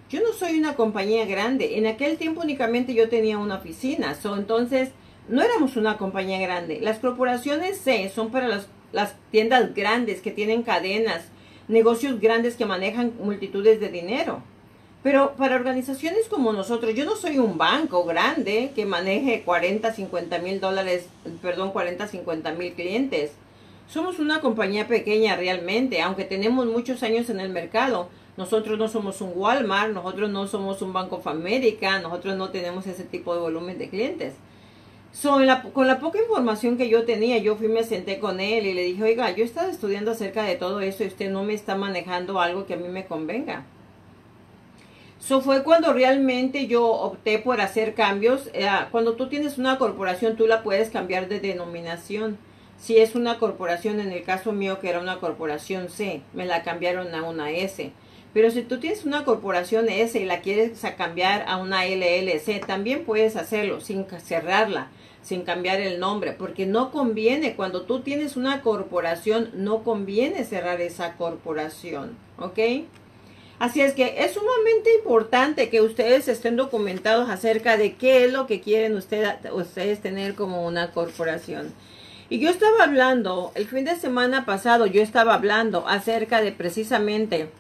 yo 0.09 0.21
no 0.21 0.33
soy 0.33 0.59
una 0.59 0.77
compañía 0.77 1.27
grande. 1.27 1.77
En 1.77 1.87
aquel 1.87 2.17
tiempo 2.17 2.41
únicamente 2.41 2.95
yo 2.95 3.09
tenía 3.09 3.37
una 3.37 3.57
oficina. 3.57 4.15
So, 4.15 4.37
entonces, 4.37 4.91
no 5.29 5.43
éramos 5.43 5.77
una 5.77 5.99
compañía 5.99 6.41
grande. 6.41 6.79
Las 6.81 7.01
corporaciones 7.01 7.79
C 7.79 8.11
son 8.15 8.31
para 8.31 8.47
las, 8.47 8.69
las 8.93 9.17
tiendas 9.33 9.75
grandes 9.75 10.23
que 10.23 10.31
tienen 10.31 10.63
cadenas 10.63 11.25
negocios 11.67 12.21
grandes 12.21 12.57
que 12.57 12.67
manejan 12.67 13.13
multitudes 13.21 13.81
de 13.81 13.89
dinero. 13.89 14.43
Pero 15.03 15.35
para 15.37 15.57
organizaciones 15.57 16.29
como 16.29 16.53
nosotros, 16.53 16.95
yo 16.95 17.05
no 17.07 17.17
soy 17.17 17.39
un 17.39 17.57
banco 17.57 18.05
grande 18.05 18.71
que 18.75 18.87
maneje 18.87 19.43
40, 19.43 19.93
50 19.95 20.39
mil 20.39 20.61
dólares, 20.61 21.07
perdón, 21.43 21.73
40, 21.73 22.07
50 22.07 22.53
mil 22.53 22.73
clientes. 22.75 23.33
Somos 23.91 24.19
una 24.19 24.41
compañía 24.41 24.87
pequeña 24.87 25.37
realmente, 25.37 26.01
aunque 26.01 26.25
tenemos 26.25 26.67
muchos 26.67 27.03
años 27.03 27.29
en 27.29 27.41
el 27.41 27.51
mercado. 27.51 28.09
Nosotros 28.37 28.79
no 28.79 28.89
somos 28.89 29.21
un 29.21 29.33
Walmart, 29.35 29.93
nosotros 29.93 30.31
no 30.31 30.47
somos 30.47 30.81
un 30.81 30.93
Banco 30.93 31.17
of 31.17 31.27
America, 31.27 31.99
nosotros 31.99 32.37
no 32.37 32.51
tenemos 32.51 32.87
ese 32.87 33.05
tipo 33.05 33.35
de 33.35 33.41
volumen 33.41 33.79
de 33.79 33.91
clientes 33.91 34.35
con 35.73 35.87
la 35.87 35.99
poca 35.99 36.21
información 36.21 36.77
que 36.77 36.89
yo 36.89 37.05
tenía, 37.05 37.39
yo 37.39 37.57
fui, 37.57 37.69
me 37.69 37.83
senté 37.83 38.21
con 38.21 38.41
él 38.41 38.67
y 38.67 38.75
le 38.75 38.85
dije, 38.85 39.03
oiga, 39.03 39.31
yo 39.31 39.43
he 39.43 39.47
estado 39.47 39.71
estudiando 39.71 40.13
acerca 40.13 40.45
de 40.45 40.55
todo 40.55 40.81
eso 40.81 41.03
y 41.03 41.09
usted 41.09 41.31
no 41.31 41.43
me 41.43 41.55
está 41.55 41.75
manejando 41.75 42.41
algo 42.41 42.67
que 42.67 42.75
a 42.75 42.77
mí 42.77 42.89
me 42.89 43.07
convenga. 43.07 43.65
Eso 45.21 45.43
fue 45.43 45.63
cuando 45.63 45.93
realmente 45.93 46.67
yo 46.67 46.87
opté 46.87 47.39
por 47.39 47.61
hacer 47.61 47.95
cambios. 47.95 48.49
Eh, 48.55 48.67
cuando 48.91 49.15
tú 49.15 49.29
tienes 49.29 49.59
una 49.59 49.77
corporación, 49.77 50.37
tú 50.37 50.47
la 50.47 50.63
puedes 50.63 50.89
cambiar 50.89 51.29
de 51.29 51.41
denominación. 51.41 52.39
Si 52.81 52.97
es 52.97 53.15
una 53.15 53.39
corporación, 53.39 54.01
en 54.01 54.11
el 54.11 54.23
caso 54.23 54.53
mío 54.53 54.81
que 54.81 54.89
era 54.89 55.01
una 55.01 55.21
corporación 55.21 55.91
C, 55.91 56.23
me 56.33 56.47
la 56.47 56.63
cambiaron 56.63 57.15
a 57.15 57.23
una 57.23 57.51
S. 57.51 57.93
Pero 58.33 58.51
si 58.51 58.63
tú 58.63 58.79
tienes 58.81 59.05
una 59.05 59.25
corporación 59.25 59.89
S 59.89 60.19
y 60.19 60.25
la 60.25 60.41
quieres 60.41 60.81
cambiar 60.97 61.45
a 61.47 61.59
una 61.59 61.85
LLC, 61.85 62.65
también 62.65 63.05
puedes 63.05 63.37
hacerlo 63.37 63.81
sin 63.81 64.07
cerrarla, 64.25 64.89
sin 65.23 65.43
cambiar 65.43 65.81
el 65.81 66.01
nombre, 66.01 66.33
porque 66.33 66.65
no 66.65 66.91
conviene, 66.91 67.55
cuando 67.55 67.83
tú 67.83 68.01
tienes 68.01 68.37
una 68.37 68.63
corporación, 68.63 69.51
no 69.53 69.83
conviene 69.83 70.45
cerrar 70.45 70.81
esa 70.81 71.17
corporación, 71.17 72.17
¿ok? 72.39 72.59
Así 73.59 73.83
es 73.83 73.93
que 73.93 74.25
es 74.25 74.33
sumamente 74.33 74.95
importante 74.95 75.69
que 75.69 75.83
ustedes 75.83 76.29
estén 76.29 76.57
documentados 76.57 77.29
acerca 77.29 77.77
de 77.77 77.97
qué 77.97 78.25
es 78.25 78.33
lo 78.33 78.47
que 78.47 78.63
quieren 78.63 78.97
ustedes 78.97 80.01
tener 80.01 80.35
como 80.35 80.67
una 80.67 80.93
corporación. 80.93 81.75
Y 82.33 82.39
yo 82.39 82.49
estaba 82.49 82.85
hablando, 82.85 83.51
el 83.57 83.67
fin 83.67 83.85
de 83.85 83.97
semana 83.97 84.47
pasado 84.47 84.87
yo 84.87 85.03
estaba 85.03 85.35
hablando 85.35 85.89
acerca 85.89 86.41
de 86.41 86.53
precisamente, 86.53 87.51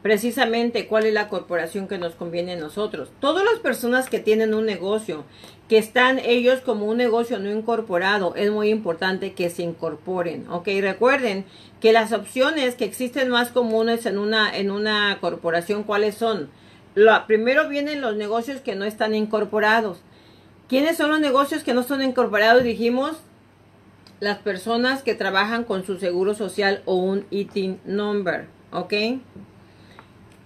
precisamente 0.00 0.86
cuál 0.86 1.04
es 1.04 1.12
la 1.12 1.28
corporación 1.28 1.86
que 1.86 1.98
nos 1.98 2.14
conviene 2.14 2.54
a 2.54 2.56
nosotros. 2.56 3.10
Todas 3.20 3.44
las 3.44 3.58
personas 3.60 4.08
que 4.08 4.20
tienen 4.20 4.54
un 4.54 4.64
negocio, 4.64 5.24
que 5.68 5.76
están 5.76 6.18
ellos 6.18 6.62
como 6.62 6.86
un 6.86 6.96
negocio 6.96 7.38
no 7.38 7.50
incorporado, 7.50 8.34
es 8.36 8.50
muy 8.50 8.70
importante 8.70 9.34
que 9.34 9.50
se 9.50 9.64
incorporen, 9.64 10.48
¿ok? 10.48 10.68
Recuerden 10.80 11.44
que 11.78 11.92
las 11.92 12.14
opciones 12.14 12.74
que 12.74 12.86
existen 12.86 13.28
más 13.28 13.50
comunes 13.50 14.06
en 14.06 14.16
una, 14.16 14.56
en 14.56 14.70
una 14.70 15.18
corporación, 15.20 15.82
¿cuáles 15.82 16.14
son? 16.14 16.48
Lo, 16.94 17.26
primero 17.26 17.68
vienen 17.68 18.00
los 18.00 18.16
negocios 18.16 18.62
que 18.62 18.76
no 18.76 18.86
están 18.86 19.14
incorporados. 19.14 19.98
¿Quiénes 20.70 20.98
son 20.98 21.10
los 21.10 21.18
negocios 21.18 21.64
que 21.64 21.74
no 21.74 21.82
son 21.82 22.00
incorporados? 22.00 22.62
Dijimos, 22.62 23.16
las 24.20 24.38
personas 24.38 25.02
que 25.02 25.16
trabajan 25.16 25.64
con 25.64 25.84
su 25.84 25.98
seguro 25.98 26.32
social 26.32 26.82
o 26.84 26.94
un 26.94 27.26
ITIN 27.30 27.80
number, 27.84 28.46
¿ok? 28.70 28.94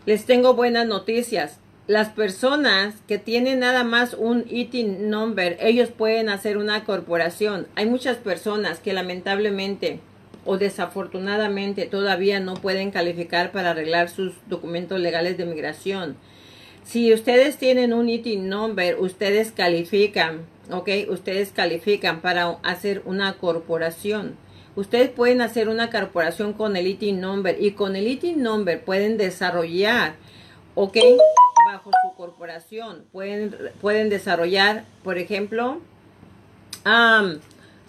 Les 0.06 0.24
tengo 0.24 0.54
buenas 0.54 0.86
noticias. 0.86 1.60
Las 1.88 2.08
personas 2.08 2.94
que 3.06 3.18
tienen 3.18 3.60
nada 3.60 3.84
más 3.84 4.14
un 4.14 4.46
ITIN 4.48 5.10
number, 5.10 5.58
ellos 5.60 5.90
pueden 5.90 6.30
hacer 6.30 6.56
una 6.56 6.84
corporación. 6.84 7.66
Hay 7.74 7.84
muchas 7.84 8.16
personas 8.16 8.80
que 8.80 8.94
lamentablemente 8.94 10.00
o 10.46 10.56
desafortunadamente 10.56 11.84
todavía 11.84 12.40
no 12.40 12.54
pueden 12.54 12.92
calificar 12.92 13.52
para 13.52 13.72
arreglar 13.72 14.08
sus 14.08 14.32
documentos 14.48 14.98
legales 15.00 15.36
de 15.36 15.44
migración 15.44 16.16
si 16.84 17.12
ustedes 17.12 17.56
tienen 17.56 17.92
un 17.92 18.08
ITIN 18.08 18.48
number, 18.48 19.00
ustedes 19.00 19.52
califican, 19.52 20.46
¿ok? 20.70 20.88
Ustedes 21.08 21.50
califican 21.50 22.20
para 22.20 22.58
hacer 22.62 23.02
una 23.06 23.38
corporación. 23.38 24.36
Ustedes 24.76 25.08
pueden 25.08 25.40
hacer 25.40 25.68
una 25.68 25.90
corporación 25.90 26.52
con 26.52 26.76
el 26.76 26.86
ITIN 26.86 27.20
number 27.20 27.56
y 27.60 27.72
con 27.72 27.96
el 27.96 28.06
ITIN 28.06 28.42
number 28.42 28.84
pueden 28.84 29.16
desarrollar, 29.16 30.16
¿ok? 30.74 30.98
Bajo 31.72 31.90
su 31.90 32.16
corporación. 32.16 33.04
Pueden, 33.12 33.56
pueden 33.80 34.10
desarrollar, 34.10 34.84
por 35.02 35.16
ejemplo, 35.16 35.80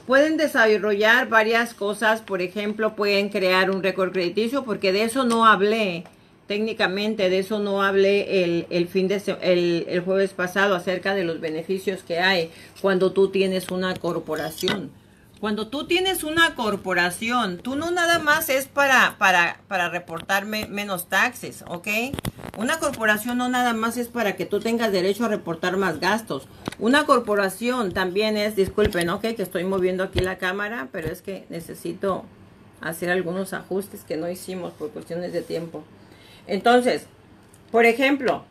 pueden 0.05 0.37
desarrollar 0.37 1.27
varias 1.27 1.73
cosas. 1.73 2.21
Por 2.21 2.41
ejemplo, 2.41 2.95
pueden 2.95 3.29
crear 3.29 3.71
un 3.71 3.83
récord 3.83 4.13
crediticio 4.13 4.63
porque 4.63 4.93
de 4.93 5.03
eso 5.03 5.25
no 5.25 5.45
hablé 5.45 6.05
técnicamente 6.47 7.29
de 7.29 7.39
eso 7.39 7.59
no 7.59 7.81
hablé 7.81 8.43
el, 8.43 8.67
el 8.69 8.87
fin 8.87 9.07
de 9.07 9.21
el, 9.41 9.85
el, 9.87 10.01
jueves 10.01 10.33
pasado 10.33 10.75
acerca 10.75 11.15
de 11.15 11.23
los 11.23 11.39
beneficios 11.39 12.03
que 12.03 12.19
hay 12.19 12.51
cuando 12.81 13.11
tú 13.11 13.29
tienes 13.29 13.71
una 13.71 13.95
corporación. 13.95 14.91
Cuando 15.39 15.67
tú 15.67 15.85
tienes 15.85 16.23
una 16.23 16.55
corporación, 16.55 17.57
tú 17.57 17.75
no 17.75 17.91
nada 17.91 18.19
más 18.19 18.49
es 18.49 18.67
para, 18.67 19.15
para, 19.17 19.59
para 19.67 19.89
reportarme 19.89 20.65
menos 20.67 21.07
taxes, 21.07 21.63
¿ok? 21.67 21.87
Una 22.57 22.79
corporación 22.79 23.37
no 23.37 23.49
nada 23.49 23.73
más 23.73 23.97
es 23.97 24.07
para 24.07 24.37
que 24.37 24.45
tú 24.45 24.59
tengas 24.61 24.93
derecho 24.93 25.25
a 25.25 25.27
reportar 25.27 25.75
más 25.75 25.99
gastos. 25.99 26.47
Una 26.79 27.05
corporación 27.05 27.91
también 27.91 28.37
es, 28.37 28.55
disculpen, 28.55 29.09
¿ok? 29.09 29.21
Que 29.21 29.43
estoy 29.43 29.65
moviendo 29.65 30.05
aquí 30.05 30.19
la 30.19 30.37
cámara, 30.37 30.87
pero 30.91 31.09
es 31.09 31.21
que 31.21 31.45
necesito 31.49 32.23
hacer 32.79 33.09
algunos 33.09 33.53
ajustes 33.53 34.03
que 34.03 34.15
no 34.15 34.29
hicimos 34.29 34.71
por 34.73 34.91
cuestiones 34.91 35.33
de 35.33 35.41
tiempo. 35.41 35.83
Entonces, 36.47 37.07
por 37.71 37.85
ejemplo, 37.85 38.45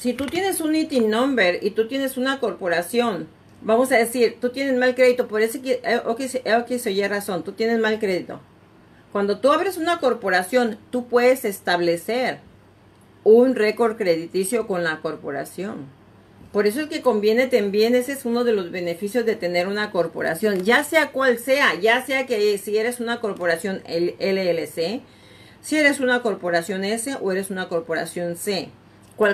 si 0.00 0.12
tú 0.12 0.26
tienes 0.26 0.60
un 0.60 0.74
ITIN 0.74 1.10
number 1.10 1.58
y 1.62 1.70
tú 1.70 1.88
tienes 1.88 2.16
una 2.16 2.40
corporación, 2.40 3.28
vamos 3.62 3.92
a 3.92 3.96
decir, 3.96 4.38
tú 4.40 4.50
tienes 4.50 4.78
mal 4.78 4.94
crédito, 4.94 5.28
por 5.28 5.42
ese 5.42 5.60
que, 5.60 5.80
eh, 5.84 6.00
okay 6.06 6.28
se 6.78 6.90
oye 6.90 7.08
razón, 7.08 7.42
tú 7.42 7.52
tienes 7.52 7.78
mal 7.78 7.98
crédito. 7.98 8.40
Cuando 9.12 9.40
tú 9.40 9.52
abres 9.52 9.76
una 9.76 9.98
corporación, 9.98 10.78
tú 10.90 11.06
puedes 11.08 11.44
establecer 11.44 12.38
un 13.24 13.54
récord 13.54 13.96
crediticio 13.96 14.66
con 14.66 14.84
la 14.84 15.00
corporación. 15.00 15.86
Por 16.52 16.66
eso 16.66 16.80
es 16.80 16.86
que 16.88 17.00
conviene 17.00 17.46
también, 17.46 17.94
ese 17.94 18.12
es 18.12 18.24
uno 18.24 18.42
de 18.44 18.52
los 18.52 18.70
beneficios 18.70 19.24
de 19.24 19.36
tener 19.36 19.68
una 19.68 19.90
corporación, 19.92 20.64
ya 20.64 20.82
sea 20.82 21.12
cual 21.12 21.38
sea, 21.38 21.74
ya 21.78 22.04
sea 22.04 22.26
que 22.26 22.58
si 22.58 22.76
eres 22.76 22.98
una 22.98 23.20
corporación 23.20 23.82
LLC, 23.86 25.02
si 25.62 25.76
eres 25.76 26.00
una 26.00 26.22
corporación 26.22 26.84
S 26.84 27.16
o 27.20 27.32
eres 27.32 27.50
una 27.50 27.68
corporación 27.68 28.36
C. 28.36 28.70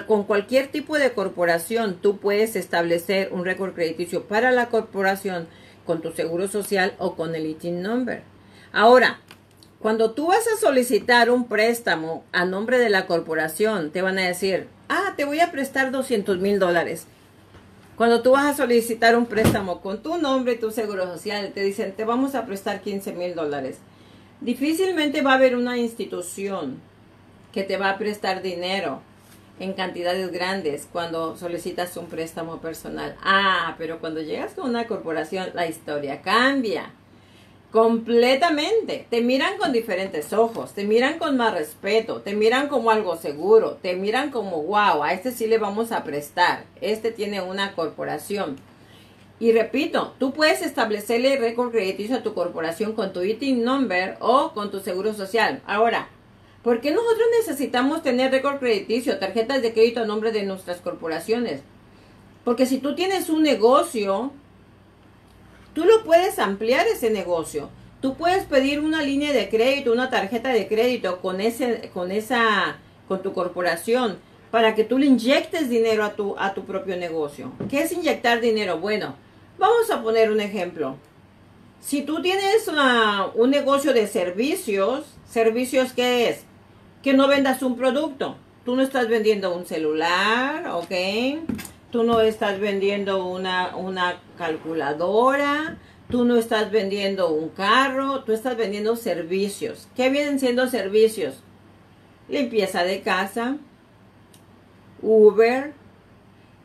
con 0.07 0.25
cualquier 0.25 0.69
tipo 0.69 0.99
de 0.99 1.12
corporación 1.12 1.99
tú 2.01 2.19
puedes 2.19 2.57
establecer 2.57 3.29
un 3.33 3.45
récord 3.45 3.75
crediticio 3.75 4.25
para 4.25 4.51
la 4.51 4.69
corporación 4.69 5.47
con 5.85 6.03
tu 6.03 6.11
seguro 6.12 6.49
social 6.49 6.95
o 6.99 7.15
con 7.15 7.35
el 7.35 7.47
ITIN 7.47 7.83
number. 7.83 8.23
Ahora, 8.73 9.21
cuando 9.79 10.11
tú 10.11 10.27
vas 10.27 10.45
a 10.49 10.61
solicitar 10.61 11.31
un 11.31 11.47
préstamo 11.47 12.25
a 12.33 12.45
nombre 12.45 12.79
de 12.79 12.91
la 12.91 13.07
corporación, 13.07 13.91
te 13.91 14.03
van 14.03 14.19
a 14.19 14.27
decir, 14.27 14.67
ah, 14.89 15.15
te 15.17 15.25
voy 15.25 15.41
a 15.41 15.53
prestar 15.53 15.93
200 15.93 16.39
mil 16.39 16.59
dólares. 16.59 17.07
Cuando 17.97 18.21
tú 18.21 18.33
vas 18.33 18.47
a 18.47 18.57
solicitar 18.57 19.17
un 19.17 19.27
préstamo 19.27 19.81
con 19.81 20.03
tu 20.03 20.19
nombre 20.19 20.55
y 20.55 20.59
tu 20.59 20.71
seguro 20.71 21.07
social, 21.07 21.53
te 21.55 21.62
dicen, 21.62 21.93
te 21.93 22.05
vamos 22.05 22.35
a 22.35 22.45
prestar 22.47 22.81
15 22.81 23.12
mil 23.12 23.35
dólares. 23.35 23.79
Difícilmente 24.40 25.22
va 25.22 25.33
a 25.33 25.37
haber 25.37 25.57
una 25.57 25.79
institución 25.79 26.81
que 27.53 27.62
te 27.62 27.79
va 27.79 27.90
a 27.90 27.99
prestar 27.99 28.42
dinero 28.42 29.01
en 29.59 29.72
cantidades 29.72 30.31
grandes 30.31 30.87
cuando 30.92 31.37
solicitas 31.37 31.96
un 31.96 32.07
préstamo 32.07 32.59
personal. 32.59 33.16
Ah, 33.22 33.75
pero 33.79 33.99
cuando 33.99 34.20
llegas 34.20 34.53
con 34.53 34.68
una 34.68 34.87
corporación, 34.87 35.49
la 35.55 35.66
historia 35.66 36.20
cambia 36.20 36.90
completamente. 37.70 39.07
Te 39.11 39.22
miran 39.22 39.57
con 39.59 39.72
diferentes 39.72 40.33
ojos, 40.33 40.72
te 40.72 40.85
miran 40.85 41.18
con 41.18 41.37
más 41.37 41.55
respeto, 41.55 42.20
te 42.20 42.35
miran 42.35 42.68
como 42.68 42.90
algo 42.90 43.16
seguro, 43.16 43.79
te 43.81 43.96
miran 43.96 44.31
como, 44.31 44.62
wow, 44.62 45.03
a 45.03 45.12
este 45.12 45.33
sí 45.33 45.46
le 45.46 45.59
vamos 45.59 45.92
a 45.92 46.05
prestar, 46.05 46.64
este 46.81 47.11
tiene 47.11 47.40
una 47.40 47.75
corporación. 47.75 48.57
Y 49.38 49.53
repito, 49.53 50.14
tú 50.18 50.33
puedes 50.33 50.62
establecerle 50.62 51.37
récord 51.37 51.70
crediticio 51.70 52.16
a 52.16 52.22
tu 52.22 52.33
corporación 52.33 52.94
con 52.94 53.12
tu 53.12 53.22
ITIN 53.22 53.64
number 53.64 54.16
o 54.20 54.53
con 54.53 54.70
tu 54.70 54.81
seguro 54.81 55.12
social. 55.12 55.61
Ahora, 55.66 56.09
¿por 56.62 56.81
qué 56.81 56.90
nosotros 56.90 57.27
necesitamos 57.38 58.03
tener 58.03 58.31
récord 58.31 58.59
crediticio, 58.59 59.18
tarjetas 59.18 59.61
de 59.61 59.75
crédito 59.75 60.01
a 60.01 60.07
nombre 60.07 60.33
de 60.33 60.44
nuestras 60.44 60.79
corporaciones? 60.79 61.61
Porque 62.44 62.64
si 62.64 62.79
tú 62.79 62.94
tienes 62.94 63.29
un 63.29 63.42
negocio, 63.42 64.33
tú 65.75 65.85
lo 65.85 66.03
puedes 66.05 66.38
ampliar 66.38 66.87
ese 66.87 67.11
negocio. 67.11 67.68
Tú 68.01 68.14
puedes 68.16 68.44
pedir 68.44 68.81
una 68.81 69.03
línea 69.03 69.33
de 69.33 69.51
crédito, 69.51 69.92
una 69.92 70.09
tarjeta 70.09 70.51
de 70.51 70.66
crédito 70.66 71.18
con 71.20 71.42
ese, 71.42 71.90
con 71.92 72.11
esa, 72.11 72.79
con 73.09 73.22
tu 73.22 73.35
corporación 73.35 74.18
para 74.51 74.75
que 74.75 74.85
tú 74.85 74.96
le 74.96 75.07
inyectes 75.07 75.68
dinero 75.68 76.05
a 76.05 76.14
tu, 76.14 76.35
a 76.38 76.55
tu 76.55 76.64
propio 76.64 76.96
negocio. 76.96 77.53
¿Qué 77.68 77.83
es 77.83 77.92
inyectar 77.92 78.40
dinero? 78.40 78.79
Bueno, 78.79 79.14
Vamos 79.59 79.90
a 79.90 80.03
poner 80.03 80.31
un 80.31 80.40
ejemplo. 80.40 80.97
Si 81.81 82.03
tú 82.03 82.21
tienes 82.21 82.69
un 83.35 83.51
negocio 83.51 83.92
de 83.92 84.07
servicios, 84.07 85.05
¿servicios 85.29 85.92
qué 85.92 86.29
es? 86.29 86.45
Que 87.03 87.14
no 87.14 87.29
vendas 87.29 87.62
un 87.62 87.77
producto. 87.77 88.37
Tú 88.64 88.77
no 88.77 88.83
estás 88.83 89.09
vendiendo 89.09 89.55
un 89.55 89.64
celular, 89.64 90.66
¿ok? 90.69 90.92
Tú 91.90 92.03
no 92.03 92.21
estás 92.21 92.59
vendiendo 92.59 93.25
una, 93.25 93.77
una 93.77 94.21
calculadora, 94.37 95.79
tú 96.11 96.25
no 96.25 96.37
estás 96.37 96.71
vendiendo 96.71 97.31
un 97.31 97.49
carro, 97.49 98.25
tú 98.25 98.33
estás 98.33 98.57
vendiendo 98.57 98.97
servicios. 98.97 99.88
¿Qué 99.97 100.11
vienen 100.11 100.40
siendo 100.40 100.66
servicios? 100.66 101.37
Limpieza 102.29 102.83
de 102.83 103.01
casa, 103.03 103.57
Uber, 105.01 105.73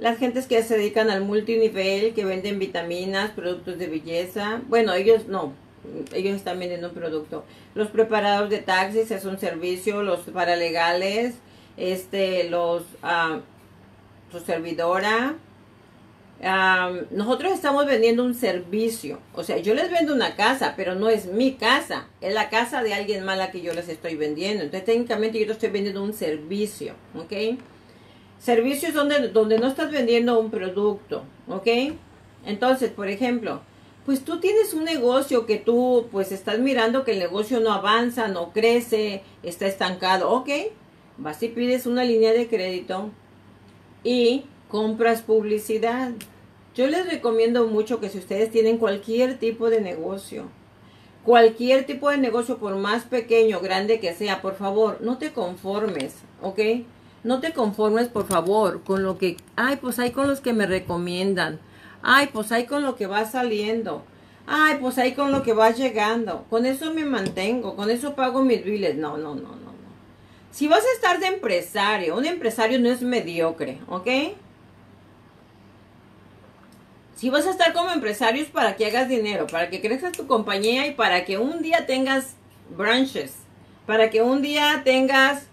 las 0.02 0.18
gentes 0.18 0.48
que 0.48 0.64
se 0.64 0.78
dedican 0.78 1.12
al 1.12 1.22
multinivel, 1.22 2.16
que 2.16 2.26
venden 2.26 2.58
vitaminas, 2.58 3.30
productos 3.32 3.78
de 3.78 3.86
belleza, 3.86 4.60
bueno, 4.68 4.96
ellos 4.96 5.28
no, 5.28 5.54
ellos 6.12 6.36
están 6.36 6.58
vendiendo 6.58 6.88
un 6.88 6.96
producto. 6.96 7.46
Los 7.76 7.90
preparados 7.90 8.50
de 8.50 8.58
taxis 8.58 9.12
es 9.12 9.26
un 9.26 9.38
servicio, 9.38 10.02
los 10.02 10.22
paralegales, 10.22 11.36
este, 11.78 12.50
los, 12.50 12.82
ah, 13.04 13.42
su 14.32 14.40
servidora. 14.40 15.36
Ah, 16.44 16.92
nosotros 17.12 17.54
estamos 17.54 17.86
vendiendo 17.86 18.24
un 18.24 18.34
servicio. 18.34 19.20
O 19.36 19.44
sea, 19.44 19.60
yo 19.60 19.76
les 19.76 19.92
vendo 19.92 20.16
una 20.16 20.36
casa, 20.36 20.74
pero 20.76 20.96
no 20.96 21.10
es 21.10 21.28
mi 21.28 21.54
casa. 21.54 22.08
Es 22.22 22.34
la 22.34 22.50
casa 22.50 22.82
de 22.82 22.96
alguien 22.96 23.24
más 23.24 23.38
la 23.38 23.52
que 23.52 23.62
yo 23.62 23.72
les 23.76 23.88
estoy 23.88 24.16
vendiendo. 24.16 24.64
Entonces, 24.64 24.86
técnicamente 24.86 25.40
yo 25.40 25.46
te 25.46 25.52
estoy 25.52 25.70
vendiendo 25.70 26.02
un 26.02 26.14
servicio. 26.14 26.96
¿Ok? 27.16 27.34
Servicios 28.42 28.94
donde, 28.94 29.30
donde 29.30 29.60
no 29.60 29.68
estás 29.68 29.92
vendiendo 29.92 30.40
un 30.40 30.50
producto. 30.50 31.24
¿Ok? 31.48 31.68
Entonces, 32.46 32.90
por 32.90 33.08
ejemplo, 33.08 33.62
pues 34.06 34.26
tú 34.26 34.40
tienes 34.40 34.74
un 34.74 34.84
negocio 34.84 35.46
que 35.46 35.58
tú 35.58 36.08
pues 36.12 36.32
estás 36.32 36.60
mirando 36.60 37.04
que 37.04 37.12
el 37.12 37.20
negocio 37.20 37.60
no 37.60 37.72
avanza, 37.72 38.28
no 38.28 38.52
crece, 38.52 39.22
está 39.44 39.68
estancado. 39.68 40.32
Ok, 40.32 40.50
vas 41.18 41.42
y 41.44 41.50
pides 41.50 41.86
una 41.86 42.04
línea 42.04 42.34
de 42.34 42.48
crédito 42.48 43.10
y 44.04 44.46
compras 44.70 45.22
publicidad. 45.22 46.12
Yo 46.74 46.88
les 46.88 47.08
recomiendo 47.08 47.68
mucho 47.68 48.00
que 48.00 48.10
si 48.10 48.18
ustedes 48.18 48.50
tienen 48.50 48.78
cualquier 48.78 49.38
tipo 49.38 49.70
de 49.70 49.82
negocio, 49.82 50.46
cualquier 51.24 51.86
tipo 51.86 52.10
de 52.10 52.18
negocio, 52.18 52.58
por 52.58 52.76
más 52.78 53.04
pequeño 53.04 53.58
o 53.58 53.62
grande 53.62 54.00
que 54.00 54.16
sea, 54.16 54.42
por 54.42 54.56
favor, 54.56 54.98
no 55.02 55.18
te 55.20 55.32
conformes, 55.32 56.16
¿ok? 56.42 56.60
No 57.24 57.40
te 57.40 57.54
conformes, 57.54 58.08
por 58.08 58.26
favor, 58.26 58.84
con 58.84 59.04
lo 59.04 59.18
que, 59.18 59.38
ay, 59.56 59.78
pues 59.78 60.00
hay 60.00 60.12
con 60.12 60.28
los 60.28 60.42
que 60.42 60.54
me 60.54 60.66
recomiendan. 60.66 61.60
Ay, 62.02 62.30
pues 62.34 62.52
ahí 62.52 62.66
con 62.66 62.82
lo 62.82 62.96
que 62.96 63.06
va 63.06 63.26
saliendo. 63.26 64.04
Ay, 64.48 64.78
pues 64.82 64.98
ahí 64.98 65.14
con 65.14 65.32
lo 65.32 65.44
que 65.44 65.54
va 65.54 65.70
llegando. 65.70 66.46
Con 66.50 66.66
eso 66.66 66.94
me 66.94 67.06
mantengo, 67.06 67.76
con 67.76 67.90
eso 67.92 68.16
pago 68.16 68.42
mis 68.42 68.64
biles. 68.64 68.98
No, 68.98 69.18
no, 69.18 69.36
no, 69.36 69.42
no, 69.42 69.56
no. 69.56 69.72
Si 70.52 70.68
vas 70.68 70.84
a 70.84 70.96
estar 70.96 71.20
de 71.20 71.28
empresario, 71.28 72.18
un 72.18 72.26
empresario 72.26 72.80
no 72.80 72.90
es 72.90 73.02
mediocre, 73.02 73.80
¿ok? 73.88 74.08
Si 77.16 77.30
vas 77.30 77.46
a 77.46 77.52
estar 77.52 77.72
como 77.72 77.92
empresario 77.92 78.42
es 78.42 78.50
para 78.50 78.76
que 78.76 78.88
hagas 78.88 79.08
dinero, 79.08 79.46
para 79.46 79.70
que 79.70 79.80
crezcas 79.80 80.12
tu 80.12 80.26
compañía 80.26 80.88
y 80.88 80.96
para 80.96 81.24
que 81.24 81.38
un 81.38 81.62
día 81.62 81.86
tengas 81.86 82.36
branches, 82.76 83.36
para 83.86 84.10
que 84.10 84.24
un 84.24 84.42
día 84.42 84.82
tengas 84.84 85.44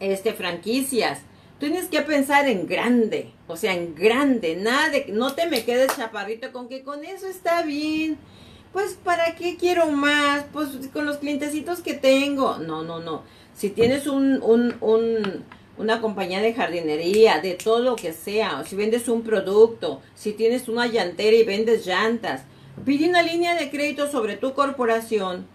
este 0.00 0.32
franquicias, 0.32 1.20
tienes 1.58 1.86
que 1.86 2.02
pensar 2.02 2.48
en 2.48 2.66
grande, 2.66 3.32
o 3.46 3.56
sea, 3.56 3.74
en 3.74 3.94
grande, 3.94 4.56
nada 4.56 4.90
de, 4.90 5.06
no 5.08 5.34
te 5.34 5.46
me 5.46 5.64
quedes 5.64 5.96
chaparrito 5.96 6.52
con 6.52 6.68
que 6.68 6.82
con 6.82 7.04
eso 7.04 7.26
está 7.26 7.62
bien. 7.62 8.18
Pues, 8.72 8.98
¿para 9.02 9.36
qué 9.36 9.56
quiero 9.56 9.86
más? 9.90 10.44
Pues 10.52 10.68
con 10.92 11.06
los 11.06 11.16
clientecitos 11.16 11.80
que 11.80 11.94
tengo. 11.94 12.58
No, 12.58 12.82
no, 12.82 13.00
no. 13.00 13.22
Si 13.54 13.70
tienes 13.70 14.06
un, 14.06 14.42
un, 14.42 14.76
un, 14.82 15.44
una 15.78 16.02
compañía 16.02 16.42
de 16.42 16.52
jardinería, 16.52 17.40
de 17.40 17.54
todo 17.54 17.78
lo 17.78 17.96
que 17.96 18.12
sea, 18.12 18.60
o 18.60 18.66
si 18.66 18.76
vendes 18.76 19.08
un 19.08 19.22
producto, 19.22 20.02
si 20.14 20.32
tienes 20.32 20.68
una 20.68 20.86
llantera 20.86 21.34
y 21.34 21.44
vendes 21.44 21.86
llantas, 21.86 22.42
pide 22.84 23.08
una 23.08 23.22
línea 23.22 23.54
de 23.54 23.70
crédito 23.70 24.10
sobre 24.10 24.36
tu 24.36 24.52
corporación 24.52 25.46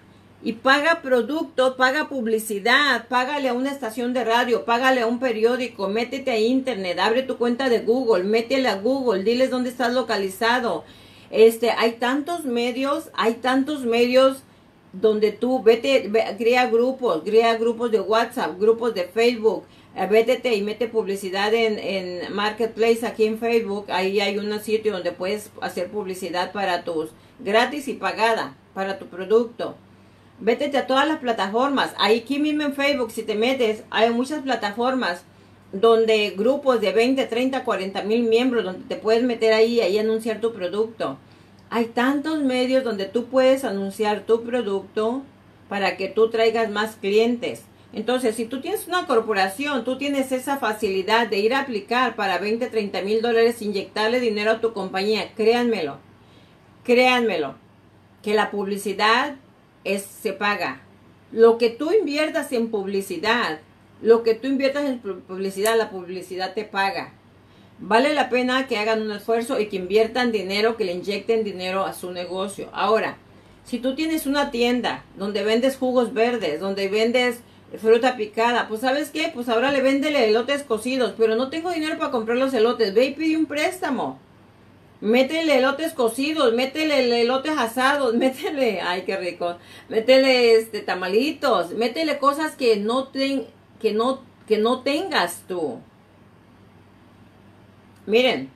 y 0.44 0.54
paga 0.54 1.02
producto, 1.02 1.78
paga 1.78 2.10
publicidad, 2.10 3.08
págale 3.08 3.50
a 3.50 3.54
una 3.54 3.72
estación 3.72 4.14
de 4.14 4.24
radio, 4.24 4.66
págale 4.66 5.02
a 5.02 5.08
un 5.08 5.20
periódico, 5.20 5.88
métete 5.88 6.32
a 6.32 6.40
internet, 6.40 6.98
abre 7.00 7.22
tu 7.24 7.38
cuenta 7.38 7.70
de 7.70 7.80
Google, 7.80 8.24
métele 8.24 8.68
a 8.68 8.76
Google, 8.76 9.24
diles 9.24 9.52
dónde 9.52 9.70
estás 9.70 9.94
localizado. 9.94 10.84
Este, 11.30 11.70
hay 11.72 11.94
tantos 11.94 12.44
medios, 12.46 13.10
hay 13.14 13.36
tantos 13.36 13.86
medios 13.86 14.44
donde 14.94 15.32
tú 15.32 15.62
vete, 15.62 16.12
crea 16.38 16.68
grupos, 16.68 17.22
crea 17.24 17.56
grupos 17.56 17.92
de 17.92 18.02
WhatsApp, 18.02 18.60
grupos 18.60 18.96
de 18.96 19.06
Facebook, 19.06 19.64
eh, 19.96 20.08
vétete 20.08 20.56
y 20.56 20.64
mete 20.64 20.88
publicidad 20.88 21.54
en, 21.54 21.78
en 21.78 22.34
Marketplace 22.34 23.06
aquí 23.06 23.26
en 23.26 23.38
Facebook, 23.38 23.86
ahí 23.90 24.20
hay 24.20 24.40
un 24.40 24.60
sitio 24.60 24.92
donde 24.92 25.12
puedes 25.12 25.52
hacer 25.62 25.90
publicidad 25.92 26.52
para 26.52 26.84
tus 26.84 27.12
gratis 27.40 27.88
y 27.88 27.94
pagada 27.94 28.58
para 28.74 28.98
tu 28.98 29.06
producto. 29.06 29.76
Vétete 30.42 30.80
a 30.80 30.88
todas 30.88 31.08
las 31.08 31.20
plataformas. 31.20 31.94
Ahí 32.00 32.22
aquí 32.22 32.40
mismo 32.40 32.64
en 32.64 32.74
Facebook, 32.74 33.12
si 33.12 33.22
te 33.22 33.36
metes, 33.36 33.84
hay 33.92 34.10
muchas 34.10 34.42
plataformas 34.42 35.24
donde 35.72 36.32
grupos 36.32 36.82
de 36.82 36.92
20, 36.92 37.24
30, 37.28 37.64
40 37.64 38.02
mil 38.02 38.24
miembros, 38.24 38.64
donde 38.64 38.84
te 38.88 38.96
puedes 38.96 39.22
meter 39.22 39.54
ahí 39.54 39.76
y 39.76 39.82
ahí 39.82 40.00
anunciar 40.00 40.42
tu 40.42 40.52
producto. 40.52 41.20
Hay 41.70 41.86
tantos 41.86 42.42
medios 42.42 42.84
donde 42.84 43.06
tú 43.06 43.28
puedes 43.28 43.64
anunciar 43.64 44.22
tu 44.22 44.44
producto 44.44 45.22
para 45.70 45.96
que 45.96 46.08
tú 46.08 46.32
traigas 46.32 46.72
más 46.72 46.96
clientes. 46.96 47.62
Entonces, 47.94 48.36
si 48.36 48.46
tú 48.46 48.62
tienes 48.62 48.88
una 48.88 49.06
corporación, 49.06 49.84
tú 49.84 50.00
tienes 50.00 50.32
esa 50.32 50.58
facilidad 50.58 51.28
de 51.28 51.38
ir 51.38 51.54
a 51.54 51.62
aplicar 51.62 52.16
para 52.16 52.40
20, 52.40 52.66
30 52.66 53.02
mil 53.04 53.22
dólares, 53.22 53.62
inyectarle 53.62 54.20
dinero 54.20 54.52
a 54.52 54.60
tu 54.60 54.74
compañía, 54.74 55.34
créanmelo, 55.36 56.00
créanmelo, 56.84 57.54
que 58.24 58.34
la 58.34 58.50
publicidad 58.50 59.36
es, 59.84 60.04
se 60.04 60.34
paga. 60.34 60.82
Lo 61.32 61.58
que 61.58 61.70
tú 61.70 61.92
inviertas 61.92 62.52
en 62.52 62.70
publicidad, 62.70 63.60
lo 64.02 64.24
que 64.24 64.36
tú 64.36 64.48
inviertas 64.48 64.86
en 64.86 65.00
publicidad, 65.00 65.78
la 65.78 65.90
publicidad 65.90 66.54
te 66.54 66.66
paga. 66.66 67.14
Vale 67.80 68.14
la 68.14 68.30
pena 68.30 68.68
que 68.68 68.78
hagan 68.78 69.02
un 69.02 69.12
esfuerzo 69.12 69.60
y 69.60 69.68
que 69.68 69.78
inviertan 69.78 70.32
dinero, 70.32 70.78
que 70.78 70.86
le 70.86 70.94
inyecten 70.94 71.44
dinero 71.44 71.86
a 71.86 71.94
su 71.94 72.12
negocio. 72.12 72.70
Ahora, 72.74 73.18
si 73.66 73.80
tú 73.80 73.96
tienes 73.96 74.26
una 74.26 74.52
tienda 74.52 75.04
donde 75.18 75.44
vendes 75.44 75.78
jugos 75.78 76.14
verdes, 76.14 76.60
donde 76.60 76.90
vendes 76.90 77.40
fruta 77.80 78.18
picada, 78.18 78.68
pues 78.68 78.82
sabes 78.82 79.10
qué, 79.10 79.32
pues 79.34 79.50
ahora 79.50 79.72
le 79.72 79.82
véndele 79.82 80.28
elotes 80.28 80.64
cocidos, 80.64 81.14
pero 81.18 81.36
no 81.36 81.50
tengo 81.50 81.72
dinero 81.72 81.98
para 81.98 82.12
comprar 82.12 82.38
los 82.38 82.54
elotes, 82.54 82.94
ve 82.94 83.06
y 83.06 83.14
pide 83.14 83.38
un 83.38 83.46
préstamo. 83.46 84.20
Métele 85.02 85.58
elotes 85.58 85.94
cocidos, 85.94 86.54
métele 86.54 87.22
elotes 87.22 87.58
asados, 87.58 88.14
métele, 88.24 88.82
ay 88.82 89.02
qué 89.02 89.18
rico, 89.18 89.58
métele 89.90 90.56
este 90.56 90.82
tamalitos, 90.82 91.72
métele 91.72 92.20
cosas 92.20 92.56
que 92.56 92.78
no 92.78 93.08
ten, 93.08 93.48
que 93.80 93.94
no 93.94 94.22
que 94.48 94.58
no 94.58 94.82
tengas 94.82 95.44
tú. 95.48 95.80
Miren, 98.06 98.50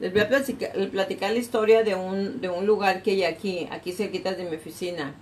les 0.00 0.12
voy 0.12 0.22
a 0.22 0.28
platicar, 0.28 1.32
la 1.32 1.38
historia 1.38 1.82
de 1.82 1.94
un, 1.94 2.40
de 2.40 2.48
un 2.48 2.66
lugar 2.66 3.02
que 3.02 3.12
hay 3.12 3.24
aquí, 3.24 3.68
aquí 3.70 3.92
cerquita 3.92 4.32
de 4.32 4.44
mi 4.44 4.56
oficina. 4.56 5.14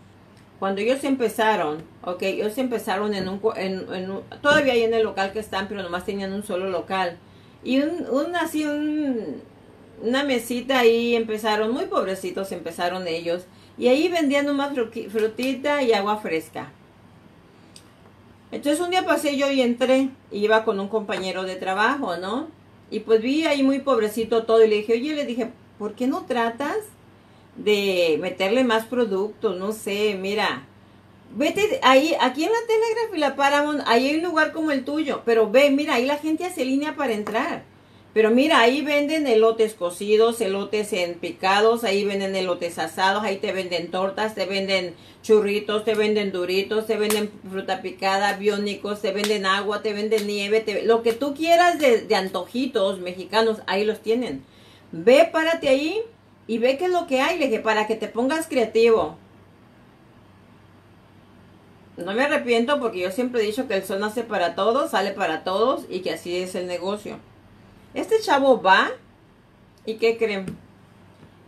Cuando 0.58 0.80
ellos 0.80 1.04
empezaron, 1.04 1.82
ok, 2.02 2.22
ellos 2.22 2.56
empezaron 2.58 3.14
en 3.14 3.28
un, 3.28 3.40
en, 3.56 3.86
en 3.92 4.20
todavía 4.40 4.72
hay 4.72 4.82
en 4.82 4.94
el 4.94 5.02
local 5.02 5.32
que 5.32 5.40
están, 5.40 5.68
pero 5.68 5.82
nomás 5.82 6.04
tenían 6.04 6.32
un 6.32 6.42
solo 6.42 6.70
local. 6.70 7.18
Y 7.62 7.80
un, 7.80 8.06
un 8.10 8.36
así, 8.36 8.64
un, 8.64 9.42
una 10.02 10.24
mesita 10.24 10.80
ahí 10.80 11.16
empezaron, 11.16 11.72
muy 11.72 11.86
pobrecitos 11.86 12.52
empezaron 12.52 13.06
ellos, 13.08 13.44
y 13.76 13.88
ahí 13.88 14.08
vendían 14.08 14.54
más 14.56 14.72
frutita 15.10 15.82
y 15.82 15.92
agua 15.92 16.18
fresca. 16.18 16.72
Entonces 18.50 18.80
un 18.80 18.90
día 18.90 19.04
pasé 19.04 19.36
yo 19.36 19.50
y 19.50 19.60
entré, 19.60 20.08
y 20.30 20.44
iba 20.44 20.64
con 20.64 20.80
un 20.80 20.88
compañero 20.88 21.44
de 21.44 21.56
trabajo, 21.56 22.16
¿no? 22.16 22.48
Y 22.90 23.00
pues 23.00 23.20
vi 23.20 23.44
ahí 23.44 23.62
muy 23.62 23.80
pobrecito 23.80 24.44
todo, 24.44 24.64
y 24.64 24.68
le 24.68 24.76
dije, 24.76 24.94
oye, 24.94 25.14
le 25.14 25.26
dije, 25.26 25.50
¿por 25.78 25.94
qué 25.94 26.06
no 26.06 26.24
tratas 26.24 26.78
de 27.56 28.18
meterle 28.20 28.64
más 28.64 28.86
productos? 28.86 29.56
No 29.58 29.72
sé, 29.72 30.16
mira, 30.18 30.64
vete 31.36 31.80
ahí, 31.82 32.16
aquí 32.20 32.44
en 32.44 32.50
la 32.50 32.58
Telegraph 32.66 33.14
y 33.14 33.18
la 33.18 33.36
Paramount, 33.36 33.82
ahí 33.86 34.08
hay 34.08 34.16
un 34.16 34.24
lugar 34.24 34.52
como 34.52 34.70
el 34.70 34.84
tuyo, 34.84 35.22
pero 35.24 35.50
ve, 35.50 35.70
mira, 35.70 35.94
ahí 35.94 36.06
la 36.06 36.16
gente 36.16 36.44
hace 36.44 36.64
línea 36.64 36.96
para 36.96 37.12
entrar. 37.12 37.64
Pero 38.18 38.32
mira, 38.32 38.58
ahí 38.58 38.82
venden 38.82 39.28
elotes 39.28 39.74
cocidos, 39.74 40.40
elotes 40.40 40.92
en 40.92 41.14
picados, 41.20 41.84
ahí 41.84 42.04
venden 42.04 42.34
elotes 42.34 42.80
asados, 42.80 43.22
ahí 43.22 43.36
te 43.36 43.52
venden 43.52 43.92
tortas, 43.92 44.34
te 44.34 44.44
venden 44.44 44.96
churritos, 45.22 45.84
te 45.84 45.94
venden 45.94 46.32
duritos, 46.32 46.88
te 46.88 46.96
venden 46.96 47.30
fruta 47.48 47.80
picada, 47.80 48.32
biónicos, 48.32 49.02
te 49.02 49.12
venden 49.12 49.46
agua, 49.46 49.82
te 49.82 49.92
venden 49.92 50.26
nieve, 50.26 50.82
lo 50.84 51.04
que 51.04 51.12
tú 51.12 51.32
quieras 51.32 51.78
de, 51.78 52.00
de 52.00 52.14
antojitos 52.16 52.98
mexicanos, 52.98 53.58
ahí 53.68 53.84
los 53.84 54.00
tienen. 54.00 54.42
Ve, 54.90 55.28
párate 55.32 55.68
ahí 55.68 56.00
y 56.48 56.58
ve 56.58 56.76
qué 56.76 56.86
es 56.86 56.90
lo 56.90 57.06
que 57.06 57.20
hay, 57.20 57.38
le 57.38 57.46
dije, 57.46 57.60
para 57.60 57.86
que 57.86 57.94
te 57.94 58.08
pongas 58.08 58.48
creativo. 58.48 59.16
No 61.96 62.14
me 62.14 62.24
arrepiento 62.24 62.80
porque 62.80 62.98
yo 62.98 63.12
siempre 63.12 63.42
he 63.42 63.46
dicho 63.46 63.68
que 63.68 63.76
el 63.76 63.84
sol 63.84 64.00
nace 64.00 64.24
para 64.24 64.56
todos, 64.56 64.90
sale 64.90 65.12
para 65.12 65.44
todos 65.44 65.84
y 65.88 66.00
que 66.00 66.10
así 66.10 66.36
es 66.36 66.56
el 66.56 66.66
negocio. 66.66 67.20
Este 67.98 68.20
chavo 68.20 68.62
va 68.62 68.92
y 69.84 69.94
¿qué 69.94 70.16
creen? 70.18 70.46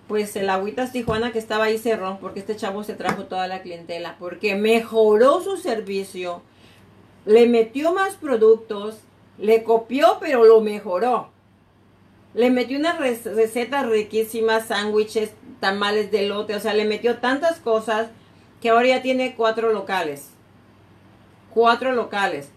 Pues 0.09 0.35
el 0.35 0.51
Agüitas 0.51 0.91
Tijuana 0.91 1.31
que 1.31 1.39
estaba 1.39 1.67
ahí 1.67 1.79
cerró 1.79 2.19
porque 2.21 2.41
este 2.41 2.57
chavo 2.57 2.83
se 2.83 2.95
trajo 2.95 3.27
toda 3.27 3.47
la 3.47 3.63
clientela 3.63 4.17
porque 4.19 4.57
mejoró 4.57 5.41
su 5.43 5.59
servicio, 5.59 6.43
le 7.25 7.47
metió 7.47 7.95
más 7.95 8.17
productos, 8.17 8.99
le 9.39 9.63
copió 9.63 10.17
pero 10.19 10.45
lo 10.45 10.61
mejoró. 10.61 11.29
Le 12.35 12.51
metió 12.51 12.81
unas 12.81 12.99
recetas 12.99 13.87
riquísimas, 13.87 14.67
sándwiches, 14.67 15.31
tamales 15.61 16.11
de 16.11 16.27
lote, 16.27 16.57
o 16.57 16.61
sea, 16.61 16.75
le 16.75 16.85
metió 16.85 17.19
tantas 17.19 17.61
cosas 17.61 18.09
que 18.61 18.71
ahora 18.71 18.89
ya 18.89 19.03
tiene 19.03 19.37
cuatro 19.37 19.73
locales. 19.73 20.31
Cuatro 21.55 21.93
locales. 21.93 22.49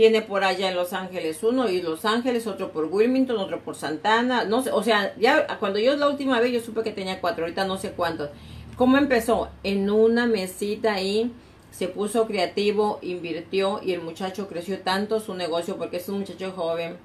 Tiene 0.00 0.22
por 0.22 0.44
allá 0.44 0.70
en 0.70 0.76
Los 0.76 0.94
Ángeles 0.94 1.42
uno 1.42 1.68
y 1.68 1.82
Los 1.82 2.06
Ángeles, 2.06 2.46
otro 2.46 2.72
por 2.72 2.86
Wilmington, 2.86 3.36
otro 3.36 3.60
por 3.60 3.74
Santana, 3.76 4.46
no 4.46 4.62
sé, 4.62 4.72
o 4.72 4.82
sea, 4.82 5.14
ya 5.18 5.46
cuando 5.58 5.78
yo 5.78 5.94
la 5.94 6.08
última 6.08 6.40
vez 6.40 6.52
yo 6.52 6.62
supe 6.62 6.82
que 6.82 6.90
tenía 6.90 7.20
cuatro, 7.20 7.44
ahorita 7.44 7.66
no 7.66 7.76
sé 7.76 7.90
cuántos. 7.90 8.30
¿Cómo 8.76 8.96
empezó? 8.96 9.50
En 9.62 9.90
una 9.90 10.26
mesita 10.26 10.94
ahí, 10.94 11.30
se 11.70 11.86
puso 11.86 12.26
creativo, 12.26 12.98
invirtió 13.02 13.82
y 13.84 13.92
el 13.92 14.00
muchacho 14.00 14.48
creció 14.48 14.80
tanto 14.80 15.20
su 15.20 15.34
negocio 15.34 15.76
porque 15.76 15.98
es 15.98 16.08
un 16.08 16.20
muchacho 16.20 16.50
joven, 16.56 16.96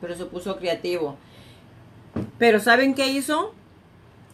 pero 0.00 0.16
se 0.16 0.24
puso 0.24 0.56
creativo. 0.56 1.14
Pero 2.36 2.58
¿saben 2.58 2.96
qué 2.96 3.06
hizo? 3.06 3.54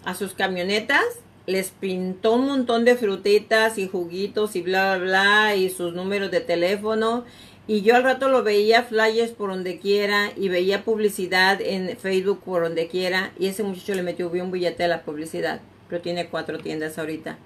A 0.06 0.14
sus 0.14 0.32
camionetas 0.32 1.04
les 1.44 1.68
pintó 1.68 2.32
un 2.32 2.46
montón 2.46 2.86
de 2.86 2.96
frutitas 2.96 3.76
y 3.76 3.88
juguitos 3.88 4.56
y 4.56 4.62
bla, 4.62 4.96
bla, 4.96 5.04
bla, 5.04 5.56
y 5.56 5.68
sus 5.68 5.92
números 5.92 6.30
de 6.30 6.40
teléfono. 6.40 7.24
Y 7.66 7.80
yo 7.80 7.96
al 7.96 8.02
rato 8.02 8.28
lo 8.28 8.42
veía 8.42 8.82
flyers 8.82 9.32
por 9.32 9.48
donde 9.48 9.78
quiera 9.78 10.32
y 10.36 10.50
veía 10.50 10.84
publicidad 10.84 11.62
en 11.62 11.96
Facebook 11.96 12.42
por 12.44 12.62
donde 12.62 12.88
quiera. 12.88 13.32
Y 13.38 13.46
ese 13.46 13.62
muchacho 13.62 13.94
le 13.94 14.02
metió 14.02 14.28
un 14.28 14.50
billete 14.50 14.84
a 14.84 14.88
la 14.88 15.02
publicidad. 15.02 15.62
Pero 15.88 16.02
tiene 16.02 16.26
cuatro 16.26 16.58
tiendas 16.58 16.98
ahorita. 16.98 17.38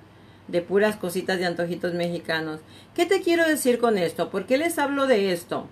De 0.49 0.61
puras 0.61 0.97
cositas 0.97 1.39
de 1.39 1.47
antojitos 1.47 1.95
mexicanos. 1.95 2.61
¿Qué 2.97 3.07
te 3.07 3.21
quiero 3.21 3.47
decir 3.47 3.79
con 3.79 3.97
esto? 3.97 4.29
¿Por 4.31 4.47
qué 4.47 4.59
les 4.59 4.79
hablo 4.81 5.07
de 5.07 5.33
esto? 5.33 5.69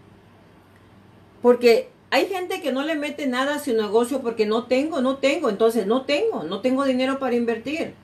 Porque 1.42 1.88
hay 2.10 2.26
gente 2.26 2.62
que 2.62 2.70
no 2.70 2.82
le 2.82 2.94
mete 2.94 3.26
nada 3.26 3.56
a 3.56 3.58
su 3.58 3.72
negocio 3.72 4.22
porque 4.22 4.46
no 4.46 4.66
tengo, 4.66 5.00
no 5.00 5.16
tengo. 5.16 5.50
Entonces 5.50 5.88
no 5.88 6.02
tengo, 6.02 6.44
no 6.44 6.60
tengo 6.60 6.84
dinero 6.84 7.18
para 7.18 7.34
invertir. 7.34 7.94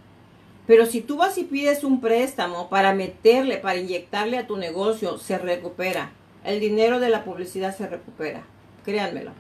Pero 0.66 0.86
si 0.86 1.02
tú 1.02 1.18
vas 1.18 1.38
y 1.38 1.44
pides 1.44 1.84
un 1.84 2.00
préstamo 2.00 2.68
para 2.68 2.94
meterle, 2.94 3.58
para 3.58 3.78
inyectarle 3.78 4.38
a 4.38 4.48
tu 4.48 4.56
negocio, 4.56 5.18
se 5.18 5.38
recupera. 5.38 6.10
El 6.44 6.60
dinero 6.60 7.00
de 7.00 7.08
la 7.08 7.24
publicidad 7.24 7.76
se 7.76 7.86
recupera. 7.86 8.42
Créanmelo. 8.84 9.32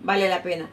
Vale 0.00 0.28
la 0.28 0.42
pena. 0.42 0.68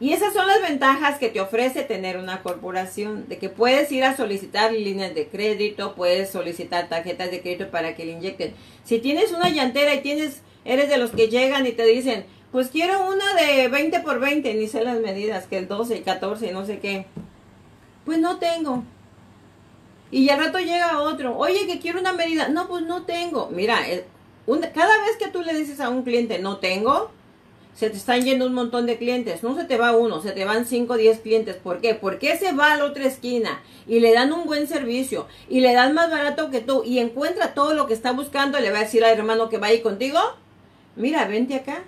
Y 0.00 0.14
esas 0.14 0.32
son 0.32 0.46
las 0.46 0.62
ventajas 0.62 1.18
que 1.18 1.28
te 1.28 1.42
ofrece 1.42 1.82
tener 1.82 2.16
una 2.16 2.42
corporación, 2.42 3.28
de 3.28 3.36
que 3.36 3.50
puedes 3.50 3.92
ir 3.92 4.02
a 4.02 4.16
solicitar 4.16 4.72
líneas 4.72 5.14
de 5.14 5.28
crédito, 5.28 5.94
puedes 5.94 6.30
solicitar 6.30 6.88
tarjetas 6.88 7.30
de 7.30 7.42
crédito 7.42 7.70
para 7.70 7.94
que 7.94 8.06
le 8.06 8.12
inyecten. 8.12 8.54
Si 8.82 8.98
tienes 8.98 9.30
una 9.32 9.50
llantera 9.50 9.94
y 9.94 10.00
tienes, 10.00 10.40
eres 10.64 10.88
de 10.88 10.96
los 10.96 11.10
que 11.10 11.28
llegan 11.28 11.66
y 11.66 11.72
te 11.72 11.84
dicen, 11.84 12.24
pues 12.50 12.68
quiero 12.68 13.06
una 13.08 13.34
de 13.34 13.68
20 13.68 14.00
por 14.00 14.20
20, 14.20 14.54
ni 14.54 14.66
sé 14.68 14.82
las 14.82 15.00
medidas, 15.00 15.46
que 15.46 15.58
el 15.58 15.68
12 15.68 15.98
y 15.98 16.00
14 16.00 16.46
y 16.46 16.52
no 16.52 16.64
sé 16.64 16.78
qué. 16.78 17.04
Pues 18.06 18.18
no 18.18 18.38
tengo. 18.38 18.82
Y 20.10 20.30
al 20.30 20.40
rato 20.40 20.58
llega 20.58 21.02
otro, 21.02 21.36
oye, 21.36 21.66
que 21.66 21.78
quiero 21.78 22.00
una 22.00 22.14
medida. 22.14 22.48
No, 22.48 22.68
pues 22.68 22.84
no 22.84 23.02
tengo. 23.02 23.50
Mira, 23.52 23.78
cada 24.46 24.98
vez 25.02 25.16
que 25.18 25.28
tú 25.28 25.42
le 25.42 25.54
dices 25.54 25.80
a 25.80 25.88
un 25.88 26.02
cliente, 26.02 26.38
no 26.38 26.58
tengo, 26.58 27.10
se 27.74 27.88
te 27.88 27.96
están 27.96 28.22
yendo 28.22 28.46
un 28.46 28.52
montón 28.52 28.86
de 28.86 28.98
clientes. 28.98 29.42
No 29.42 29.56
se 29.56 29.64
te 29.64 29.78
va 29.78 29.96
uno, 29.96 30.20
se 30.20 30.32
te 30.32 30.44
van 30.44 30.66
5 30.66 30.92
o 30.92 30.96
10 30.96 31.20
clientes. 31.20 31.56
¿Por 31.56 31.80
qué? 31.80 31.94
Porque 31.94 32.36
se 32.36 32.52
va 32.52 32.72
a 32.72 32.76
la 32.76 32.84
otra 32.84 33.06
esquina 33.06 33.62
y 33.86 34.00
le 34.00 34.12
dan 34.12 34.32
un 34.32 34.44
buen 34.44 34.68
servicio 34.68 35.26
y 35.48 35.60
le 35.60 35.72
dan 35.72 35.94
más 35.94 36.10
barato 36.10 36.50
que 36.50 36.60
tú 36.60 36.82
y 36.84 36.98
encuentra 36.98 37.54
todo 37.54 37.74
lo 37.74 37.86
que 37.86 37.94
está 37.94 38.12
buscando. 38.12 38.60
Le 38.60 38.70
va 38.70 38.78
a 38.78 38.82
decir 38.82 39.02
al 39.04 39.16
hermano 39.16 39.48
que 39.48 39.58
va 39.58 39.68
ahí 39.68 39.80
contigo, 39.80 40.18
mira, 40.96 41.26
vente 41.26 41.54
acá. 41.54 41.82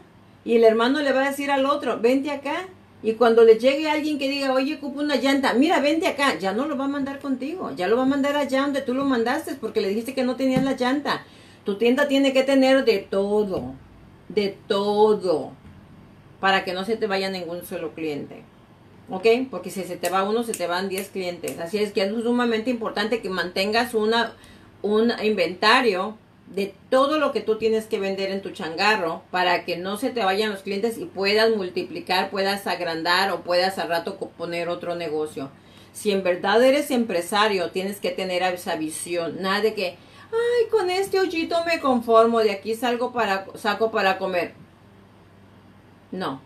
Y 0.44 0.56
el 0.56 0.64
hermano 0.64 1.00
le 1.00 1.12
va 1.12 1.24
a 1.24 1.30
decir 1.30 1.50
al 1.50 1.66
otro, 1.66 2.00
vente 2.00 2.30
acá. 2.30 2.68
Y 3.02 3.14
cuando 3.14 3.44
le 3.44 3.58
llegue 3.58 3.90
alguien 3.90 4.18
que 4.18 4.30
diga, 4.30 4.52
oye, 4.52 4.76
ocupo 4.76 5.00
una 5.00 5.16
llanta, 5.16 5.54
mira, 5.54 5.80
vente 5.80 6.06
acá, 6.06 6.38
ya 6.38 6.52
no 6.52 6.66
lo 6.66 6.78
va 6.78 6.84
a 6.84 6.88
mandar 6.88 7.18
contigo, 7.18 7.72
ya 7.76 7.88
lo 7.88 7.96
va 7.96 8.04
a 8.04 8.06
mandar 8.06 8.36
allá 8.36 8.62
donde 8.62 8.80
tú 8.80 8.94
lo 8.94 9.04
mandaste 9.04 9.56
porque 9.56 9.80
le 9.80 9.88
dijiste 9.88 10.14
que 10.14 10.22
no 10.22 10.36
tenías 10.36 10.62
la 10.62 10.72
llanta. 10.72 11.24
Tu 11.64 11.76
tienda 11.76 12.08
tiene 12.08 12.32
que 12.32 12.42
tener 12.42 12.84
de 12.84 12.98
todo, 12.98 13.74
de 14.28 14.56
todo, 14.66 15.52
para 16.40 16.64
que 16.64 16.72
no 16.72 16.84
se 16.84 16.96
te 16.96 17.06
vaya 17.06 17.30
ningún 17.30 17.64
solo 17.64 17.92
cliente. 17.92 18.42
¿Ok? 19.10 19.26
Porque 19.50 19.70
si 19.70 19.82
se 19.84 19.96
te 19.96 20.10
va 20.10 20.28
uno, 20.28 20.42
se 20.42 20.52
te 20.52 20.66
van 20.66 20.88
10 20.88 21.10
clientes. 21.10 21.58
Así 21.58 21.78
es 21.78 21.92
que 21.92 22.02
es 22.02 22.10
sumamente 22.22 22.70
importante 22.70 23.20
que 23.20 23.28
mantengas 23.28 23.94
una, 23.94 24.32
un 24.82 25.12
inventario 25.22 26.16
de 26.46 26.74
todo 26.90 27.18
lo 27.18 27.32
que 27.32 27.40
tú 27.40 27.56
tienes 27.56 27.86
que 27.86 27.98
vender 27.98 28.30
en 28.30 28.42
tu 28.42 28.50
changarro 28.50 29.22
para 29.30 29.64
que 29.64 29.76
no 29.76 29.96
se 29.96 30.10
te 30.10 30.22
vayan 30.22 30.50
los 30.50 30.62
clientes 30.62 30.98
y 30.98 31.06
puedas 31.06 31.54
multiplicar, 31.56 32.30
puedas 32.30 32.66
agrandar 32.66 33.30
o 33.32 33.42
puedas 33.42 33.78
al 33.78 33.88
rato 33.88 34.16
poner 34.16 34.68
otro 34.68 34.94
negocio. 34.94 35.50
Si 35.92 36.10
en 36.10 36.22
verdad 36.22 36.62
eres 36.62 36.90
empresario, 36.90 37.70
tienes 37.70 38.00
que 38.00 38.10
tener 38.10 38.42
esa 38.42 38.76
visión, 38.76 39.40
nada 39.40 39.60
de 39.60 39.74
que, 39.74 39.96
ay, 40.32 40.68
con 40.70 40.90
este 40.90 41.20
hoyito 41.20 41.64
me 41.64 41.80
conformo, 41.80 42.40
de 42.40 42.52
aquí 42.52 42.74
salgo 42.74 43.12
para, 43.12 43.46
saco 43.54 43.90
para 43.90 44.18
comer. 44.18 44.54
No, 46.10 46.40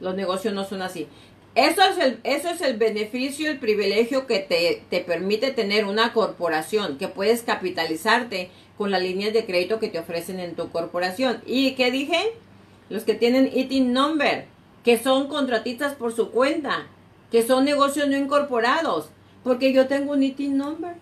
los 0.00 0.14
negocios 0.14 0.54
no 0.54 0.64
son 0.64 0.82
así. 0.82 1.08
Eso 1.54 1.82
es 1.82 1.98
el, 1.98 2.20
eso 2.24 2.48
es 2.48 2.62
el 2.62 2.78
beneficio, 2.78 3.50
el 3.50 3.58
privilegio 3.58 4.26
que 4.26 4.38
te, 4.38 4.82
te 4.88 5.00
permite 5.00 5.50
tener 5.50 5.84
una 5.84 6.12
corporación, 6.12 6.96
que 6.96 7.08
puedes 7.08 7.42
capitalizarte 7.42 8.50
con 8.78 8.90
las 8.90 9.02
líneas 9.02 9.34
de 9.34 9.44
crédito 9.44 9.78
que 9.78 9.88
te 9.88 9.98
ofrecen 9.98 10.40
en 10.40 10.54
tu 10.54 10.70
corporación. 10.70 11.42
¿Y 11.44 11.72
qué 11.74 11.90
dije? 11.90 12.32
Los 12.88 13.04
que 13.04 13.14
tienen 13.14 13.50
eating 13.54 13.92
number, 13.92 14.46
que 14.82 14.98
son 14.98 15.28
contratistas 15.28 15.94
por 15.94 16.14
su 16.14 16.30
cuenta, 16.30 16.86
que 17.30 17.42
son 17.46 17.64
negocios 17.64 18.08
no 18.08 18.16
incorporados, 18.16 19.10
porque 19.44 19.72
yo 19.72 19.88
tengo 19.88 20.12
un 20.12 20.22
eating 20.22 20.56
number. 20.56 20.94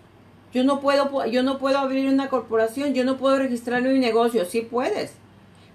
Yo 0.53 0.63
no 0.63 0.81
puedo, 0.81 1.25
yo 1.27 1.43
no 1.43 1.57
puedo 1.57 1.77
abrir 1.77 2.07
una 2.07 2.29
corporación, 2.29 2.93
yo 2.93 3.03
no 3.05 3.17
puedo 3.17 3.37
registrar 3.37 3.81
mi 3.81 3.99
negocio. 3.99 4.45
Sí 4.45 4.61
puedes. 4.61 5.13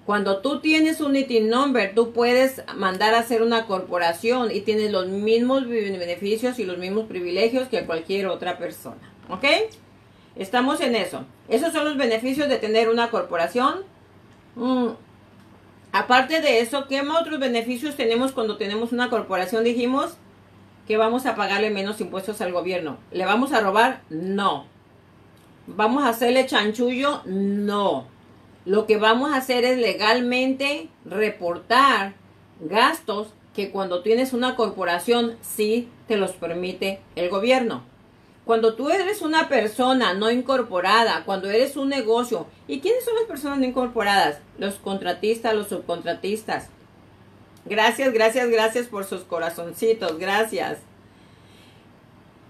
Cuando 0.07 0.39
tú 0.39 0.61
tienes 0.61 1.01
un 1.01 1.17
eating 1.17 1.49
number, 1.49 1.93
tú 1.95 2.13
puedes 2.13 2.63
mandar 2.77 3.15
a 3.15 3.19
hacer 3.19 3.43
una 3.43 3.67
corporación 3.67 4.53
y 4.53 4.61
tienes 4.61 4.93
los 4.93 5.09
mismos 5.09 5.67
beneficios 5.67 6.61
y 6.61 6.65
los 6.65 6.79
mismos 6.79 7.07
privilegios 7.07 7.69
que 7.69 7.85
cualquier 7.85 8.29
otra 8.29 8.57
persona. 8.57 9.13
¿Ok? 9.29 9.45
Estamos 10.37 10.81
en 10.81 10.95
eso. 10.95 11.25
Esos 11.49 11.73
son 11.73 11.87
los 11.87 11.97
beneficios 11.97 12.49
de 12.49 12.59
tener 12.59 12.89
una 12.89 13.11
corporación. 13.11 13.81
Mm. 14.55 14.91
Aparte 15.91 16.41
de 16.41 16.61
eso, 16.61 16.87
¿qué 16.89 17.01
otros 17.01 17.41
beneficios 17.41 17.97
tenemos 17.97 18.31
cuando 18.31 18.59
tenemos 18.59 18.93
una 18.93 19.09
corporación? 19.09 19.65
Dijimos 19.65 20.19
que 20.87 20.97
vamos 20.97 21.27
a 21.27 21.35
pagarle 21.35 21.71
menos 21.71 22.01
impuestos 22.01 22.41
al 22.41 22.53
gobierno. 22.53 22.99
¿Le 23.11 23.25
vamos 23.25 23.53
a 23.53 23.61
robar? 23.61 24.03
No. 24.09 24.67
¿Vamos 25.67 26.05
a 26.05 26.11
hacerle 26.11 26.47
chanchullo? 26.47 27.23
No. 27.25 28.07
Lo 28.65 28.87
que 28.87 28.97
vamos 28.97 29.33
a 29.33 29.37
hacer 29.37 29.65
es 29.65 29.79
legalmente 29.79 30.89
reportar 31.05 32.15
gastos 32.61 33.29
que 33.55 33.71
cuando 33.71 34.03
tienes 34.03 34.33
una 34.33 34.55
corporación 34.55 35.37
sí 35.41 35.89
te 36.07 36.17
los 36.17 36.33
permite 36.33 37.01
el 37.17 37.31
gobierno. 37.31 37.83
Cuando 38.45 38.75
tú 38.75 38.91
eres 38.91 39.23
una 39.23 39.49
persona 39.49 40.15
no 40.15 40.31
incorporada, 40.31 41.25
cuando 41.25 41.51
eres 41.51 41.77
un 41.77 41.89
negocio, 41.89 42.47
¿y 42.69 42.79
quiénes 42.79 43.05
son 43.05 43.17
las 43.17 43.25
personas 43.25 43.59
no 43.59 43.65
incorporadas? 43.65 44.39
Los 44.59 44.75
contratistas, 44.75 45.55
los 45.55 45.69
subcontratistas. 45.69 46.69
Gracias, 47.69 48.13
gracias, 48.13 48.49
gracias 48.49 48.87
por 48.87 49.05
sus 49.05 49.23
corazoncitos, 49.23 50.19
gracias. 50.19 50.79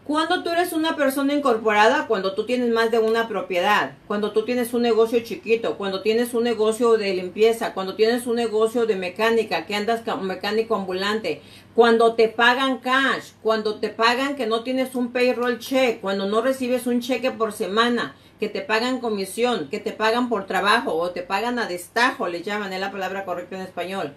Cuando 0.05 0.44
tú 0.44 0.50
eres 0.50 0.74
una 0.74 0.94
persona 0.94 1.33
incorporada, 1.33 2.07
cuando 2.07 2.35
tú 2.35 2.44
tienes 2.44 2.70
más 2.70 2.90
de 2.90 2.98
una 2.98 3.26
propiedad, 3.26 3.94
cuando 4.07 4.33
tú 4.33 4.44
tienes 4.44 4.74
un 4.74 4.83
negocio 4.83 5.18
chiquito, 5.20 5.79
cuando 5.79 6.02
tienes 6.02 6.35
un 6.35 6.44
negocio 6.44 6.98
de 6.98 7.14
limpieza, 7.14 7.72
cuando 7.72 7.96
tienes 7.96 8.26
un 8.26 8.37
negocio 8.37 8.85
de 8.85 8.94
mecánica, 8.94 9.64
que 9.64 9.74
andas 9.74 10.02
como 10.02 10.22
mecánico 10.22 10.76
ambulante, 10.76 11.40
cuando 11.74 12.14
te 12.14 12.29
pagan 12.29 12.79
cash, 12.79 13.33
cuando 13.42 13.81
te 13.81 13.88
pagan 13.88 14.37
que 14.37 14.46
no 14.46 14.62
tienes 14.62 14.94
un 14.94 15.12
payroll 15.12 15.59
check, 15.59 16.00
cuando 16.00 16.29
no 16.29 16.42
recibes 16.42 16.87
un 16.87 17.00
cheque 17.00 17.31
por 17.31 17.52
semana, 17.52 18.14
que 18.38 18.50
te 18.50 18.61
pagan 18.61 19.00
comisión, 19.00 19.68
que 19.70 19.81
te 19.81 19.92
pagan 19.92 20.29
por 20.29 20.46
trabajo 20.46 20.94
o 20.94 21.11
te 21.11 21.22
pagan 21.22 21.59
a 21.59 21.66
destajo, 21.66 22.29
le 22.29 22.42
llaman, 22.42 22.72
es 22.72 22.81
la 22.81 22.92
palabra 22.92 23.24
correcta 23.24 23.57
en 23.57 23.62
español. 23.62 24.14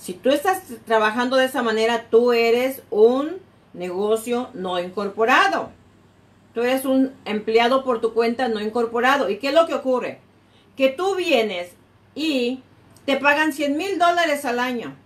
Si 0.00 0.14
tú 0.14 0.30
estás 0.30 0.62
trabajando 0.86 1.36
de 1.36 1.44
esa 1.44 1.62
manera, 1.62 2.06
tú 2.10 2.32
eres 2.32 2.82
un 2.88 3.36
negocio 3.74 4.48
no 4.54 4.80
incorporado. 4.80 5.70
Tú 6.54 6.62
eres 6.62 6.86
un 6.86 7.12
empleado 7.26 7.84
por 7.84 8.00
tu 8.00 8.14
cuenta 8.14 8.48
no 8.48 8.60
incorporado. 8.60 9.28
¿Y 9.28 9.36
qué 9.36 9.48
es 9.48 9.54
lo 9.54 9.66
que 9.66 9.74
ocurre? 9.74 10.20
Que 10.74 10.88
tú 10.88 11.16
vienes 11.16 11.72
y 12.14 12.62
te 13.04 13.18
pagan 13.18 13.52
100 13.52 13.76
mil 13.76 13.98
dólares 13.98 14.46
al 14.46 14.58
año. 14.58 14.96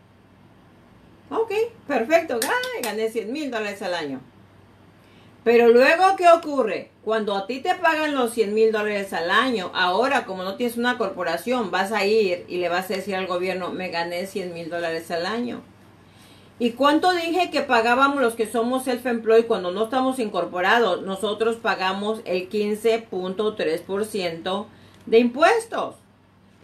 Ok, 1.29 1.53
perfecto. 1.89 2.39
gané 2.81 3.11
100 3.11 3.33
mil 3.33 3.51
dólares 3.51 3.83
al 3.83 3.95
año. 3.95 4.21
Pero 5.45 5.69
luego, 5.69 6.17
¿qué 6.17 6.27
ocurre? 6.29 6.91
Cuando 7.05 7.37
a 7.37 7.47
ti 7.47 7.61
te 7.61 7.75
pagan 7.75 8.15
los 8.15 8.33
100 8.33 8.55
mil 8.55 8.73
dólares 8.73 9.13
al 9.13 9.31
año, 9.31 9.71
ahora 9.75 10.25
como 10.25 10.43
no 10.43 10.55
tienes 10.57 10.79
una 10.79 10.97
corporación, 10.97 11.71
vas 11.71 11.93
a 11.93 12.07
ir 12.07 12.47
y 12.49 12.57
le 12.57 12.71
vas 12.71 12.91
a 12.91 12.95
decir 12.95 13.15
al 13.15 13.27
gobierno, 13.27 13.71
me 13.71 13.91
gané 13.91 14.27
100 14.27 14.55
mil 14.55 14.71
dólares 14.71 15.11
al 15.11 15.27
año. 15.27 15.61
¿Y 16.59 16.71
cuánto 16.71 17.13
dije 17.13 17.51
que 17.51 17.61
pagábamos 17.61 18.23
los 18.23 18.33
que 18.35 18.47
somos 18.47 18.87
self-employed 18.87 19.47
cuando 19.47 19.71
no 19.71 19.85
estamos 19.85 20.19
incorporados? 20.19 21.03
Nosotros 21.03 21.57
pagamos 21.57 22.23
el 22.25 22.49
15.3% 22.49 24.67
de 25.05 25.19
impuestos. 25.19 25.97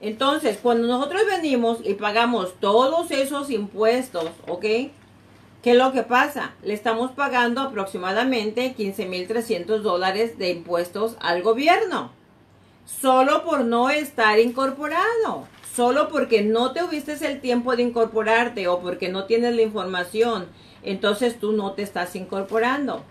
Entonces, 0.01 0.59
cuando 0.63 0.87
nosotros 0.87 1.21
venimos 1.27 1.81
y 1.85 1.93
pagamos 1.95 2.55
todos 2.61 3.11
esos 3.11 3.51
impuestos, 3.51 4.31
¿ok? 4.49 4.65
¿Qué 5.63 5.73
es 5.73 5.77
lo 5.77 5.93
que 5.93 6.03
pasa? 6.03 6.55
Le 6.63 6.73
estamos 6.73 7.11
pagando 7.11 7.61
aproximadamente 7.61 8.75
15.300 8.75 9.81
dólares 9.81 10.39
de 10.39 10.51
impuestos 10.51 11.17
al 11.21 11.43
gobierno. 11.43 12.13
Solo 12.87 13.45
por 13.45 13.65
no 13.67 13.91
estar 13.91 14.39
incorporado. 14.39 15.47
Solo 15.77 16.09
porque 16.09 16.41
no 16.41 16.73
te 16.73 16.83
hubiste 16.83 17.15
el 17.27 17.43
tiempo 17.43 17.77
de 17.77 17.83
incorporarte 17.83 18.69
o 18.69 18.81
porque 18.81 19.11
no 19.11 19.25
tienes 19.25 19.55
la 19.55 19.61
información. 19.61 20.47
Entonces 20.83 21.39
tú 21.39 21.53
no 21.53 21.73
te 21.73 21.83
estás 21.83 22.17
incorporando. 22.17 23.05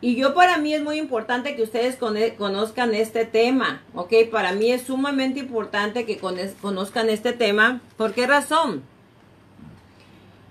Y 0.00 0.16
yo 0.16 0.34
para 0.34 0.56
mí 0.56 0.72
es 0.72 0.82
muy 0.82 0.98
importante 0.98 1.54
que 1.54 1.62
ustedes 1.62 1.96
conozcan 1.96 2.94
este 2.94 3.26
tema, 3.26 3.82
¿ok? 3.94 4.14
Para 4.32 4.52
mí 4.52 4.72
es 4.72 4.82
sumamente 4.82 5.40
importante 5.40 6.06
que 6.06 6.18
conozcan 6.18 7.10
este 7.10 7.32
tema. 7.32 7.82
¿Por 7.98 8.14
qué 8.14 8.26
razón? 8.26 8.82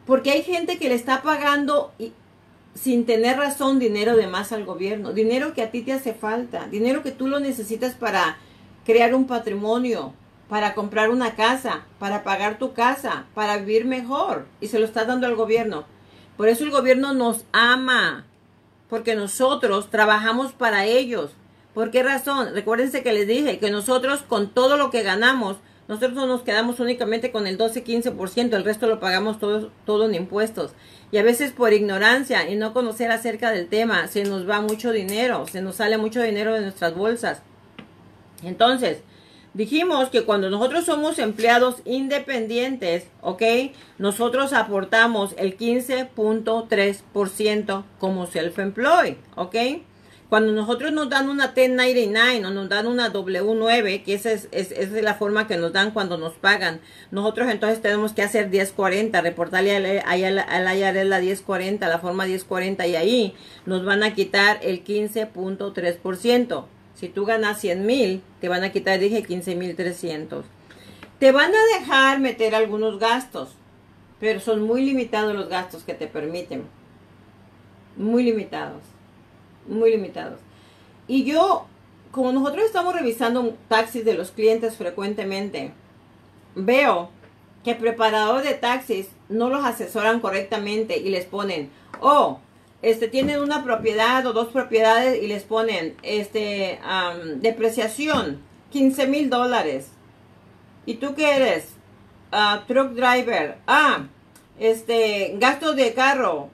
Porque 0.06 0.32
hay 0.32 0.44
gente 0.44 0.78
que 0.78 0.90
le 0.90 0.96
está 0.96 1.22
pagando 1.22 1.92
sin 2.74 3.06
tener 3.06 3.38
razón 3.38 3.80
dinero 3.80 4.16
de 4.16 4.28
más 4.28 4.52
al 4.52 4.66
gobierno, 4.66 5.14
dinero 5.14 5.54
que 5.54 5.62
a 5.62 5.72
ti 5.72 5.82
te 5.82 5.94
hace 5.94 6.14
falta, 6.14 6.68
dinero 6.68 7.04
que 7.04 7.12
tú 7.12 7.28
lo 7.28 7.40
necesitas 7.40 7.94
para 7.96 8.38
crear 8.86 9.14
un 9.14 9.28
patrimonio, 9.28 10.14
para 10.50 10.74
comprar 10.74 11.10
una 11.10 11.36
casa, 11.36 11.86
para 12.00 12.24
pagar 12.24 12.58
tu 12.58 12.74
casa, 12.74 13.26
para 13.34 13.58
vivir 13.58 13.86
mejor 13.86 14.48
y 14.60 14.68
se 14.68 14.80
lo 14.80 14.86
está 14.86 15.06
dando 15.06 15.28
al 15.28 15.36
gobierno. 15.36 15.86
Por 16.38 16.48
eso 16.50 16.64
el 16.64 16.72
gobierno 16.72 17.14
nos 17.14 17.46
ama, 17.52 18.26
porque 18.90 19.16
nosotros 19.16 19.90
trabajamos 19.90 20.52
para 20.54 20.86
ellos. 20.86 21.32
¿Por 21.74 21.92
qué 21.92 22.04
razón? 22.04 22.50
Recuérdense 22.54 23.04
que 23.04 23.14
les 23.14 23.28
dije 23.28 23.60
que 23.60 23.72
nosotros 23.72 24.24
con 24.24 24.50
todo 24.50 24.76
lo 24.76 24.92
que 24.92 25.04
ganamos, 25.04 25.58
nosotros 25.92 26.14
no 26.14 26.26
nos 26.26 26.42
quedamos 26.44 26.80
únicamente 26.80 27.34
con 27.34 27.48
el 27.48 27.58
12-15%, 27.58 28.54
el 28.54 28.64
resto 28.64 28.88
lo 28.88 29.02
pagamos 29.02 29.40
todo, 29.40 29.74
todo 29.86 30.06
en 30.06 30.16
impuestos. 30.16 30.72
Y 31.12 31.18
a 31.18 31.24
veces 31.24 31.52
por 31.52 31.74
ignorancia 31.74 32.50
y 32.50 32.56
no 32.56 32.72
conocer 32.72 33.12
acerca 33.12 33.52
del 33.52 33.68
tema, 33.68 34.08
se 34.08 34.24
nos 34.24 34.50
va 34.50 34.62
mucho 34.62 34.94
dinero, 34.94 35.46
se 35.52 35.62
nos 35.62 35.76
sale 35.76 35.98
mucho 35.98 36.22
dinero 36.22 36.54
de 36.54 36.62
nuestras 36.62 36.96
bolsas. 36.96 37.42
Entonces, 38.42 39.00
Dijimos 39.54 40.08
que 40.08 40.24
cuando 40.24 40.50
nosotros 40.50 40.86
somos 40.86 41.20
empleados 41.20 41.82
independientes, 41.84 43.08
¿ok? 43.20 43.44
Nosotros 43.98 44.54
aportamos 44.54 45.36
el 45.38 45.58
15.3% 45.58 47.84
como 48.00 48.28
self-employed, 48.28 49.18
¿ok? 49.36 49.56
Cuando 50.32 50.54
nosotros 50.54 50.94
nos 50.94 51.10
dan 51.10 51.28
una 51.28 51.52
1099 51.54 52.46
o 52.46 52.52
nos 52.52 52.70
dan 52.70 52.88
una 52.88 53.12
W9, 53.12 54.02
que 54.02 54.14
esa 54.14 54.32
es, 54.32 54.48
es, 54.54 54.92
la 54.94 55.16
forma 55.16 55.46
que 55.46 55.58
nos 55.58 55.74
dan 55.74 55.92
cuando 55.92 56.18
nos 56.18 56.36
pagan, 56.36 56.80
nosotros 57.12 57.52
entonces 57.52 57.82
tenemos 57.82 58.14
que 58.14 58.22
hacer 58.22 58.48
1040, 58.48 59.20
reportarle 59.20 59.76
al, 59.76 59.86
al, 60.06 60.40
al 60.40 61.10
la 61.10 61.20
1040, 61.20 61.86
la 61.86 62.00
forma 62.00 62.28
1040 62.28 62.88
y 62.88 62.96
ahí 62.96 63.36
nos 63.66 63.84
van 63.84 64.04
a 64.04 64.14
quitar 64.14 64.60
el 64.62 64.86
15.3%. 64.86 66.66
Si 66.96 67.10
tú 67.10 67.26
ganas 67.26 67.60
100 67.60 67.86
mil, 67.86 68.22
te 68.40 68.48
van 68.48 68.64
a 68.64 68.72
quitar, 68.72 69.02
dije, 69.02 69.24
15 69.24 69.56
mil 69.56 69.76
300. 69.76 70.46
Te 71.20 71.34
van 71.34 71.52
a 71.54 71.80
dejar 71.80 72.22
meter 72.22 72.56
algunos 72.56 73.00
gastos, 73.00 73.50
pero 74.22 74.40
son 74.40 74.62
muy 74.62 74.86
limitados 74.86 75.36
los 75.36 75.50
gastos 75.50 75.84
que 75.84 75.94
te 75.94 76.08
permiten. 76.08 76.64
Muy 77.98 78.24
limitados. 78.24 78.91
Muy 79.72 79.92
limitados. 79.92 80.40
Y 81.08 81.24
yo, 81.24 81.66
como 82.12 82.34
nosotros 82.34 82.66
estamos 82.66 82.94
revisando 82.94 83.56
taxis 83.70 84.04
de 84.04 84.14
los 84.14 84.32
clientes 84.32 84.76
frecuentemente, 84.76 85.72
veo 86.56 87.10
que 87.64 87.76
preparadores 87.76 88.44
de 88.44 88.56
taxis 88.56 89.08
no 89.30 89.50
los 89.50 89.64
asesoran 89.64 90.20
correctamente 90.20 90.98
y 90.98 91.10
les 91.10 91.26
ponen, 91.26 91.70
oh, 92.02 92.40
este, 92.82 93.08
tienen 93.08 93.40
una 93.40 93.64
propiedad 93.64 94.26
o 94.26 94.34
dos 94.34 94.50
propiedades 94.50 95.24
y 95.24 95.28
les 95.28 95.44
ponen 95.44 95.96
este, 96.04 96.80
depreciación, 97.38 98.42
15 98.72 99.08
mil 99.08 99.30
dólares. 99.30 99.88
¿Y 100.86 100.96
tú 100.96 101.16
qué 101.16 101.36
eres? 101.36 101.70
Uh, 102.34 102.66
truck 102.68 102.92
driver. 102.92 103.58
Ah, 103.68 104.08
este, 104.60 105.36
gastos 105.38 105.78
de 105.78 105.94
carro, 105.94 106.50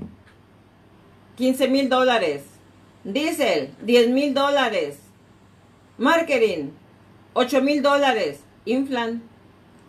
15 1.37 1.67
mil 1.67 1.89
dólares. 1.89 2.43
Diesel, 3.07 3.69
10 3.83 4.09
mil 4.09 4.33
dólares. 4.33 4.97
Marketing, 5.97 6.71
8 7.35 7.61
mil 7.61 7.81
dólares. 7.81 8.41
Inflan, 8.65 9.23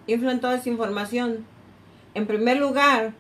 inflan 0.07 0.41
toda 0.41 0.55
esa 0.55 0.69
información. 0.69 1.45
En 2.15 2.29
primer 2.29 2.59
lugar, 2.59 3.15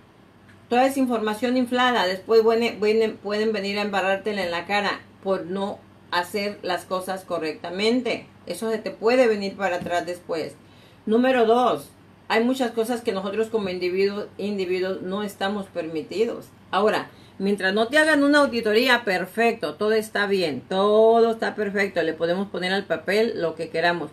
toda 0.68 0.86
esa 0.86 1.00
información 1.00 1.56
inflada, 1.56 2.06
después 2.06 2.42
pueden 2.42 3.52
venir 3.52 3.78
a 3.80 3.82
embarrártela 3.82 4.44
en 4.44 4.52
la 4.52 4.66
cara 4.66 5.00
por 5.24 5.46
no 5.46 5.80
hacer 6.12 6.60
las 6.62 6.84
cosas 6.84 7.24
correctamente. 7.24 8.28
Eso 8.46 8.70
se 8.70 8.78
te 8.78 8.92
puede 8.92 9.26
venir 9.26 9.56
para 9.56 9.78
atrás 9.78 10.06
después. 10.06 10.54
Número 11.06 11.44
dos, 11.44 11.90
hay 12.28 12.44
muchas 12.44 12.70
cosas 12.70 13.00
que 13.00 13.10
nosotros 13.10 13.48
como 13.48 13.68
individuos 13.68 15.02
no 15.02 15.24
estamos 15.24 15.66
permitidos. 15.66 16.46
Ahora, 16.70 17.10
mientras 17.38 17.74
no 17.74 17.88
te 17.88 17.98
hagan 17.98 18.24
una 18.24 18.40
auditoría, 18.40 19.04
perfecto, 19.04 19.74
todo 19.74 19.92
está 19.92 20.26
bien, 20.26 20.62
todo 20.68 21.32
está 21.32 21.54
perfecto, 21.54 22.02
le 22.02 22.14
podemos 22.14 22.48
poner 22.48 22.72
al 22.72 22.84
papel 22.84 23.40
lo 23.40 23.54
que 23.54 23.70
queramos. 23.70 24.10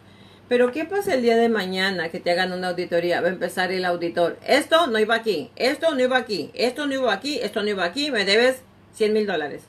Pero 0.47 0.71
¿qué 0.71 0.85
pasa 0.85 1.15
el 1.15 1.23
día 1.23 1.37
de 1.37 1.49
mañana 1.49 2.09
que 2.09 2.19
te 2.19 2.29
hagan 2.29 2.53
una 2.53 2.69
auditoría? 2.69 3.19
Va 3.21 3.27
a 3.27 3.31
empezar 3.31 3.71
el 3.71 3.83
auditor. 3.83 4.37
Esto 4.45 4.85
no 4.87 4.99
iba 4.99 5.15
aquí, 5.15 5.49
esto 5.55 5.95
no 5.95 6.01
iba 6.01 6.17
aquí, 6.17 6.51
esto 6.53 6.85
no 6.85 6.93
iba 6.93 7.11
aquí, 7.11 7.39
esto 7.41 7.63
no 7.63 7.69
iba 7.69 7.83
aquí, 7.83 8.11
me 8.11 8.25
debes 8.25 8.61
100 8.93 9.13
mil 9.13 9.25
dólares. 9.25 9.63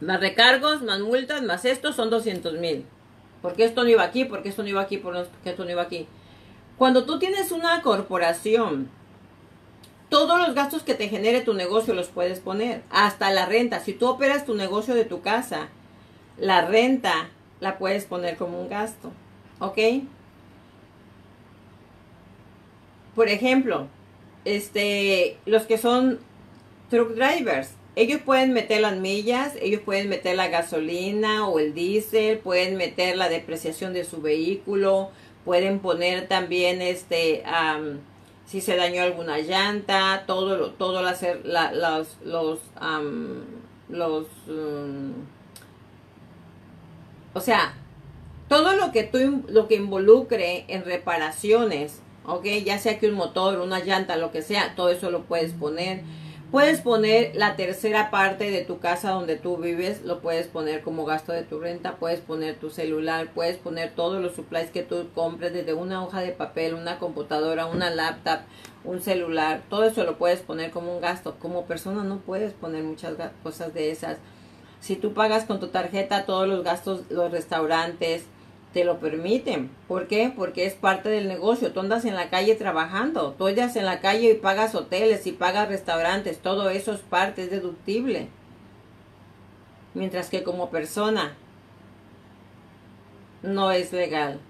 Más 0.00 0.18
recargos, 0.20 0.82
más 0.82 1.00
multas, 1.00 1.42
más 1.42 1.64
esto 1.66 1.92
son 1.92 2.08
200 2.08 2.54
mil. 2.54 2.86
Porque 3.42 3.64
esto 3.64 3.84
no 3.84 3.90
iba 3.90 4.02
aquí, 4.02 4.24
porque 4.24 4.48
esto 4.48 4.62
no 4.62 4.68
iba 4.70 4.80
aquí, 4.80 4.96
porque 4.96 5.28
esto 5.44 5.64
no 5.64 5.70
iba 5.70 5.82
aquí. 5.82 6.06
Cuando 6.78 7.04
tú 7.04 7.18
tienes 7.18 7.52
una 7.52 7.82
corporación, 7.82 8.88
todos 10.14 10.38
los 10.38 10.54
gastos 10.54 10.84
que 10.84 10.94
te 10.94 11.08
genere 11.08 11.40
tu 11.40 11.54
negocio 11.54 11.92
los 11.92 12.06
puedes 12.06 12.38
poner. 12.38 12.82
Hasta 12.88 13.32
la 13.32 13.46
renta. 13.46 13.80
Si 13.80 13.92
tú 13.92 14.06
operas 14.06 14.46
tu 14.46 14.54
negocio 14.54 14.94
de 14.94 15.04
tu 15.04 15.22
casa, 15.22 15.70
la 16.38 16.64
renta 16.64 17.30
la 17.58 17.78
puedes 17.78 18.04
poner 18.04 18.36
como 18.36 18.60
un 18.60 18.68
gasto. 18.68 19.10
¿Ok? 19.58 19.76
Por 23.16 23.28
ejemplo, 23.28 23.88
este, 24.44 25.36
los 25.46 25.64
que 25.64 25.78
son 25.78 26.20
truck 26.90 27.16
drivers, 27.16 27.70
ellos 27.96 28.20
pueden 28.24 28.52
meter 28.52 28.82
las 28.82 28.96
millas, 28.96 29.54
ellos 29.60 29.80
pueden 29.84 30.08
meter 30.08 30.36
la 30.36 30.46
gasolina 30.46 31.48
o 31.48 31.58
el 31.58 31.74
diésel, 31.74 32.38
pueden 32.38 32.76
meter 32.76 33.16
la 33.16 33.28
depreciación 33.28 33.92
de 33.92 34.04
su 34.04 34.22
vehículo, 34.22 35.10
pueden 35.44 35.80
poner 35.80 36.28
también 36.28 36.82
este, 36.82 37.42
si 38.46 38.60
se 38.60 38.76
dañó 38.76 39.02
alguna 39.02 39.38
llanta, 39.38 40.24
todo, 40.26 40.70
todo 40.72 41.02
la, 41.02 41.16
la, 41.44 41.72
los, 41.72 42.08
los, 42.24 42.60
los 43.88 44.26
um, 44.48 45.12
o 47.34 47.40
sea, 47.40 47.74
todo 48.48 48.76
lo 48.76 48.92
que 48.92 49.02
tú, 49.02 49.44
lo 49.48 49.66
que 49.66 49.74
involucre 49.74 50.64
en 50.68 50.84
reparaciones, 50.84 52.00
ok, 52.24 52.44
ya 52.64 52.78
sea 52.78 52.98
que 52.98 53.08
un 53.08 53.14
motor, 53.14 53.58
una 53.58 53.80
llanta, 53.80 54.16
lo 54.16 54.30
que 54.30 54.42
sea, 54.42 54.74
todo 54.76 54.90
eso 54.90 55.10
lo 55.10 55.24
puedes 55.24 55.52
poner. 55.52 56.02
Puedes 56.54 56.82
poner 56.82 57.34
la 57.34 57.56
tercera 57.56 58.12
parte 58.12 58.52
de 58.52 58.64
tu 58.64 58.78
casa 58.78 59.10
donde 59.10 59.34
tú 59.34 59.56
vives, 59.56 60.02
lo 60.02 60.20
puedes 60.20 60.46
poner 60.46 60.82
como 60.82 61.04
gasto 61.04 61.32
de 61.32 61.42
tu 61.42 61.58
renta, 61.58 61.96
puedes 61.96 62.20
poner 62.20 62.54
tu 62.60 62.70
celular, 62.70 63.30
puedes 63.34 63.56
poner 63.56 63.92
todos 63.96 64.22
los 64.22 64.36
supplies 64.36 64.70
que 64.70 64.84
tú 64.84 65.08
compres, 65.16 65.52
desde 65.52 65.74
una 65.74 66.04
hoja 66.04 66.20
de 66.20 66.30
papel, 66.30 66.74
una 66.74 67.00
computadora, 67.00 67.66
una 67.66 67.90
laptop, 67.90 68.42
un 68.84 69.00
celular, 69.00 69.62
todo 69.68 69.82
eso 69.82 70.04
lo 70.04 70.16
puedes 70.16 70.42
poner 70.42 70.70
como 70.70 70.94
un 70.94 71.00
gasto. 71.00 71.40
Como 71.40 71.66
persona 71.66 72.04
no 72.04 72.18
puedes 72.18 72.52
poner 72.52 72.84
muchas 72.84 73.16
cosas 73.42 73.74
de 73.74 73.90
esas. 73.90 74.18
Si 74.78 74.94
tú 74.94 75.12
pagas 75.12 75.46
con 75.46 75.58
tu 75.58 75.70
tarjeta 75.70 76.24
todos 76.24 76.46
los 76.46 76.62
gastos, 76.62 77.00
los 77.10 77.32
restaurantes 77.32 78.26
te 78.74 78.84
lo 78.84 78.98
permiten. 78.98 79.70
¿Por 79.86 80.08
qué? 80.08 80.32
Porque 80.36 80.66
es 80.66 80.74
parte 80.74 81.08
del 81.08 81.28
negocio. 81.28 81.72
Tú 81.72 81.80
andas 81.80 82.04
en 82.04 82.16
la 82.16 82.28
calle 82.28 82.56
trabajando. 82.56 83.34
Tú 83.38 83.46
andas 83.46 83.76
en 83.76 83.86
la 83.86 84.00
calle 84.00 84.32
y 84.32 84.34
pagas 84.34 84.74
hoteles 84.74 85.26
y 85.26 85.32
pagas 85.32 85.68
restaurantes. 85.68 86.40
Todo 86.40 86.68
eso 86.68 86.92
es 86.92 87.00
parte, 87.00 87.44
es 87.44 87.50
deductible. 87.50 88.28
Mientras 89.94 90.28
que 90.28 90.42
como 90.42 90.70
persona 90.70 91.36
no 93.42 93.70
es 93.70 93.92
legal. 93.92 94.40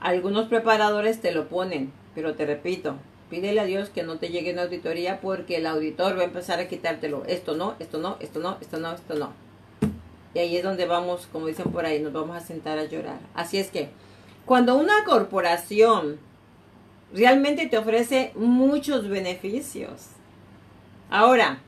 Algunos 0.00 0.48
preparadores 0.48 1.20
te 1.20 1.30
lo 1.30 1.48
ponen, 1.48 1.92
pero 2.14 2.34
te 2.34 2.46
repito, 2.46 2.96
pídele 3.30 3.60
a 3.60 3.64
Dios 3.64 3.88
que 3.88 4.02
no 4.02 4.18
te 4.18 4.30
llegue 4.30 4.52
una 4.52 4.62
auditoría 4.62 5.20
porque 5.20 5.56
el 5.56 5.66
auditor 5.66 6.18
va 6.18 6.22
a 6.22 6.24
empezar 6.24 6.58
a 6.58 6.66
quitártelo. 6.66 7.22
Esto 7.26 7.54
no, 7.54 7.76
esto 7.78 7.98
no, 7.98 8.16
esto 8.20 8.40
no, 8.40 8.58
esto 8.60 8.78
no, 8.78 8.92
esto 8.92 9.14
no. 9.14 9.43
Y 10.34 10.40
ahí 10.40 10.56
es 10.56 10.64
donde 10.64 10.86
vamos, 10.86 11.28
como 11.32 11.46
dicen 11.46 11.70
por 11.70 11.86
ahí, 11.86 12.00
nos 12.00 12.12
vamos 12.12 12.36
a 12.36 12.40
sentar 12.40 12.78
a 12.78 12.84
llorar. 12.84 13.18
Así 13.34 13.58
es 13.58 13.70
que 13.70 13.88
Cuando 14.44 14.76
una 14.76 15.04
corporación 15.04 16.18
realmente 17.14 17.66
te 17.66 17.78
ofrece 17.78 18.32
muchos 18.34 19.08
beneficios. 19.08 20.08
Ahora, 21.08 21.60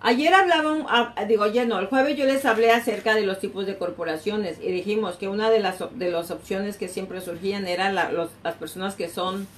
ayer 0.00 0.32
hablaban, 0.32 0.86
ah, 0.88 1.14
digo 1.28 1.42
ayer 1.44 1.66
no, 1.66 1.80
el 1.80 1.86
jueves 1.86 2.16
yo 2.16 2.24
les 2.24 2.44
hablé 2.44 2.70
acerca 2.70 3.14
de 3.14 3.26
los 3.26 3.40
tipos 3.40 3.66
de 3.66 3.76
corporaciones 3.76 4.58
y 4.62 4.70
dijimos 4.70 5.16
que 5.16 5.28
una 5.28 5.50
de 5.50 5.58
las, 5.58 5.78
de 5.98 6.10
las 6.10 6.30
opciones 6.30 6.76
que 6.76 6.88
siempre 6.88 7.20
surgían 7.20 7.66
eran 7.66 7.94
las 7.94 8.54
personas 8.58 8.94
que 8.94 9.08
son 9.08 9.48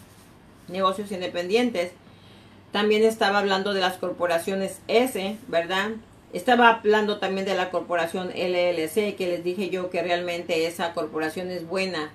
negocios 0.68 1.12
independientes. 1.12 1.92
También 2.72 3.04
estaba 3.04 3.38
hablando 3.38 3.74
de 3.74 3.80
las 3.80 3.98
corporaciones 3.98 4.80
S, 4.88 5.36
¿verdad? 5.46 5.90
Estaba 6.34 6.68
hablando 6.68 7.18
también 7.18 7.46
de 7.46 7.54
la 7.54 7.70
corporación 7.70 8.28
LLC, 8.28 9.16
que 9.16 9.26
les 9.26 9.42
dije 9.42 9.70
yo 9.70 9.88
que 9.88 10.02
realmente 10.02 10.66
esa 10.66 10.92
corporación 10.92 11.50
es 11.50 11.66
buena 11.66 12.12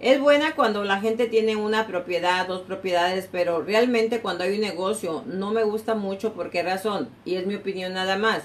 es 0.00 0.20
buena 0.20 0.54
cuando 0.54 0.84
la 0.84 1.00
gente 1.00 1.26
tiene 1.26 1.56
una 1.56 1.88
propiedad, 1.88 2.46
dos 2.46 2.62
propiedades, 2.62 3.28
pero 3.32 3.62
realmente 3.62 4.20
cuando 4.20 4.44
hay 4.44 4.54
un 4.54 4.60
negocio 4.60 5.24
no 5.26 5.50
me 5.50 5.64
gusta 5.64 5.96
mucho. 5.96 6.34
¿Por 6.34 6.50
qué 6.50 6.62
razón? 6.62 7.08
Y 7.24 7.34
es 7.34 7.46
mi 7.46 7.56
opinión 7.56 7.94
nada 7.94 8.16
más. 8.16 8.44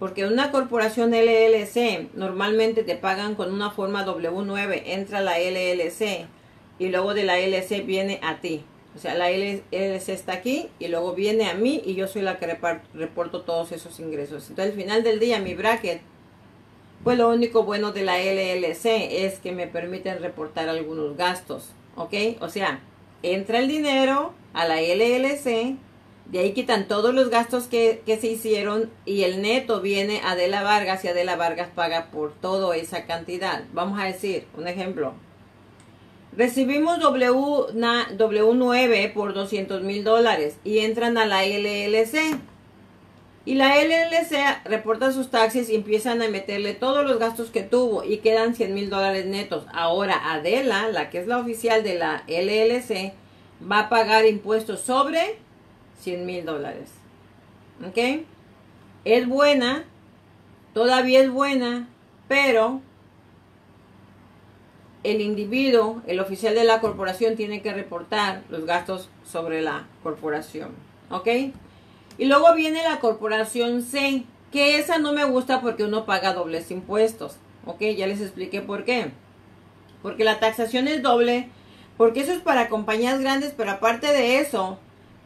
Porque 0.00 0.26
una 0.26 0.50
corporación 0.50 1.12
LLC 1.12 2.12
normalmente 2.14 2.82
te 2.82 2.96
pagan 2.96 3.36
con 3.36 3.54
una 3.54 3.70
forma 3.70 4.04
W9. 4.04 4.82
Entra 4.86 5.20
la 5.20 5.38
LLC 5.38 6.26
y 6.80 6.88
luego 6.88 7.14
de 7.14 7.22
la 7.22 7.38
LLC 7.38 7.86
viene 7.86 8.18
a 8.24 8.40
ti. 8.40 8.64
O 8.96 8.98
sea, 8.98 9.14
la 9.14 9.30
LLC 9.30 10.08
está 10.08 10.32
aquí 10.32 10.68
y 10.78 10.88
luego 10.88 11.14
viene 11.14 11.48
a 11.48 11.54
mí 11.54 11.80
y 11.84 11.94
yo 11.94 12.08
soy 12.08 12.22
la 12.22 12.38
que 12.38 12.58
reporto 12.94 13.42
todos 13.42 13.72
esos 13.72 14.00
ingresos. 14.00 14.48
Entonces, 14.50 14.74
al 14.74 14.80
final 14.80 15.02
del 15.04 15.20
día, 15.20 15.38
mi 15.38 15.54
bracket 15.54 16.02
pues 17.02 17.16
lo 17.16 17.30
único 17.30 17.64
bueno 17.64 17.92
de 17.92 18.02
la 18.02 18.18
LLC 18.18 19.24
es 19.24 19.38
que 19.38 19.52
me 19.52 19.66
permiten 19.66 20.20
reportar 20.20 20.68
algunos 20.68 21.16
gastos, 21.16 21.70
¿ok? 21.96 22.14
O 22.40 22.48
sea, 22.50 22.80
entra 23.22 23.58
el 23.58 23.68
dinero 23.68 24.34
a 24.52 24.66
la 24.66 24.82
LLC, 24.82 25.76
de 26.26 26.38
ahí 26.38 26.52
quitan 26.52 26.88
todos 26.88 27.14
los 27.14 27.30
gastos 27.30 27.68
que, 27.68 28.02
se 28.06 28.26
hicieron 28.26 28.90
y 29.06 29.22
el 29.22 29.40
neto 29.40 29.80
viene 29.80 30.20
a 30.20 30.32
Adela 30.32 30.62
Vargas 30.62 31.04
y 31.04 31.08
Adela 31.08 31.36
Vargas 31.36 31.70
paga 31.74 32.08
por 32.10 32.34
toda 32.34 32.76
esa 32.76 33.06
cantidad. 33.06 33.64
Vamos 33.72 33.98
a 33.98 34.04
decir, 34.04 34.46
un 34.56 34.68
ejemplo. 34.68 35.14
Recibimos 36.36 37.00
w, 37.00 37.28
W9 37.72 39.12
por 39.12 39.34
200 39.34 39.82
mil 39.82 40.04
dólares 40.04 40.56
y 40.64 40.78
entran 40.78 41.18
a 41.18 41.26
la 41.26 41.44
LLC. 41.44 42.38
Y 43.44 43.54
la 43.54 43.76
LLC 43.82 44.64
reporta 44.64 45.12
sus 45.12 45.30
taxis 45.30 45.70
y 45.70 45.74
empiezan 45.74 46.22
a 46.22 46.28
meterle 46.28 46.74
todos 46.74 47.04
los 47.04 47.18
gastos 47.18 47.50
que 47.50 47.62
tuvo 47.62 48.04
y 48.04 48.18
quedan 48.18 48.54
100 48.54 48.74
mil 48.74 48.90
dólares 48.90 49.26
netos. 49.26 49.64
Ahora 49.72 50.32
Adela, 50.32 50.88
la 50.88 51.10
que 51.10 51.18
es 51.18 51.26
la 51.26 51.38
oficial 51.38 51.82
de 51.82 51.94
la 51.94 52.22
LLC, 52.28 53.12
va 53.70 53.80
a 53.80 53.88
pagar 53.88 54.26
impuestos 54.26 54.80
sobre 54.80 55.38
100 56.00 56.26
mil 56.26 56.44
dólares. 56.44 56.90
¿Ok? 57.86 58.24
Es 59.04 59.26
buena, 59.26 59.84
todavía 60.74 61.20
es 61.20 61.30
buena, 61.30 61.88
pero 62.28 62.82
el 65.02 65.20
individuo, 65.20 66.02
el 66.06 66.20
oficial 66.20 66.54
de 66.54 66.64
la 66.64 66.80
corporación, 66.80 67.36
tiene 67.36 67.62
que 67.62 67.72
reportar 67.72 68.42
los 68.50 68.66
gastos 68.66 69.08
sobre 69.24 69.62
la 69.62 69.86
corporación. 70.02 70.70
¿Ok? 71.10 71.28
Y 72.18 72.26
luego 72.26 72.54
viene 72.54 72.82
la 72.82 73.00
corporación 73.00 73.82
C, 73.82 74.24
que 74.52 74.78
esa 74.78 74.98
no 74.98 75.12
me 75.12 75.24
gusta 75.24 75.60
porque 75.60 75.84
uno 75.84 76.04
paga 76.04 76.34
dobles 76.34 76.70
impuestos. 76.70 77.36
Ok, 77.64 77.80
ya 77.96 78.06
les 78.06 78.20
expliqué 78.20 78.60
por 78.60 78.84
qué. 78.84 79.12
Porque 80.02 80.24
la 80.24 80.40
taxación 80.40 80.88
es 80.88 81.02
doble, 81.02 81.48
porque 81.96 82.20
eso 82.20 82.32
es 82.32 82.40
para 82.40 82.68
compañías 82.68 83.20
grandes, 83.20 83.54
pero 83.56 83.70
aparte 83.70 84.08
de 84.08 84.38
eso, 84.38 84.78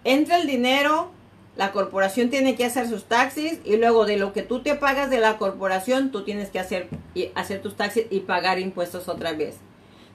entra 0.05 0.39
el 0.39 0.47
dinero, 0.47 1.11
la 1.57 1.73
corporación 1.73 2.31
tiene 2.31 2.57
que 2.57 2.65
hacer 2.65 2.89
sus 2.89 3.05
taxis 3.05 3.61
y 3.65 3.77
luego 3.77 4.07
de 4.07 4.17
lo 4.17 4.33
que 4.33 4.43
tú 4.43 4.61
te 4.61 4.75
pagas 4.75 5.11
de 5.11 5.21
la 5.21 5.39
corporación, 5.39 6.11
tú 6.11 6.25
tienes 6.25 6.51
que 6.51 6.59
hacer, 6.59 6.89
hacer 7.35 7.63
tus 7.63 7.77
taxis 7.77 8.07
y 8.11 8.21
pagar 8.21 8.59
impuestos 8.59 9.09
otra 9.09 9.33
vez. 9.33 9.57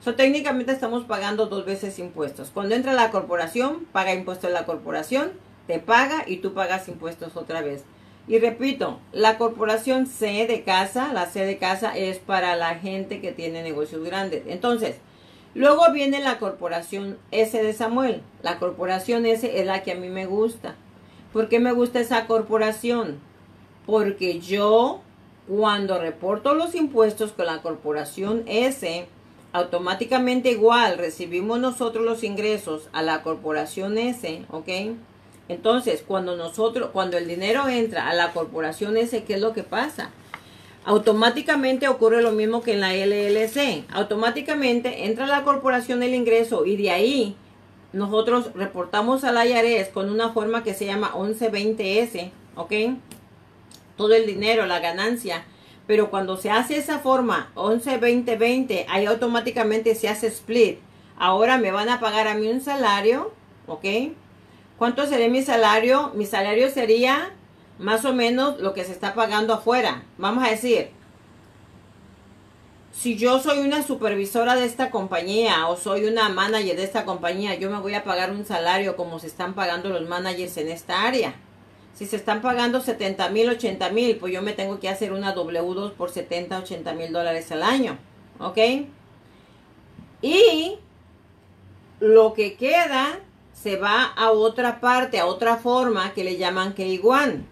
So, 0.04 0.14
técnicamente 0.14 0.72
estamos 0.72 1.04
pagando 1.04 1.46
dos 1.46 1.66
veces 1.66 1.98
impuestos. 1.98 2.50
Cuando 2.52 2.74
entra 2.74 2.92
la 2.94 3.10
corporación, 3.10 3.86
paga 3.92 4.14
impuestos 4.14 4.50
la 4.50 4.64
corporación 4.64 5.32
te 5.70 5.78
paga 5.78 6.24
y 6.26 6.38
tú 6.38 6.52
pagas 6.52 6.88
impuestos 6.88 7.36
otra 7.36 7.62
vez. 7.62 7.84
Y 8.26 8.40
repito, 8.40 8.98
la 9.12 9.38
corporación 9.38 10.08
C 10.08 10.46
de 10.48 10.64
casa, 10.64 11.12
la 11.12 11.26
C 11.26 11.46
de 11.46 11.58
casa 11.58 11.96
es 11.96 12.18
para 12.18 12.56
la 12.56 12.74
gente 12.74 13.20
que 13.20 13.30
tiene 13.30 13.62
negocios 13.62 14.02
grandes. 14.02 14.42
Entonces, 14.48 14.96
luego 15.54 15.92
viene 15.92 16.18
la 16.18 16.40
corporación 16.40 17.18
S 17.30 17.62
de 17.62 17.72
Samuel. 17.72 18.22
La 18.42 18.58
corporación 18.58 19.26
S 19.26 19.60
es 19.60 19.64
la 19.64 19.84
que 19.84 19.92
a 19.92 19.94
mí 19.94 20.08
me 20.08 20.26
gusta. 20.26 20.74
¿Por 21.32 21.48
qué 21.48 21.60
me 21.60 21.72
gusta 21.72 22.00
esa 22.00 22.26
corporación? 22.26 23.20
Porque 23.86 24.40
yo, 24.40 25.00
cuando 25.46 26.00
reporto 26.00 26.54
los 26.54 26.74
impuestos 26.74 27.32
con 27.32 27.46
la 27.46 27.62
corporación 27.62 28.42
S, 28.46 29.06
automáticamente 29.52 30.50
igual 30.50 30.98
recibimos 30.98 31.60
nosotros 31.60 32.04
los 32.04 32.24
ingresos 32.24 32.88
a 32.92 33.02
la 33.02 33.22
corporación 33.22 33.96
S, 33.96 34.44
¿ok? 34.50 34.68
Entonces, 35.48 36.04
cuando 36.06 36.36
nosotros, 36.36 36.90
cuando 36.92 37.16
el 37.16 37.26
dinero 37.26 37.68
entra 37.68 38.08
a 38.08 38.14
la 38.14 38.32
corporación 38.32 38.96
ese, 38.96 39.24
¿qué 39.24 39.34
es 39.34 39.40
lo 39.40 39.52
que 39.52 39.64
pasa? 39.64 40.10
Automáticamente 40.84 41.88
ocurre 41.88 42.22
lo 42.22 42.32
mismo 42.32 42.62
que 42.62 42.72
en 42.74 42.80
la 42.80 42.94
LLC. 42.94 43.84
Automáticamente 43.92 45.06
entra 45.06 45.24
a 45.24 45.28
la 45.28 45.44
corporación 45.44 46.02
el 46.02 46.14
ingreso 46.14 46.64
y 46.66 46.76
de 46.76 46.90
ahí 46.90 47.36
nosotros 47.92 48.52
reportamos 48.54 49.24
al 49.24 49.36
IRS 49.46 49.88
con 49.88 50.10
una 50.10 50.30
forma 50.30 50.62
que 50.62 50.74
se 50.74 50.86
llama 50.86 51.12
1120S, 51.14 52.30
¿ok? 52.54 52.72
Todo 53.96 54.14
el 54.14 54.26
dinero, 54.26 54.66
la 54.66 54.78
ganancia. 54.78 55.44
Pero 55.86 56.10
cuando 56.10 56.36
se 56.36 56.50
hace 56.50 56.76
esa 56.76 57.00
forma 57.00 57.50
112020, 57.56 58.86
ahí 58.88 59.06
automáticamente 59.06 59.94
se 59.94 60.08
hace 60.08 60.28
split. 60.28 60.78
Ahora 61.16 61.58
me 61.58 61.72
van 61.72 61.88
a 61.88 62.00
pagar 62.00 62.28
a 62.28 62.34
mí 62.34 62.48
un 62.48 62.60
salario, 62.60 63.32
¿ok? 63.66 63.84
¿Cuánto 64.78 65.06
sería 65.06 65.28
mi 65.28 65.42
salario? 65.42 66.12
Mi 66.14 66.26
salario 66.26 66.70
sería 66.70 67.32
más 67.78 68.04
o 68.04 68.14
menos 68.14 68.60
lo 68.60 68.72
que 68.72 68.84
se 68.84 68.92
está 68.92 69.14
pagando 69.14 69.52
afuera. 69.52 70.04
Vamos 70.16 70.44
a 70.44 70.50
decir, 70.50 70.90
si 72.92 73.16
yo 73.16 73.38
soy 73.40 73.60
una 73.60 73.82
supervisora 73.82 74.56
de 74.56 74.64
esta 74.64 74.90
compañía 74.90 75.68
o 75.68 75.76
soy 75.76 76.04
una 76.04 76.28
manager 76.28 76.76
de 76.76 76.84
esta 76.84 77.04
compañía, 77.04 77.54
yo 77.54 77.70
me 77.70 77.78
voy 77.78 77.94
a 77.94 78.04
pagar 78.04 78.30
un 78.30 78.44
salario 78.44 78.96
como 78.96 79.18
se 79.18 79.28
están 79.28 79.54
pagando 79.54 79.88
los 79.88 80.08
managers 80.08 80.56
en 80.56 80.68
esta 80.68 81.04
área. 81.04 81.34
Si 81.94 82.06
se 82.06 82.16
están 82.16 82.40
pagando 82.40 82.80
70 82.80 83.28
mil, 83.30 83.48
80 83.48 83.90
mil, 83.90 84.16
pues 84.16 84.32
yo 84.32 84.42
me 84.42 84.52
tengo 84.52 84.80
que 84.80 84.88
hacer 84.88 85.12
una 85.12 85.34
W2 85.34 85.92
por 85.92 86.10
70, 86.10 86.58
80 86.58 86.92
mil 86.94 87.12
dólares 87.12 87.50
al 87.52 87.62
año. 87.62 87.98
¿Ok? 88.38 88.58
Y 90.22 90.78
lo 92.00 92.32
que 92.32 92.54
queda 92.54 93.20
se 93.52 93.76
va 93.76 94.04
a 94.04 94.30
otra 94.30 94.80
parte, 94.80 95.20
a 95.20 95.26
otra 95.26 95.56
forma 95.56 96.12
que 96.14 96.24
le 96.24 96.38
llaman 96.38 96.74
K1. 96.74 97.44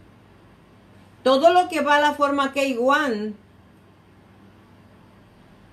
Todo 1.22 1.52
lo 1.52 1.68
que 1.68 1.82
va 1.82 1.96
a 1.96 2.00
la 2.00 2.14
forma 2.14 2.54
K1 2.54 3.34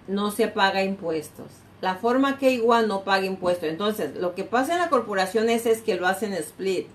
no 0.08 0.32
se 0.32 0.47
paga 0.47 0.84
impuestos. 0.84 1.47
La 1.82 1.95
forma 1.95 2.39
K1 2.39 2.88
no 2.88 3.03
paga 3.03 3.26
impuestos. 3.26 3.70
Entonces, 3.70 4.16
lo 4.16 4.34
que 4.36 4.43
pasa 4.43 4.74
en 4.74 4.80
la 4.80 4.89
corporación 4.89 5.49
es, 5.49 5.66
es 5.66 5.82
que 5.82 5.95
lo 5.95 6.08
hacen 6.08 6.34
split. 6.34 6.88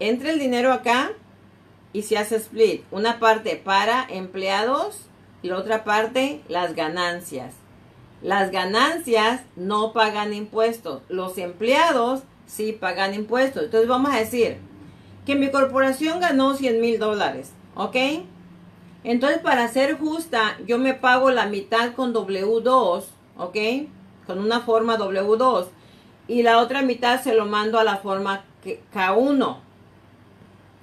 Entra 0.00 0.30
el 0.30 0.38
dinero 0.38 0.72
acá 0.72 1.12
y 1.92 2.02
se 2.02 2.18
hace 2.18 2.36
split. 2.36 2.84
Una 2.90 3.20
parte 3.20 3.56
para 3.56 4.06
empleados 4.08 5.00
y 5.42 5.48
la 5.48 5.58
otra 5.58 5.84
parte 5.84 6.42
las 6.48 6.74
ganancias. 6.74 7.54
Las 8.22 8.50
ganancias 8.50 9.42
no 9.56 9.92
pagan 9.92 10.34
impuestos. 10.34 11.02
Los 11.08 11.38
empleados 11.38 12.22
sí 12.46 12.72
pagan 12.72 13.14
impuestos. 13.14 13.64
Entonces 13.64 13.88
vamos 13.88 14.12
a 14.12 14.18
decir 14.18 14.56
que 15.26 15.36
mi 15.36 15.50
corporación 15.50 16.20
ganó 16.20 16.54
100 16.54 16.80
mil 16.80 16.98
dólares, 16.98 17.52
¿ok? 17.74 17.96
Entonces 19.08 19.38
para 19.38 19.66
ser 19.68 19.98
justa, 19.98 20.58
yo 20.66 20.76
me 20.76 20.92
pago 20.92 21.30
la 21.30 21.46
mitad 21.46 21.94
con 21.94 22.12
W2, 22.12 23.04
¿ok? 23.38 23.56
Con 24.26 24.38
una 24.38 24.60
forma 24.60 24.98
W2. 24.98 25.68
Y 26.28 26.42
la 26.42 26.58
otra 26.58 26.82
mitad 26.82 27.22
se 27.22 27.34
lo 27.34 27.46
mando 27.46 27.78
a 27.78 27.84
la 27.84 27.96
forma 27.96 28.44
K1. 28.94 29.56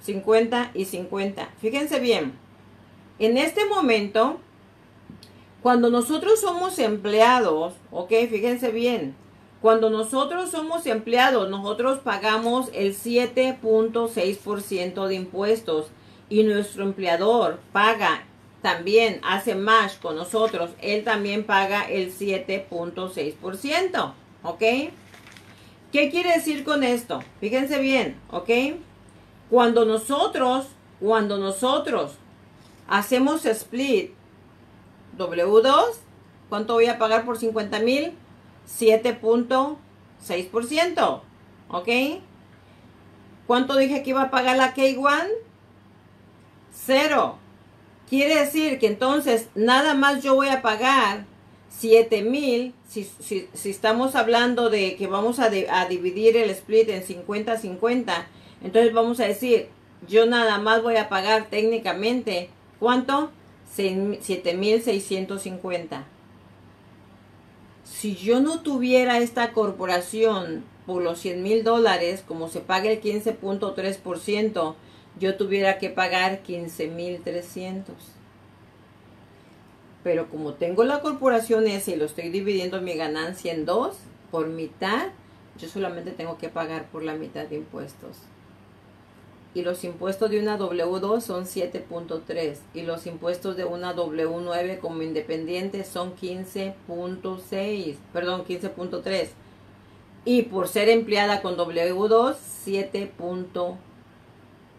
50 0.02 0.72
y 0.74 0.86
50. 0.86 1.50
Fíjense 1.60 2.00
bien. 2.00 2.36
En 3.20 3.38
este 3.38 3.64
momento, 3.64 4.40
cuando 5.62 5.88
nosotros 5.88 6.40
somos 6.40 6.80
empleados, 6.80 7.74
¿ok? 7.92 8.10
Fíjense 8.28 8.72
bien 8.72 9.14
cuando 9.62 9.88
nosotros 9.90 10.50
somos 10.50 10.84
empleados, 10.86 11.48
nosotros 11.48 12.00
pagamos 12.00 12.68
el 12.74 12.94
7.6% 12.94 15.06
de 15.06 15.14
impuestos 15.14 15.86
y 16.28 16.44
nuestro 16.44 16.84
empleador 16.84 17.58
paga 17.72 18.24
también 18.62 19.20
hace 19.22 19.54
más 19.54 19.94
con 19.94 20.16
nosotros, 20.16 20.70
él 20.80 21.04
también 21.04 21.44
paga 21.44 21.88
el 21.88 22.12
7.6%, 22.12 24.12
¿ok? 24.42 24.62
¿Qué 25.92 26.10
quiere 26.10 26.32
decir 26.32 26.64
con 26.64 26.82
esto? 26.82 27.22
Fíjense 27.40 27.78
bien, 27.78 28.16
¿ok? 28.30 28.50
Cuando 29.50 29.84
nosotros, 29.84 30.66
cuando 30.98 31.38
nosotros 31.38 32.14
hacemos 32.88 33.46
split 33.46 34.10
W2, 35.16 35.84
¿cuánto 36.48 36.74
voy 36.74 36.86
a 36.86 36.98
pagar 36.98 37.24
por 37.24 37.38
50 37.38 37.78
mil? 37.80 38.14
7.6%, 38.68 41.20
¿ok? 41.68 41.88
¿Cuánto 43.46 43.76
dije 43.76 44.02
que 44.02 44.10
iba 44.10 44.22
a 44.22 44.30
pagar 44.30 44.56
la 44.56 44.74
K1? 44.74 45.45
Cero. 46.86 47.36
Quiere 48.08 48.36
decir 48.36 48.78
que 48.78 48.86
entonces 48.86 49.48
nada 49.56 49.94
más 49.94 50.22
yo 50.22 50.36
voy 50.36 50.48
a 50.48 50.62
pagar 50.62 51.26
7 51.70 52.22
mil, 52.22 52.72
si, 52.88 53.10
estamos 53.64 54.14
hablando 54.14 54.70
de 54.70 54.94
que 54.94 55.08
vamos 55.08 55.40
a, 55.40 55.50
a 55.70 55.86
dividir 55.86 56.36
el 56.36 56.50
split 56.50 56.88
en 56.90 57.02
50-50, 57.02 58.26
entonces 58.62 58.94
vamos 58.94 59.18
a 59.18 59.24
decir, 59.24 59.66
yo 60.06 60.26
nada 60.26 60.58
más 60.58 60.80
voy 60.82 60.94
a 60.96 61.08
pagar 61.08 61.48
técnicamente, 61.50 62.50
¿cuánto? 62.78 63.32
7.650. 63.76 66.04
Si 67.84 68.14
yo 68.14 68.38
no 68.40 68.60
tuviera 68.60 69.18
esta 69.18 69.52
corporación 69.52 70.62
por 70.86 71.02
los 71.02 71.18
100 71.18 71.42
mil 71.42 71.64
dólares, 71.64 72.22
como 72.26 72.48
se 72.48 72.60
paga 72.60 72.90
el 72.90 73.02
15.3%, 73.02 74.74
yo 75.18 75.36
tuviera 75.36 75.78
que 75.78 75.90
pagar 75.90 76.42
15.300. 76.42 77.82
Pero 80.04 80.28
como 80.28 80.54
tengo 80.54 80.84
la 80.84 81.00
corporación 81.00 81.66
esa 81.66 81.90
y 81.90 81.96
lo 81.96 82.04
estoy 82.04 82.28
dividiendo 82.28 82.80
mi 82.80 82.94
ganancia 82.94 83.52
en 83.52 83.64
dos, 83.64 83.96
por 84.30 84.46
mitad, 84.48 85.08
yo 85.58 85.68
solamente 85.68 86.10
tengo 86.12 86.38
que 86.38 86.48
pagar 86.48 86.86
por 86.90 87.02
la 87.02 87.14
mitad 87.14 87.46
de 87.46 87.56
impuestos. 87.56 88.18
Y 89.54 89.62
los 89.62 89.84
impuestos 89.84 90.30
de 90.30 90.38
una 90.38 90.58
W2 90.58 91.22
son 91.22 91.46
7.3 91.46 92.56
y 92.74 92.82
los 92.82 93.06
impuestos 93.06 93.56
de 93.56 93.64
una 93.64 93.96
W9 93.96 94.80
como 94.80 95.00
independiente 95.00 95.82
son 95.84 96.14
15.6, 96.14 97.96
perdón, 98.12 98.44
15.3. 98.44 99.28
Y 100.26 100.42
por 100.42 100.68
ser 100.68 100.90
empleada 100.90 101.40
con 101.40 101.56
W2, 101.56 102.36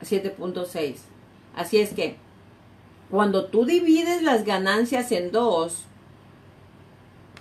7.6. 0.01 0.95
Así 1.55 1.79
es 1.79 1.93
que 1.93 2.17
cuando 3.09 3.45
tú 3.45 3.65
divides 3.65 4.21
las 4.21 4.43
ganancias 4.43 5.11
en 5.11 5.31
dos, 5.31 5.83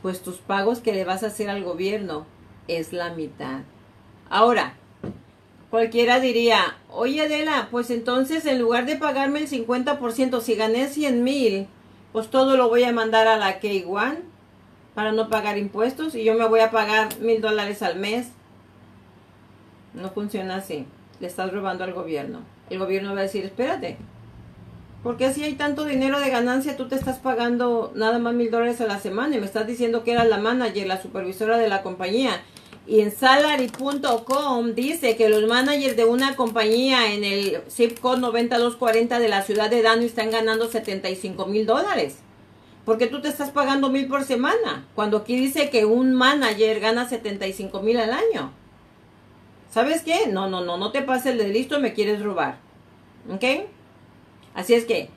pues 0.03 0.23
tus 0.23 0.37
pagos 0.37 0.79
que 0.79 0.93
le 0.93 1.05
vas 1.05 1.23
a 1.23 1.29
hacer 1.29 1.51
al 1.51 1.65
gobierno 1.65 2.27
es 2.69 2.93
la 2.93 3.11
mitad. 3.11 3.61
Ahora, 4.31 4.75
cualquiera 5.71 6.21
diría, 6.21 6.77
oye 6.91 7.23
Adela, 7.23 7.69
pues 7.71 7.91
entonces 7.91 8.47
en 8.47 8.61
lugar 8.61 8.87
de 8.87 8.97
pagarme 8.97 9.41
el 9.41 9.49
50%, 9.49 10.41
si 10.41 10.55
gané 10.55 10.89
100 10.89 11.25
mil, 11.25 11.67
pues 12.13 12.29
todo 12.29 12.57
lo 12.57 12.69
voy 12.69 12.85
a 12.85 12.93
mandar 12.93 13.27
a 13.27 13.37
la 13.37 13.61
K1 13.61 14.19
para 14.95 15.13
no 15.13 15.29
pagar 15.29 15.59
impuestos 15.59 16.15
y 16.15 16.25
yo 16.25 16.35
me 16.35 16.49
voy 16.49 16.61
a 16.61 16.71
pagar 16.71 17.19
mil 17.19 17.41
dólares 17.41 17.83
al 17.83 17.97
mes. 17.97 18.29
No 19.93 20.11
funciona 20.11 20.57
así. 20.57 20.87
Le 21.21 21.27
estás 21.27 21.53
robando 21.53 21.85
al 21.85 21.93
gobierno. 21.93 22.41
El 22.71 22.79
gobierno 22.79 23.15
va 23.15 23.21
a 23.21 23.23
decir, 23.25 23.45
espérate, 23.45 23.99
porque 25.07 25.33
si 25.33 25.45
hay 25.45 25.55
tanto 25.55 25.85
dinero 25.85 26.19
de 26.19 26.31
ganancia, 26.31 26.77
tú 26.77 26.89
te 26.89 26.97
estás 26.97 27.19
pagando 27.19 27.93
nada 27.95 28.19
más 28.19 28.35
mil 28.35 28.51
dólares 28.51 28.81
a 28.81 28.89
la 28.89 28.99
semana 28.99 29.37
y 29.37 29.39
me 29.39 29.47
estás 29.47 29.65
diciendo 29.65 30.03
que 30.03 30.11
eras 30.11 30.27
la 30.29 30.39
manager, 30.39 30.85
la 30.87 31.01
supervisora 31.01 31.59
de 31.59 31.69
la 31.69 31.83
compañía. 31.83 32.43
Y 32.89 33.03
en 33.03 33.13
salary.com 33.13 34.75
dice 34.75 35.17
que 35.17 35.29
los 35.29 35.45
managers 35.47 35.97
de 35.97 36.05
una 36.07 36.35
compañía 36.35 37.13
en 37.13 37.23
el 37.23 37.59
zip 37.71 38.01
code 38.01 38.21
9240 38.21 39.21
de 39.21 39.29
la 39.29 39.43
ciudad 39.43 39.71
de 39.71 39.83
Dano 39.83 40.03
están 40.03 40.33
ganando 40.33 40.69
75 40.69 41.47
mil 41.47 41.67
dólares. 41.67 42.17
Porque 42.85 43.07
tú 43.07 43.21
te 43.21 43.29
estás 43.29 43.51
pagando 43.51 43.91
mil 43.91 44.09
por 44.09 44.25
semana. 44.25 44.87
Cuando 44.97 45.19
aquí 45.19 45.37
dice 45.37 45.71
que 45.71 45.85
un 45.85 46.15
manager 46.15 46.81
gana 46.81 47.09
75 47.09 47.81
mil 47.81 47.99
al 47.99 48.13
año. 48.13 48.51
¿Sabes 49.77 50.01
qué? 50.01 50.29
No, 50.29 50.49
no, 50.49 50.65
no, 50.65 50.79
no 50.79 50.91
te 50.91 51.03
pases 51.03 51.33
el 51.33 51.37
de 51.37 51.49
listo, 51.49 51.81
me 51.81 51.93
quieres 51.93 52.23
robar. 52.23 52.57
¿Ok? 53.31 53.45
Así 54.55 54.73
es 54.73 54.87
que 54.87 55.11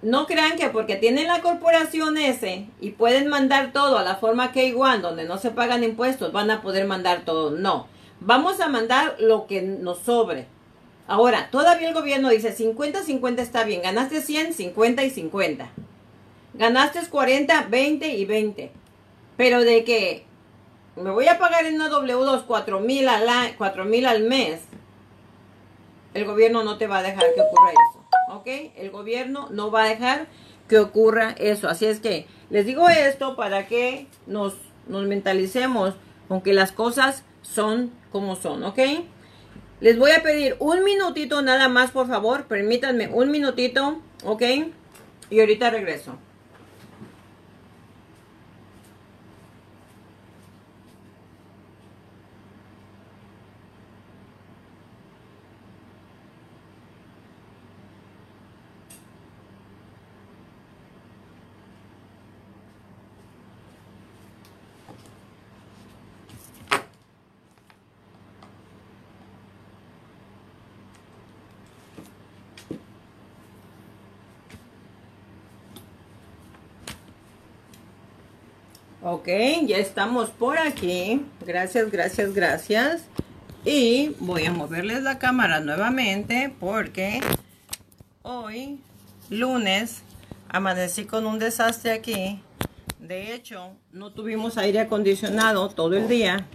no 0.00 0.24
crean 0.24 0.56
que 0.56 0.70
porque 0.70 0.96
tienen 0.96 1.26
la 1.26 1.42
corporación 1.42 2.16
S 2.16 2.66
y 2.80 2.90
pueden 2.92 3.28
mandar 3.28 3.74
todo 3.74 3.98
a 3.98 4.02
la 4.02 4.16
forma 4.16 4.54
K1 4.54 5.02
donde 5.02 5.24
no 5.24 5.36
se 5.36 5.50
pagan 5.50 5.84
impuestos, 5.84 6.32
van 6.32 6.50
a 6.50 6.62
poder 6.62 6.86
mandar 6.86 7.26
todo. 7.26 7.50
No, 7.50 7.86
vamos 8.18 8.62
a 8.62 8.68
mandar 8.68 9.16
lo 9.20 9.46
que 9.46 9.60
nos 9.60 9.98
sobre. 9.98 10.46
Ahora, 11.06 11.50
todavía 11.50 11.88
el 11.88 11.94
gobierno 11.94 12.30
dice 12.30 12.56
50-50 12.56 13.40
está 13.40 13.64
bien, 13.64 13.82
ganaste 13.82 14.22
100, 14.22 14.54
50 14.54 15.04
y 15.04 15.10
50. 15.10 15.68
Ganaste 16.54 17.00
40, 17.10 17.66
20 17.68 18.08
y 18.08 18.24
20. 18.24 18.72
Pero 19.36 19.60
de 19.60 19.84
que 19.84 20.24
me 20.96 21.10
voy 21.10 21.28
a 21.28 21.38
pagar 21.38 21.66
en 21.66 21.76
una 21.76 21.90
W2 21.90 22.44
4 22.46 22.80
mil 22.80 23.08
al, 23.08 23.28
al 23.28 24.22
mes, 24.22 24.60
el 26.14 26.24
gobierno 26.24 26.62
no 26.62 26.78
te 26.78 26.86
va 26.86 26.98
a 26.98 27.02
dejar 27.02 27.24
que 27.34 27.40
ocurra 27.40 27.70
eso. 27.70 28.04
¿ok? 28.34 28.46
El 28.76 28.90
gobierno 28.90 29.48
no 29.50 29.70
va 29.70 29.84
a 29.84 29.88
dejar 29.88 30.26
que 30.68 30.78
ocurra 30.78 31.34
eso. 31.38 31.68
Así 31.68 31.86
es 31.86 32.00
que 32.00 32.26
les 32.50 32.66
digo 32.66 32.88
esto 32.88 33.36
para 33.36 33.66
que 33.66 34.06
nos, 34.26 34.54
nos 34.86 35.06
mentalicemos 35.06 35.94
con 36.28 36.40
que 36.40 36.52
las 36.52 36.72
cosas 36.72 37.24
son 37.42 37.92
como 38.10 38.36
son, 38.36 38.62
¿ok? 38.64 38.78
Les 39.80 39.98
voy 39.98 40.12
a 40.12 40.22
pedir 40.22 40.56
un 40.60 40.84
minutito 40.84 41.42
nada 41.42 41.68
más, 41.68 41.90
por 41.90 42.06
favor. 42.06 42.44
Permítanme 42.44 43.08
un 43.08 43.30
minutito, 43.30 44.00
¿ok? 44.24 44.42
Y 45.30 45.40
ahorita 45.40 45.70
regreso. 45.70 46.16
Ok, 79.24 79.30
ya 79.66 79.78
estamos 79.78 80.28
por 80.28 80.58
aquí. 80.58 81.24
Gracias, 81.46 81.90
gracias, 81.90 82.34
gracias. 82.34 83.04
Y 83.64 84.10
voy 84.18 84.44
a 84.44 84.52
moverles 84.52 85.02
la 85.02 85.18
cámara 85.18 85.60
nuevamente 85.60 86.54
porque 86.60 87.22
hoy, 88.20 88.80
lunes, 89.30 90.02
amanecí 90.50 91.06
con 91.06 91.24
un 91.24 91.38
desastre 91.38 91.92
aquí. 91.92 92.42
De 92.98 93.32
hecho, 93.32 93.70
no 93.92 94.12
tuvimos 94.12 94.58
aire 94.58 94.80
acondicionado 94.80 95.70
todo 95.70 95.96
el 95.96 96.06
día. 96.06 96.46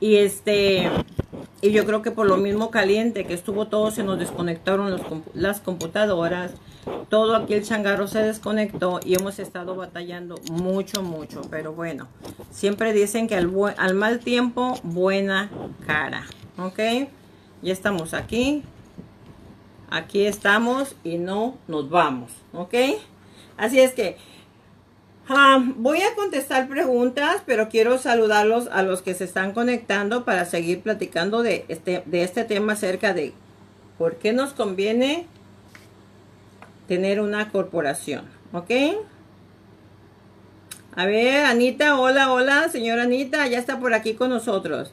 Y 0.00 0.16
este, 0.16 0.90
y 1.60 1.72
yo 1.72 1.84
creo 1.84 2.00
que 2.00 2.10
por 2.10 2.26
lo 2.26 2.38
mismo 2.38 2.70
caliente 2.70 3.26
que 3.26 3.34
estuvo 3.34 3.66
todo, 3.66 3.90
se 3.90 4.02
nos 4.02 4.18
desconectaron 4.18 4.98
las 5.34 5.60
computadoras 5.60 6.52
todo 7.08 7.36
aquí 7.36 7.54
el 7.54 7.64
changarro 7.64 8.08
se 8.08 8.20
desconectó 8.20 9.00
y 9.04 9.14
hemos 9.14 9.38
estado 9.38 9.76
batallando 9.76 10.36
mucho, 10.50 11.02
mucho. 11.02 11.42
Pero 11.50 11.72
bueno, 11.72 12.08
siempre 12.50 12.92
dicen 12.92 13.28
que 13.28 13.36
al, 13.36 13.52
al 13.76 13.94
mal 13.94 14.20
tiempo, 14.20 14.74
buena 14.82 15.50
cara. 15.86 16.24
¿Ok? 16.58 16.78
Ya 17.62 17.72
estamos 17.72 18.14
aquí. 18.14 18.62
Aquí 19.90 20.24
estamos 20.26 20.96
y 21.04 21.18
no 21.18 21.56
nos 21.68 21.90
vamos. 21.90 22.32
¿Ok? 22.52 22.74
Así 23.56 23.78
es 23.78 23.92
que 23.92 24.16
ah, 25.28 25.62
voy 25.76 26.00
a 26.02 26.14
contestar 26.14 26.68
preguntas, 26.68 27.42
pero 27.46 27.68
quiero 27.68 27.98
saludarlos 27.98 28.68
a 28.72 28.82
los 28.82 29.02
que 29.02 29.14
se 29.14 29.24
están 29.24 29.52
conectando 29.52 30.24
para 30.24 30.44
seguir 30.44 30.80
platicando 30.80 31.42
de 31.42 31.64
este, 31.68 32.02
de 32.06 32.24
este 32.24 32.44
tema 32.44 32.72
acerca 32.72 33.14
de 33.14 33.32
por 33.98 34.16
qué 34.16 34.32
nos 34.32 34.52
conviene 34.52 35.26
tener 36.92 37.22
una 37.22 37.48
corporación, 37.48 38.26
¿ok? 38.52 38.70
A 40.94 41.06
ver, 41.06 41.46
Anita, 41.46 41.98
hola, 41.98 42.30
hola, 42.30 42.68
señora 42.68 43.04
Anita, 43.04 43.46
ya 43.46 43.58
está 43.58 43.80
por 43.80 43.94
aquí 43.94 44.12
con 44.12 44.28
nosotros. 44.28 44.92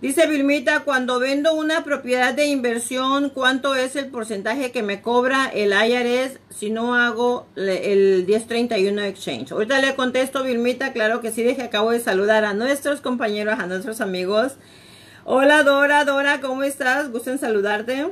Dice 0.00 0.26
Vilmita, 0.26 0.84
cuando 0.84 1.18
vendo 1.18 1.52
una 1.52 1.84
propiedad 1.84 2.32
de 2.32 2.46
inversión, 2.46 3.28
¿cuánto 3.28 3.74
es 3.74 3.94
el 3.94 4.06
porcentaje 4.06 4.72
que 4.72 4.82
me 4.82 5.02
cobra 5.02 5.50
el 5.52 5.74
IRS 5.74 6.38
si 6.48 6.70
no 6.70 6.94
hago 6.94 7.46
el 7.56 8.24
1031 8.26 9.02
exchange? 9.02 9.52
Ahorita 9.52 9.80
le 9.80 9.94
contesto, 9.96 10.44
Vilmita, 10.44 10.94
claro 10.94 11.20
que 11.20 11.30
sí, 11.30 11.42
dije, 11.42 11.60
acabo 11.60 11.90
de 11.90 12.00
saludar 12.00 12.46
a 12.46 12.54
nuestros 12.54 13.02
compañeros, 13.02 13.58
a 13.58 13.66
nuestros 13.66 14.00
amigos. 14.00 14.56
Hola 15.26 15.62
Dora, 15.62 16.06
Dora, 16.06 16.40
¿cómo 16.40 16.62
estás? 16.62 17.12
Gusten 17.12 17.38
saludarte. 17.38 18.06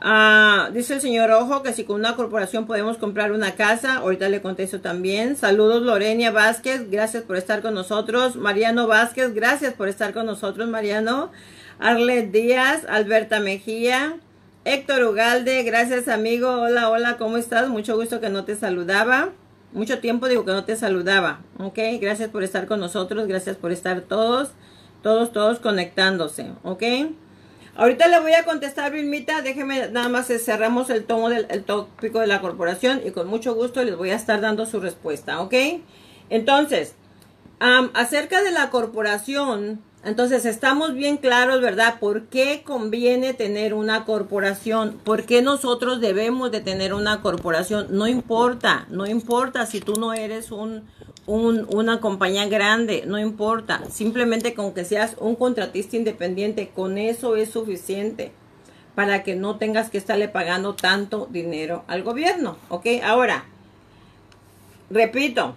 Ah, 0.00 0.70
dice 0.72 0.94
el 0.94 1.00
señor 1.00 1.32
Ojo 1.32 1.64
que 1.64 1.72
si 1.72 1.82
con 1.82 1.96
una 1.96 2.14
corporación 2.14 2.66
podemos 2.66 2.98
comprar 2.98 3.32
una 3.32 3.56
casa. 3.56 3.96
Ahorita 3.96 4.28
le 4.28 4.40
contesto 4.40 4.80
también. 4.80 5.36
Saludos 5.36 5.82
Lorenia 5.82 6.30
Vázquez, 6.30 6.88
gracias 6.88 7.24
por 7.24 7.36
estar 7.36 7.62
con 7.62 7.74
nosotros. 7.74 8.36
Mariano 8.36 8.86
Vázquez, 8.86 9.34
gracias 9.34 9.74
por 9.74 9.88
estar 9.88 10.12
con 10.12 10.26
nosotros, 10.26 10.68
Mariano. 10.68 11.32
Arlet 11.80 12.30
Díaz, 12.30 12.84
Alberta 12.88 13.40
Mejía. 13.40 14.18
Héctor 14.64 15.02
Ugalde, 15.02 15.64
gracias 15.64 16.06
amigo. 16.06 16.48
Hola, 16.48 16.90
hola, 16.90 17.16
¿cómo 17.16 17.36
estás? 17.36 17.68
Mucho 17.68 17.96
gusto 17.96 18.20
que 18.20 18.28
no 18.28 18.44
te 18.44 18.54
saludaba. 18.54 19.30
Mucho 19.72 19.98
tiempo 19.98 20.28
digo 20.28 20.44
que 20.44 20.52
no 20.52 20.64
te 20.64 20.76
saludaba. 20.76 21.40
Ok, 21.58 21.78
gracias 22.00 22.30
por 22.30 22.44
estar 22.44 22.66
con 22.66 22.78
nosotros. 22.78 23.26
Gracias 23.26 23.56
por 23.56 23.72
estar 23.72 24.02
todos, 24.02 24.50
todos, 25.02 25.32
todos 25.32 25.58
conectándose. 25.58 26.52
Ok. 26.62 26.84
Ahorita 27.78 28.08
le 28.08 28.18
voy 28.18 28.32
a 28.32 28.44
contestar, 28.44 28.90
Vilmita. 28.90 29.40
Déjeme 29.40 29.88
nada 29.92 30.08
más 30.08 30.28
eh, 30.30 30.40
cerramos 30.40 30.90
el 30.90 31.04
tomo 31.04 31.28
del 31.28 31.46
tópico 31.62 32.18
de 32.18 32.26
la 32.26 32.40
corporación 32.40 33.00
y 33.04 33.12
con 33.12 33.28
mucho 33.28 33.54
gusto 33.54 33.84
les 33.84 33.96
voy 33.96 34.10
a 34.10 34.16
estar 34.16 34.40
dando 34.40 34.66
su 34.66 34.80
respuesta, 34.80 35.40
¿ok? 35.40 35.54
Entonces, 36.28 36.96
acerca 37.60 38.42
de 38.42 38.50
la 38.50 38.70
corporación, 38.70 39.80
entonces 40.08 40.46
estamos 40.46 40.94
bien 40.94 41.18
claros, 41.18 41.60
¿verdad? 41.60 42.00
¿Por 42.00 42.24
qué 42.24 42.62
conviene 42.64 43.34
tener 43.34 43.74
una 43.74 44.04
corporación? 44.04 44.98
¿Por 45.04 45.24
qué 45.24 45.42
nosotros 45.42 46.00
debemos 46.00 46.50
de 46.50 46.60
tener 46.60 46.94
una 46.94 47.20
corporación? 47.20 47.88
No 47.90 48.08
importa, 48.08 48.86
no 48.90 49.06
importa 49.06 49.66
si 49.66 49.80
tú 49.80 50.00
no 50.00 50.14
eres 50.14 50.50
un, 50.50 50.84
una 51.26 52.00
compañía 52.00 52.46
grande, 52.48 53.04
no 53.06 53.18
importa, 53.18 53.82
simplemente 53.90 54.54
con 54.54 54.72
que 54.72 54.84
seas 54.84 55.14
un 55.20 55.36
contratista 55.36 55.96
independiente, 55.96 56.70
con 56.74 56.96
eso 56.96 57.36
es 57.36 57.50
suficiente 57.50 58.32
para 58.94 59.22
que 59.22 59.36
no 59.36 59.56
tengas 59.56 59.90
que 59.90 59.98
estarle 59.98 60.28
pagando 60.28 60.74
tanto 60.74 61.28
dinero 61.30 61.84
al 61.86 62.02
gobierno, 62.02 62.56
¿ok? 62.70 62.86
Ahora, 63.04 63.44
repito, 64.90 65.54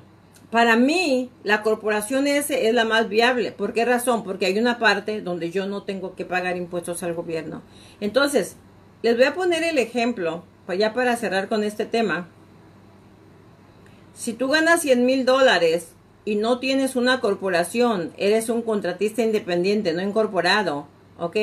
para 0.52 0.76
mí 0.76 1.30
la 1.44 1.64
corporación 1.64 2.28
S 2.28 2.68
es 2.68 2.74
la 2.74 2.84
más 2.84 3.08
viable. 3.08 3.54
¿Por 3.54 3.74
qué 3.74 3.86
razón? 3.86 4.24
Porque 4.24 4.46
hay 4.46 4.60
una 4.60 4.80
parte 4.80 5.22
donde 5.22 5.50
yo 5.50 5.66
no 5.66 5.84
tengo 5.84 6.14
que 6.16 6.26
pagar 6.26 6.58
impuestos 6.58 7.04
al 7.04 7.14
gobierno. 7.14 7.62
Entonces, 8.02 8.58
les 9.02 9.16
voy 9.16 9.26
a 9.26 9.34
poner 9.34 9.64
el 9.64 9.78
ejemplo, 9.78 10.44
pues 10.66 10.78
ya 10.78 10.94
para 10.94 11.16
cerrar 11.16 11.48
con 11.48 11.64
este 11.64 11.86
tema. 11.86 12.28
Si 14.14 14.34
tú 14.34 14.50
ganas 14.50 14.82
100 14.82 15.06
mil 15.06 15.26
dólares 15.26 15.94
y 16.26 16.36
no 16.36 16.60
tienes 16.60 16.98
una 16.98 17.22
corporación, 17.22 18.12
eres 18.18 18.50
un 18.50 18.62
contratista 18.62 19.24
independiente, 19.24 19.94
no 19.94 20.02
incorporado, 20.02 20.86
¿ok? 21.18 21.38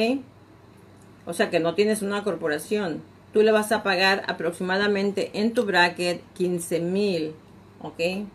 O 1.25 1.33
sea 1.33 1.49
que 1.49 1.61
no 1.61 1.75
tienes 1.75 2.03
una 2.03 2.23
corporación. 2.25 3.03
Tú 3.33 3.43
le 3.43 3.53
vas 3.53 3.73
a 3.73 3.83
pagar 3.83 4.23
aproximadamente 4.29 5.31
en 5.33 5.55
tu 5.55 5.65
bracket 5.65 6.23
15 6.35 6.81
mil, 6.81 7.33
¿ok? 7.83 8.29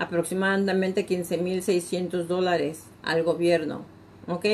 Aproximadamente 0.00 1.04
15 1.04 1.36
mil 1.36 1.62
600 1.62 2.26
dólares 2.26 2.84
al 3.02 3.22
gobierno, 3.22 3.82
¿ok? 4.26 4.46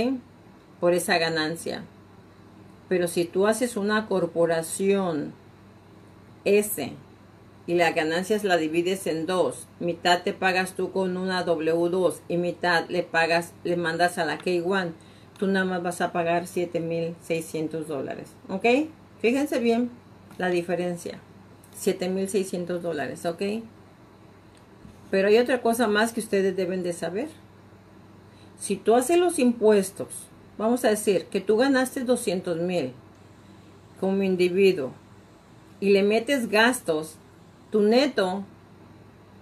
Por 0.81 0.93
esa 0.93 1.19
ganancia. 1.19 1.85
Pero 2.89 3.07
si 3.07 3.25
tú 3.25 3.47
haces 3.47 3.77
una 3.77 4.09
corporación, 4.09 5.33
ese 6.45 6.95
y 7.69 7.75
las 7.75 7.95
ganancias 7.95 8.43
la 8.45 8.57
divides 8.57 9.07
en 9.07 9.27
dos. 9.27 9.69
Mitad 9.81 10.23
te 10.23 10.33
pagas 10.33 10.75
tú 10.75 10.91
con 10.93 11.17
una 11.17 11.47
W2 11.47 12.17
y 12.29 12.37
mitad 12.39 12.89
le 12.89 13.05
pagas, 13.05 13.53
le 13.63 13.77
mandas 13.77 14.19
a 14.19 14.25
la 14.25 14.39
K1. 14.39 14.93
Tú 15.39 15.47
nada 15.47 15.65
más 15.65 15.83
vas 15.83 16.01
a 16.01 16.13
pagar 16.13 16.45
7.600 16.45 17.85
dólares. 17.85 18.31
¿Ok? 18.49 18.67
Fíjense 19.21 19.61
bien 19.61 19.91
la 20.39 20.49
diferencia. 20.49 21.21
7.600 21.81 22.81
dólares. 22.81 23.27
¿Ok? 23.27 23.43
Pero 25.11 25.29
hay 25.29 25.39
otra 25.39 25.63
cosa 25.63 25.87
más 25.87 26.13
que 26.13 26.21
ustedes 26.21 26.57
deben 26.57 26.83
de 26.83 26.93
saber. 26.93 27.29
Si 28.59 28.77
tú 28.77 28.95
haces 28.95 29.19
los 29.19 29.39
impuestos, 29.39 30.09
vamos 30.59 30.85
a 30.85 30.89
decir 30.89 31.27
que 31.27 31.41
tú 31.41 31.57
ganaste 31.57 32.05
200 32.05 32.59
mil 32.59 32.93
como 34.01 34.23
individuo 34.23 34.93
y 35.81 35.91
le 35.91 36.03
metes 36.03 36.49
gastos 36.49 37.17
tu 37.71 37.83
neto 37.83 38.45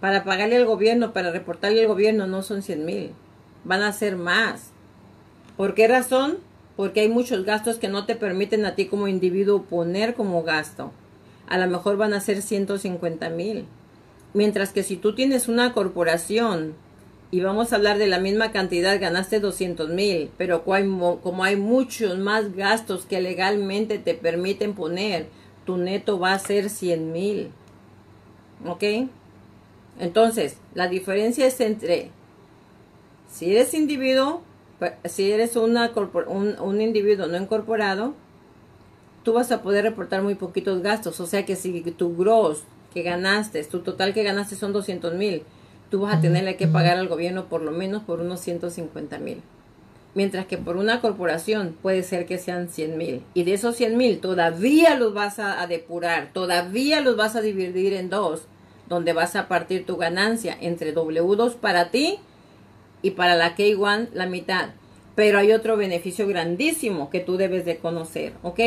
para 0.00 0.24
pagarle 0.24 0.56
al 0.56 0.66
gobierno, 0.66 1.12
para 1.12 1.30
reportarle 1.30 1.80
al 1.80 1.86
gobierno, 1.86 2.26
no 2.26 2.42
son 2.42 2.62
100 2.62 2.84
mil. 2.84 3.10
Van 3.64 3.82
a 3.82 3.92
ser 3.92 4.16
más. 4.16 4.70
¿Por 5.56 5.74
qué 5.74 5.88
razón? 5.88 6.38
Porque 6.76 7.00
hay 7.00 7.08
muchos 7.08 7.44
gastos 7.44 7.78
que 7.78 7.88
no 7.88 8.04
te 8.04 8.16
permiten 8.16 8.66
a 8.66 8.74
ti 8.74 8.86
como 8.86 9.08
individuo 9.08 9.62
poner 9.62 10.14
como 10.14 10.42
gasto. 10.42 10.92
A 11.46 11.56
lo 11.56 11.68
mejor 11.68 11.96
van 11.96 12.12
a 12.12 12.20
ser 12.20 12.42
150 12.42 13.30
mil. 13.30 13.64
Mientras 14.34 14.72
que 14.72 14.82
si 14.82 14.96
tú 14.96 15.14
tienes 15.14 15.48
una 15.48 15.72
corporación 15.72 16.74
y 17.30 17.40
vamos 17.40 17.72
a 17.72 17.76
hablar 17.76 17.98
de 17.98 18.08
la 18.08 18.18
misma 18.18 18.50
cantidad, 18.50 19.00
ganaste 19.00 19.38
200 19.40 19.88
mil, 19.90 20.30
pero 20.36 20.64
como 20.64 21.44
hay 21.44 21.56
muchos 21.56 22.18
más 22.18 22.54
gastos 22.54 23.06
que 23.06 23.20
legalmente 23.20 23.98
te 23.98 24.14
permiten 24.14 24.74
poner, 24.74 25.28
tu 25.64 25.76
neto 25.76 26.18
va 26.18 26.32
a 26.32 26.38
ser 26.38 26.68
100 26.68 27.12
mil. 27.12 27.50
¿Ok? 28.66 29.08
Entonces, 30.00 30.58
la 30.74 30.88
diferencia 30.88 31.46
es 31.46 31.60
entre 31.60 32.10
si 33.30 33.52
eres 33.52 33.72
individuo, 33.74 34.42
si 35.04 35.30
eres 35.30 35.56
una 35.56 35.92
un, 36.26 36.58
un 36.60 36.80
individuo 36.80 37.26
no 37.26 37.36
incorporado, 37.36 38.14
tú 39.22 39.32
vas 39.32 39.50
a 39.52 39.62
poder 39.62 39.84
reportar 39.84 40.22
muy 40.22 40.34
poquitos 40.34 40.82
gastos. 40.82 41.20
O 41.20 41.26
sea 41.26 41.44
que 41.44 41.56
si 41.56 41.80
tu 41.92 42.16
gross 42.16 42.64
que 42.94 43.02
ganaste, 43.02 43.62
tu 43.64 43.80
total 43.80 44.14
que 44.14 44.22
ganaste 44.22 44.54
son 44.54 44.72
200 44.72 45.14
mil, 45.14 45.42
tú 45.90 46.00
vas 46.00 46.16
a 46.16 46.20
tenerle 46.20 46.56
que 46.56 46.68
pagar 46.68 46.96
al 46.96 47.08
gobierno 47.08 47.46
por 47.46 47.60
lo 47.60 47.72
menos 47.72 48.04
por 48.04 48.20
unos 48.20 48.40
150 48.40 49.18
mil. 49.18 49.42
Mientras 50.14 50.46
que 50.46 50.56
por 50.56 50.76
una 50.76 51.00
corporación 51.00 51.76
puede 51.82 52.04
ser 52.04 52.24
que 52.24 52.38
sean 52.38 52.68
100 52.68 52.96
mil. 52.96 53.22
Y 53.34 53.42
de 53.42 53.54
esos 53.54 53.74
100 53.76 53.96
mil 53.96 54.20
todavía 54.20 54.94
los 54.94 55.12
vas 55.12 55.40
a, 55.40 55.66
depurar, 55.66 56.30
todavía 56.32 57.00
los 57.00 57.16
vas 57.16 57.34
a 57.34 57.40
dividir 57.40 57.92
en 57.94 58.10
dos, 58.10 58.42
donde 58.88 59.12
vas 59.12 59.34
a 59.34 59.48
partir 59.48 59.84
tu 59.84 59.96
ganancia 59.96 60.56
entre 60.60 60.94
W2 60.94 61.56
para 61.56 61.90
ti 61.90 62.20
y 63.02 63.10
para 63.10 63.34
la 63.34 63.56
K1 63.56 64.10
la 64.14 64.26
mitad. 64.26 64.70
Pero 65.16 65.38
hay 65.38 65.52
otro 65.52 65.76
beneficio 65.76 66.28
grandísimo 66.28 67.10
que 67.10 67.20
tú 67.20 67.36
debes 67.36 67.64
de 67.64 67.78
conocer, 67.78 68.34
¿ok? 68.42 68.60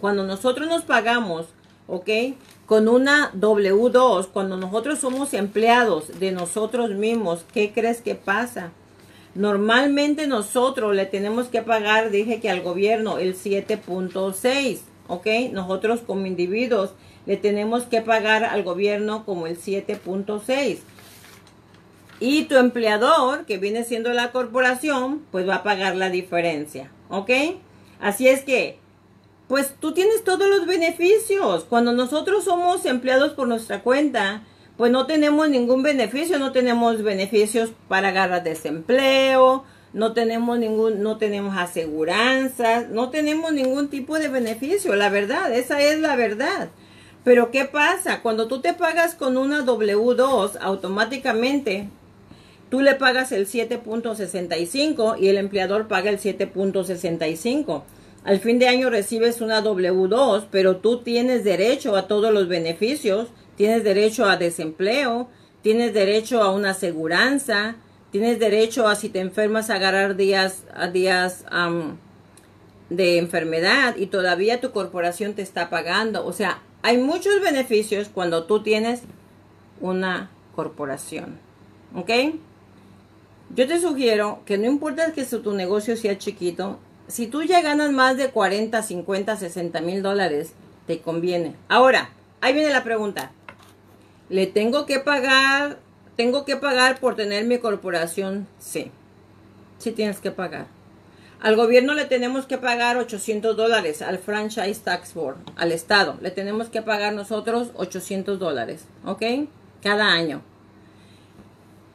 Cuando 0.00 0.24
nosotros 0.24 0.66
nos 0.66 0.82
pagamos, 0.82 1.46
¿ok? 1.86 2.08
Con 2.72 2.88
una 2.88 3.30
W2, 3.34 4.28
cuando 4.32 4.56
nosotros 4.56 4.98
somos 4.98 5.34
empleados 5.34 6.18
de 6.18 6.32
nosotros 6.32 6.92
mismos, 6.92 7.44
¿qué 7.52 7.70
crees 7.70 8.00
que 8.00 8.14
pasa? 8.14 8.72
Normalmente 9.34 10.26
nosotros 10.26 10.96
le 10.96 11.04
tenemos 11.04 11.48
que 11.48 11.60
pagar, 11.60 12.10
dije 12.10 12.40
que 12.40 12.48
al 12.48 12.62
gobierno, 12.62 13.18
el 13.18 13.36
7.6, 13.36 14.78
¿ok? 15.06 15.26
Nosotros 15.52 16.00
como 16.00 16.24
individuos 16.24 16.94
le 17.26 17.36
tenemos 17.36 17.82
que 17.82 18.00
pagar 18.00 18.42
al 18.42 18.62
gobierno 18.62 19.26
como 19.26 19.46
el 19.46 19.60
7.6. 19.60 20.78
Y 22.20 22.44
tu 22.44 22.56
empleador, 22.56 23.44
que 23.44 23.58
viene 23.58 23.84
siendo 23.84 24.14
la 24.14 24.32
corporación, 24.32 25.20
pues 25.30 25.46
va 25.46 25.56
a 25.56 25.62
pagar 25.62 25.94
la 25.94 26.08
diferencia, 26.08 26.90
¿ok? 27.10 27.30
Así 28.00 28.28
es 28.28 28.44
que, 28.44 28.78
pues 29.48 29.74
tú 29.80 29.92
tienes 29.92 30.24
todos 30.24 30.48
los 30.48 30.66
beneficios. 30.66 31.64
Cuando 31.64 31.92
nosotros 31.92 32.44
somos 32.44 32.84
empleados 32.86 33.32
por 33.32 33.48
nuestra 33.48 33.82
cuenta, 33.82 34.42
pues 34.76 34.90
no 34.90 35.06
tenemos 35.06 35.48
ningún 35.48 35.82
beneficio, 35.82 36.38
no 36.38 36.52
tenemos 36.52 37.02
beneficios 37.02 37.70
para 37.88 38.08
agarrar 38.08 38.42
desempleo, 38.42 39.64
no 39.92 40.12
tenemos 40.12 40.58
ningún, 40.58 41.02
no 41.02 41.18
tenemos 41.18 41.56
aseguranzas, 41.56 42.88
no 42.88 43.10
tenemos 43.10 43.52
ningún 43.52 43.88
tipo 43.88 44.18
de 44.18 44.28
beneficio, 44.28 44.96
la 44.96 45.10
verdad, 45.10 45.52
esa 45.52 45.80
es 45.80 45.98
la 46.00 46.16
verdad. 46.16 46.70
Pero 47.24 47.50
¿qué 47.50 47.66
pasa? 47.66 48.22
Cuando 48.22 48.48
tú 48.48 48.60
te 48.60 48.72
pagas 48.72 49.14
con 49.14 49.36
una 49.36 49.64
W2, 49.64 50.58
automáticamente 50.60 51.88
tú 52.70 52.80
le 52.80 52.94
pagas 52.94 53.32
el 53.32 53.46
7.65 53.46 55.20
y 55.20 55.28
el 55.28 55.36
empleador 55.36 55.86
paga 55.88 56.10
el 56.10 56.18
7.65. 56.18 57.82
Al 58.24 58.38
fin 58.40 58.58
de 58.58 58.68
año 58.68 58.90
recibes 58.90 59.40
una 59.40 59.62
W2, 59.62 60.46
pero 60.50 60.76
tú 60.76 60.98
tienes 61.02 61.44
derecho 61.44 61.96
a 61.96 62.06
todos 62.06 62.32
los 62.32 62.48
beneficios 62.48 63.28
tienes 63.56 63.84
derecho 63.84 64.24
a 64.24 64.38
desempleo, 64.38 65.28
tienes 65.60 65.92
derecho 65.92 66.42
a 66.42 66.50
una 66.50 66.70
aseguranza, 66.70 67.76
Tienes 68.12 68.38
derecho 68.38 68.88
a 68.88 68.94
si 68.94 69.08
te 69.08 69.20
enfermas 69.20 69.70
a 69.70 69.76
agarrar 69.76 70.16
días, 70.16 70.64
a 70.74 70.88
días 70.88 71.46
de 72.90 73.16
enfermedad 73.16 73.96
y 73.96 74.04
todavía 74.04 74.60
tu 74.60 74.70
corporación 74.70 75.32
te 75.32 75.40
está 75.40 75.70
pagando. 75.70 76.26
O 76.26 76.34
sea, 76.34 76.60
hay 76.82 76.98
muchos 76.98 77.40
beneficios 77.40 78.10
cuando 78.12 78.44
tú 78.44 78.62
tienes 78.62 79.00
una 79.80 80.28
corporación. 80.54 81.38
¿Ok? 81.94 82.10
Yo 83.56 83.66
te 83.66 83.80
sugiero 83.80 84.42
que 84.44 84.58
no 84.58 84.66
importa 84.66 85.14
que 85.14 85.24
tu 85.24 85.54
negocio 85.54 85.96
sea 85.96 86.18
chiquito, 86.18 86.78
si 87.08 87.26
tú 87.26 87.42
ya 87.42 87.60
ganas 87.62 87.92
más 87.92 88.16
de 88.16 88.30
40, 88.30 88.82
50, 88.82 89.36
60 89.36 89.80
mil 89.80 90.02
dólares, 90.02 90.52
te 90.86 91.00
conviene. 91.00 91.56
Ahora, 91.68 92.10
ahí 92.40 92.52
viene 92.54 92.70
la 92.70 92.84
pregunta. 92.84 93.32
¿Le 94.28 94.46
tengo 94.46 94.86
que 94.86 94.98
pagar 94.98 95.78
¿Tengo 96.16 96.44
que 96.44 96.56
pagar 96.56 97.00
por 97.00 97.16
tener 97.16 97.46
mi 97.46 97.58
corporación? 97.58 98.46
Sí. 98.58 98.90
Sí 99.78 99.92
tienes 99.92 100.18
que 100.18 100.30
pagar. 100.30 100.66
Al 101.40 101.56
gobierno 101.56 101.94
le 101.94 102.04
tenemos 102.04 102.46
que 102.46 102.58
pagar 102.58 102.98
800 102.98 103.56
dólares, 103.56 104.02
al 104.02 104.18
Franchise 104.18 104.80
Tax 104.84 105.14
Board, 105.14 105.38
al 105.56 105.72
Estado. 105.72 106.18
Le 106.20 106.30
tenemos 106.30 106.68
que 106.68 106.82
pagar 106.82 107.14
nosotros 107.14 107.70
800 107.74 108.38
dólares, 108.38 108.84
¿ok? 109.04 109.22
Cada 109.82 110.12
año. 110.12 110.42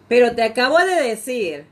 Pero 0.09 0.35
te 0.35 0.43
acabo 0.43 0.79
de 0.79 1.01
decir 1.01 1.65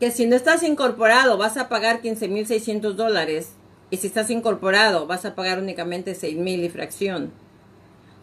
que 0.00 0.10
si 0.10 0.26
no 0.26 0.36
estás 0.36 0.62
incorporado 0.62 1.38
vas 1.38 1.56
a 1.56 1.68
pagar 1.68 2.02
15.600 2.02 2.92
dólares 2.92 3.52
y 3.90 3.98
si 3.98 4.08
estás 4.08 4.30
incorporado 4.30 5.06
vas 5.06 5.24
a 5.24 5.34
pagar 5.34 5.58
únicamente 5.58 6.14
6.000 6.14 6.64
y 6.64 6.68
fracción. 6.68 7.32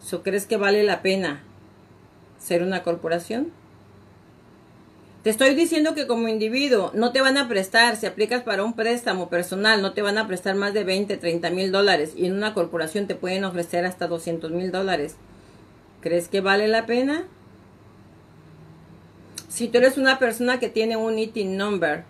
¿So 0.00 0.22
crees 0.22 0.46
que 0.46 0.56
vale 0.56 0.82
la 0.84 1.02
pena 1.02 1.42
ser 2.38 2.62
una 2.62 2.82
corporación? 2.82 3.52
Te 5.24 5.30
estoy 5.30 5.54
diciendo 5.54 5.94
que 5.94 6.06
como 6.06 6.28
individuo 6.28 6.90
no 6.92 7.10
te 7.10 7.22
van 7.22 7.38
a 7.38 7.48
prestar, 7.48 7.96
si 7.96 8.04
aplicas 8.04 8.42
para 8.42 8.62
un 8.62 8.74
préstamo 8.74 9.30
personal, 9.30 9.80
no 9.80 9.94
te 9.94 10.02
van 10.02 10.18
a 10.18 10.26
prestar 10.26 10.54
más 10.54 10.74
de 10.74 10.84
20, 10.84 11.16
30 11.16 11.48
mil 11.48 11.72
dólares 11.72 12.12
y 12.14 12.26
en 12.26 12.34
una 12.34 12.52
corporación 12.52 13.06
te 13.06 13.14
pueden 13.14 13.44
ofrecer 13.44 13.86
hasta 13.86 14.06
200 14.06 14.50
mil 14.50 14.70
dólares. 14.70 15.16
¿Crees 16.02 16.28
que 16.28 16.42
vale 16.42 16.68
la 16.68 16.84
pena? 16.84 17.24
Si 19.54 19.68
tú 19.68 19.78
eres 19.78 19.98
una 19.98 20.18
persona 20.18 20.58
que 20.58 20.68
tiene 20.68 20.96
un 20.96 21.16
ITIN 21.16 21.56
number 21.56 22.02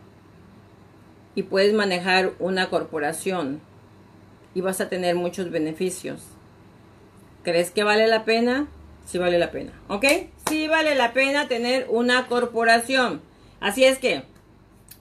y 1.34 1.42
puedes 1.42 1.74
manejar 1.74 2.32
una 2.38 2.70
corporación 2.70 3.60
y 4.54 4.62
vas 4.62 4.80
a 4.80 4.88
tener 4.88 5.14
muchos 5.14 5.50
beneficios, 5.50 6.22
¿crees 7.42 7.70
que 7.70 7.84
vale 7.84 8.06
la 8.06 8.24
pena? 8.24 8.66
sí 9.04 9.18
vale 9.18 9.38
la 9.38 9.50
pena, 9.50 9.72
¿ok? 9.88 10.06
Sí 10.48 10.68
vale 10.68 10.94
la 10.94 11.12
pena 11.12 11.46
tener 11.46 11.86
una 11.90 12.28
corporación. 12.28 13.20
Así 13.60 13.84
es 13.84 13.98
que, 13.98 14.22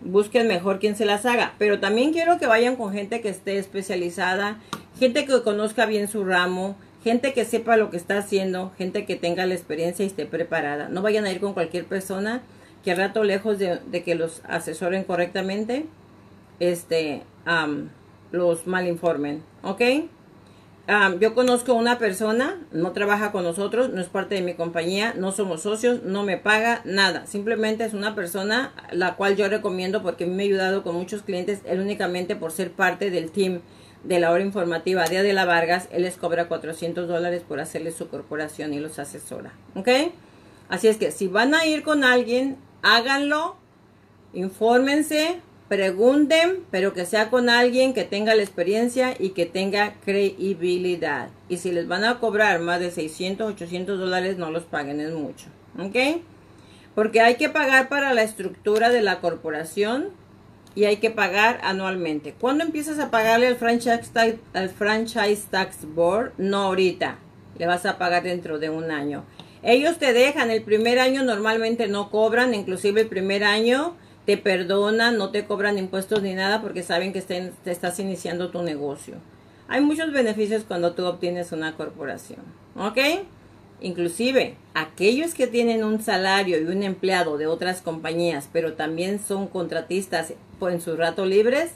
busquen 0.00 0.48
mejor 0.48 0.78
quien 0.78 0.96
se 0.96 1.04
las 1.04 1.26
haga. 1.26 1.54
Pero 1.58 1.78
también 1.78 2.12
quiero 2.12 2.38
que 2.38 2.46
vayan 2.46 2.76
con 2.76 2.92
gente 2.92 3.20
que 3.20 3.28
esté 3.28 3.58
especializada, 3.58 4.60
gente 4.98 5.26
que 5.26 5.42
conozca 5.42 5.84
bien 5.84 6.08
su 6.08 6.24
ramo, 6.24 6.76
gente 7.02 7.32
que 7.32 7.44
sepa 7.44 7.76
lo 7.76 7.90
que 7.90 7.96
está 7.96 8.18
haciendo, 8.18 8.72
gente 8.76 9.04
que 9.04 9.16
tenga 9.16 9.46
la 9.46 9.54
experiencia 9.54 10.04
y 10.04 10.08
esté 10.08 10.26
preparada. 10.26 10.88
No 10.88 11.02
vayan 11.02 11.24
a 11.24 11.32
ir 11.32 11.40
con 11.40 11.54
cualquier 11.54 11.84
persona 11.84 12.42
que 12.84 12.92
al 12.92 12.96
rato 12.96 13.24
lejos 13.24 13.58
de, 13.58 13.80
que 14.04 14.14
los 14.14 14.42
asesoren 14.44 15.04
correctamente, 15.04 15.86
este, 16.60 17.22
los 18.30 18.66
malinformen. 18.66 19.42
¿Ok? 19.62 19.82
yo 21.20 21.34
conozco 21.34 21.74
una 21.74 21.98
persona, 21.98 22.56
no 22.72 22.92
trabaja 22.92 23.30
con 23.30 23.44
nosotros, 23.44 23.90
no 23.90 24.00
es 24.00 24.06
parte 24.06 24.36
de 24.36 24.40
mi 24.40 24.54
compañía, 24.54 25.12
no 25.14 25.32
somos 25.32 25.60
socios, 25.60 26.02
no 26.02 26.22
me 26.22 26.38
paga 26.38 26.80
nada. 26.86 27.26
Simplemente 27.26 27.84
es 27.84 27.92
una 27.92 28.14
persona 28.14 28.72
la 28.90 29.16
cual 29.16 29.36
yo 29.36 29.48
recomiendo 29.48 30.02
porque 30.02 30.24
me 30.24 30.42
ha 30.42 30.46
ayudado 30.46 30.82
con 30.82 30.94
muchos 30.94 31.20
clientes. 31.20 31.60
Él 31.66 31.80
únicamente 31.80 32.36
por 32.36 32.52
ser 32.52 32.72
parte 32.72 33.10
del 33.10 33.30
team 33.30 33.60
de 34.04 34.20
la 34.20 34.30
hora 34.30 34.44
informativa 34.44 35.04
de 35.04 35.32
la 35.32 35.44
Vargas, 35.44 35.88
él 35.90 36.02
les 36.02 36.16
cobra 36.16 36.48
400 36.48 37.08
dólares 37.08 37.42
por 37.46 37.60
hacerle 37.60 37.92
su 37.92 38.08
corporación 38.08 38.72
y 38.74 38.80
los 38.80 38.98
asesora. 38.98 39.52
¿Ok? 39.74 39.88
Así 40.68 40.88
es 40.88 40.96
que 40.96 41.10
si 41.10 41.28
van 41.28 41.54
a 41.54 41.66
ir 41.66 41.82
con 41.82 42.04
alguien, 42.04 42.56
háganlo, 42.82 43.56
infórmense, 44.32 45.40
Pregunten, 45.68 46.64
pero 46.70 46.94
que 46.94 47.04
sea 47.04 47.28
con 47.28 47.50
alguien 47.50 47.92
que 47.92 48.04
tenga 48.04 48.34
la 48.34 48.42
experiencia 48.42 49.14
y 49.18 49.30
que 49.30 49.44
tenga 49.44 49.96
credibilidad. 50.02 51.28
Y 51.50 51.58
si 51.58 51.72
les 51.72 51.86
van 51.86 52.04
a 52.04 52.20
cobrar 52.20 52.60
más 52.60 52.80
de 52.80 52.90
600, 52.90 53.52
800 53.52 53.98
dólares, 53.98 54.38
no 54.38 54.50
los 54.50 54.62
paguen, 54.62 54.98
es 55.00 55.12
mucho. 55.12 55.46
¿Ok? 55.78 56.22
Porque 56.94 57.20
hay 57.20 57.34
que 57.34 57.50
pagar 57.50 57.90
para 57.90 58.14
la 58.14 58.22
estructura 58.22 58.88
de 58.88 59.02
la 59.02 59.20
corporación 59.20 60.08
y 60.78 60.84
hay 60.84 60.98
que 60.98 61.10
pagar 61.10 61.58
anualmente. 61.64 62.36
¿Cuándo 62.40 62.62
empiezas 62.62 63.00
a 63.00 63.10
pagarle 63.10 63.48
al 63.48 63.56
franchise, 63.56 64.12
al 64.54 64.68
franchise 64.68 65.42
tax 65.50 65.78
board? 65.92 66.34
No 66.38 66.58
ahorita. 66.58 67.18
Le 67.58 67.66
vas 67.66 67.84
a 67.84 67.98
pagar 67.98 68.22
dentro 68.22 68.60
de 68.60 68.70
un 68.70 68.92
año. 68.92 69.24
Ellos 69.64 69.98
te 69.98 70.12
dejan, 70.12 70.52
el 70.52 70.62
primer 70.62 71.00
año 71.00 71.24
normalmente 71.24 71.88
no 71.88 72.10
cobran, 72.10 72.54
inclusive 72.54 73.00
el 73.00 73.08
primer 73.08 73.42
año 73.42 73.96
te 74.24 74.36
perdonan, 74.36 75.18
no 75.18 75.32
te 75.32 75.46
cobran 75.46 75.78
impuestos 75.78 76.22
ni 76.22 76.34
nada 76.34 76.62
porque 76.62 76.84
saben 76.84 77.12
que 77.12 77.22
te 77.22 77.50
estás 77.72 77.98
iniciando 77.98 78.50
tu 78.50 78.62
negocio. 78.62 79.16
Hay 79.66 79.80
muchos 79.80 80.12
beneficios 80.12 80.62
cuando 80.62 80.92
tú 80.92 81.06
obtienes 81.06 81.50
una 81.50 81.74
corporación, 81.74 82.42
¿ok? 82.76 82.98
Inclusive, 83.80 84.54
aquellos 84.74 85.34
que 85.34 85.48
tienen 85.48 85.82
un 85.82 86.00
salario 86.00 86.60
y 86.60 86.66
un 86.66 86.84
empleado 86.84 87.36
de 87.36 87.48
otras 87.48 87.82
compañías, 87.82 88.48
pero 88.52 88.74
también 88.74 89.18
son 89.18 89.48
contratistas 89.48 90.34
en 90.62 90.80
sus 90.80 90.98
ratos 90.98 91.28
libres, 91.28 91.70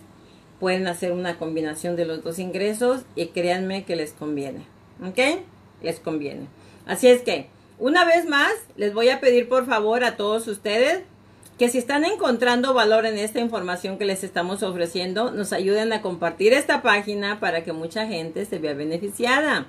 pueden 0.59 0.87
hacer 0.87 1.13
una 1.13 1.39
combinación 1.39 1.97
de 1.97 2.05
los 2.05 2.23
dos 2.23 2.39
ingresos 2.39 3.03
y 3.17 3.27
créanme 3.27 3.85
que 3.85 3.97
les 3.97 4.13
conviene, 4.13 4.65
¿ok? 5.05 5.41
Les 5.83 6.01
conviene. 6.01 6.47
Así 6.87 7.09
es 7.09 7.23
que, 7.23 7.49
una 7.79 8.05
vez 8.05 8.29
más, 8.29 8.53
les 8.77 8.95
voy 8.95 9.09
a 9.09 9.21
pedir 9.21 9.49
por 9.49 9.67
favor 9.67 10.05
a 10.05 10.17
todos 10.17 10.47
ustedes 10.47 11.03
que 11.59 11.69
si 11.69 11.79
están 11.79 12.05
encontrando 12.05 12.75
valor 12.75 13.07
en 13.07 13.19
esta 13.19 13.41
información 13.41 13.99
que 13.99 14.05
les 14.05 14.25
estamos 14.25 14.63
ofreciendo, 14.63 15.31
nos 15.31 15.53
ayuden 15.53 15.93
a 15.93 16.03
compartir 16.03 16.53
esta 16.53 16.83
página 16.83 17.41
para 17.41 17.65
que 17.65 17.73
mucha 17.73 18.07
gente 18.07 18.45
se 18.47 18.59
vea 18.59 18.75
beneficiada. 18.75 19.67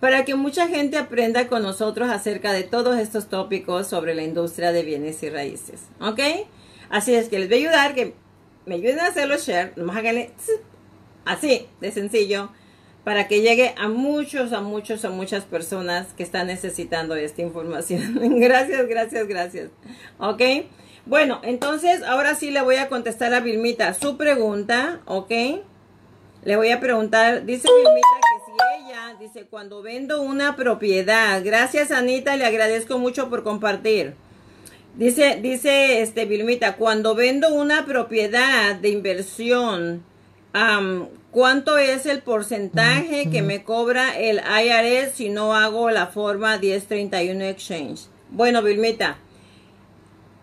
Para 0.00 0.24
que 0.24 0.34
mucha 0.34 0.68
gente 0.68 0.96
aprenda 0.96 1.48
con 1.48 1.62
nosotros 1.62 2.08
acerca 2.10 2.52
de 2.52 2.62
todos 2.62 2.98
estos 2.98 3.28
tópicos 3.28 3.86
sobre 3.86 4.14
la 4.14 4.22
industria 4.22 4.72
de 4.72 4.82
bienes 4.82 5.22
y 5.22 5.30
raíces. 5.30 5.82
¿Ok? 6.00 6.20
Así 6.90 7.14
es 7.14 7.28
que 7.28 7.38
les 7.38 7.48
voy 7.48 7.58
a 7.58 7.60
ayudar, 7.60 7.94
que 7.94 8.14
me 8.66 8.76
ayuden 8.76 9.00
a 9.00 9.06
hacerlo 9.06 9.36
share. 9.36 9.72
Nomás 9.76 9.96
háganle 9.96 10.30
así, 11.24 11.66
de 11.80 11.92
sencillo 11.92 12.50
para 13.08 13.26
que 13.26 13.40
llegue 13.40 13.74
a 13.78 13.88
muchos, 13.88 14.52
a 14.52 14.60
muchos, 14.60 15.02
a 15.06 15.08
muchas 15.08 15.44
personas 15.46 16.08
que 16.14 16.22
están 16.22 16.48
necesitando 16.48 17.14
esta 17.14 17.40
información. 17.40 18.18
gracias, 18.38 18.86
gracias, 18.86 19.26
gracias. 19.26 19.70
¿Ok? 20.18 20.42
Bueno, 21.06 21.40
entonces 21.42 22.02
ahora 22.02 22.34
sí 22.34 22.50
le 22.50 22.60
voy 22.60 22.76
a 22.76 22.90
contestar 22.90 23.32
a 23.32 23.40
Vilmita 23.40 23.94
su 23.94 24.18
pregunta, 24.18 25.00
¿ok? 25.06 25.30
Le 26.44 26.56
voy 26.56 26.70
a 26.70 26.80
preguntar, 26.80 27.46
dice 27.46 27.66
Vilmita 27.74 28.08
que 28.20 28.44
si 28.44 28.84
ella, 28.84 29.16
dice, 29.18 29.46
cuando 29.48 29.80
vendo 29.80 30.20
una 30.20 30.54
propiedad, 30.54 31.42
gracias 31.42 31.90
Anita, 31.90 32.36
le 32.36 32.44
agradezco 32.44 32.98
mucho 32.98 33.30
por 33.30 33.42
compartir. 33.42 34.16
Dice, 34.98 35.38
dice 35.40 36.02
este 36.02 36.26
Vilmita, 36.26 36.76
cuando 36.76 37.14
vendo 37.14 37.54
una 37.54 37.86
propiedad 37.86 38.74
de 38.74 38.90
inversión, 38.90 40.02
¿Cuánto 41.30 41.76
es 41.78 42.06
el 42.06 42.22
porcentaje 42.22 43.30
que 43.30 43.42
me 43.42 43.62
cobra 43.62 44.18
el 44.18 44.38
IRS 44.38 45.12
si 45.12 45.28
no 45.28 45.54
hago 45.54 45.90
la 45.90 46.06
forma 46.06 46.58
1031 46.58 47.44
Exchange? 47.44 48.06
Bueno, 48.30 48.62
Vilmita, 48.62 49.18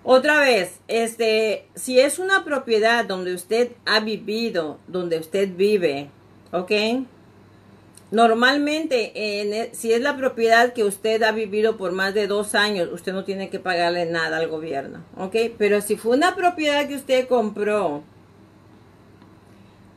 otra 0.04 0.40
vez, 0.40 0.80
este, 0.88 1.68
si 1.74 2.00
es 2.00 2.20
una 2.20 2.46
propiedad 2.46 3.04
donde 3.04 3.34
usted 3.34 3.72
ha 3.86 4.00
vivido, 4.00 4.80
donde 4.88 5.18
usted 5.18 5.50
vive, 5.56 6.10
¿ok? 6.52 6.72
Normalmente, 8.16 9.12
e, 9.14 9.72
si 9.74 9.92
es 9.92 10.00
la 10.00 10.16
propiedad 10.16 10.72
que 10.72 10.86
usted 10.86 11.22
ha 11.22 11.34
vivido 11.34 11.76
por 11.76 11.92
más 11.92 12.14
de 12.14 12.28
dos 12.28 12.56
años, 12.56 12.88
usted 12.94 13.12
no 13.12 13.26
tiene 13.26 13.50
que 13.50 13.60
pagarle 13.60 14.06
nada 14.06 14.38
al 14.38 14.48
gobierno, 14.48 15.04
¿ok? 15.18 15.36
Pero 15.58 15.82
si 15.82 15.98
fue 15.98 16.16
una 16.16 16.34
propiedad 16.34 16.88
que 16.88 16.96
usted 16.96 17.28
compró, 17.28 18.04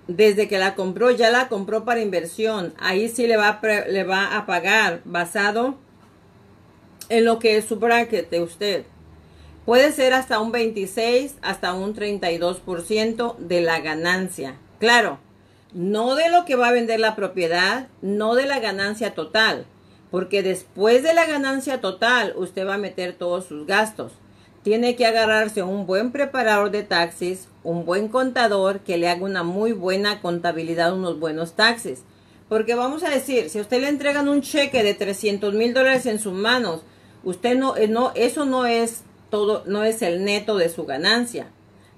desde 0.08 0.48
que 0.48 0.58
la 0.58 0.74
compró, 0.74 1.12
ya 1.12 1.30
la 1.30 1.46
compró 1.46 1.84
para 1.84 2.00
inversión, 2.00 2.74
ahí 2.80 3.08
sí 3.08 3.28
le 3.28 3.36
va, 3.36 3.60
le 3.62 4.02
va 4.02 4.36
a 4.36 4.46
pagar 4.46 5.00
basado 5.04 5.76
en 7.10 7.24
lo 7.24 7.38
que 7.38 7.56
es 7.56 7.66
su 7.66 7.76
bracket 7.76 8.30
de 8.30 8.42
usted. 8.42 8.84
Puede 9.64 9.92
ser 9.92 10.12
hasta 10.12 10.40
un 10.40 10.50
26, 10.50 11.36
hasta 11.40 11.72
un 11.72 11.94
32% 11.94 13.36
de 13.36 13.60
la 13.60 13.78
ganancia. 13.78 14.56
Claro, 14.80 15.20
no 15.72 16.14
de 16.14 16.30
lo 16.30 16.44
que 16.44 16.56
va 16.56 16.68
a 16.68 16.72
vender 16.72 17.00
la 17.00 17.16
propiedad, 17.16 17.88
no 18.00 18.34
de 18.34 18.46
la 18.46 18.58
ganancia 18.58 19.14
total, 19.14 19.66
porque 20.10 20.42
después 20.42 21.02
de 21.02 21.14
la 21.14 21.26
ganancia 21.26 21.80
total 21.80 22.32
usted 22.36 22.66
va 22.66 22.74
a 22.74 22.78
meter 22.78 23.14
todos 23.14 23.46
sus 23.46 23.66
gastos. 23.66 24.12
Tiene 24.62 24.96
que 24.96 25.06
agarrarse 25.06 25.62
un 25.62 25.86
buen 25.86 26.10
preparador 26.12 26.70
de 26.70 26.82
taxis, 26.82 27.48
un 27.62 27.84
buen 27.84 28.08
contador 28.08 28.80
que 28.80 28.98
le 28.98 29.08
haga 29.08 29.24
una 29.24 29.42
muy 29.42 29.72
buena 29.72 30.20
contabilidad, 30.20 30.94
unos 30.94 31.18
buenos 31.18 31.52
taxis. 31.52 32.02
Porque 32.48 32.74
vamos 32.74 33.02
a 33.02 33.10
decir, 33.10 33.50
si 33.50 33.58
a 33.58 33.62
usted 33.62 33.80
le 33.80 33.88
entregan 33.88 34.28
un 34.28 34.40
cheque 34.40 34.82
de 34.82 34.94
300 34.94 35.54
mil 35.54 35.74
dólares 35.74 36.06
en 36.06 36.18
sus 36.18 36.32
manos, 36.32 36.82
usted 37.24 37.56
no, 37.56 37.76
eh, 37.76 37.88
no, 37.88 38.12
eso 38.14 38.46
no 38.46 38.64
es 38.64 39.02
todo, 39.30 39.62
no 39.66 39.84
es 39.84 40.00
el 40.02 40.24
neto 40.24 40.56
de 40.56 40.70
su 40.70 40.86
ganancia. 40.86 41.48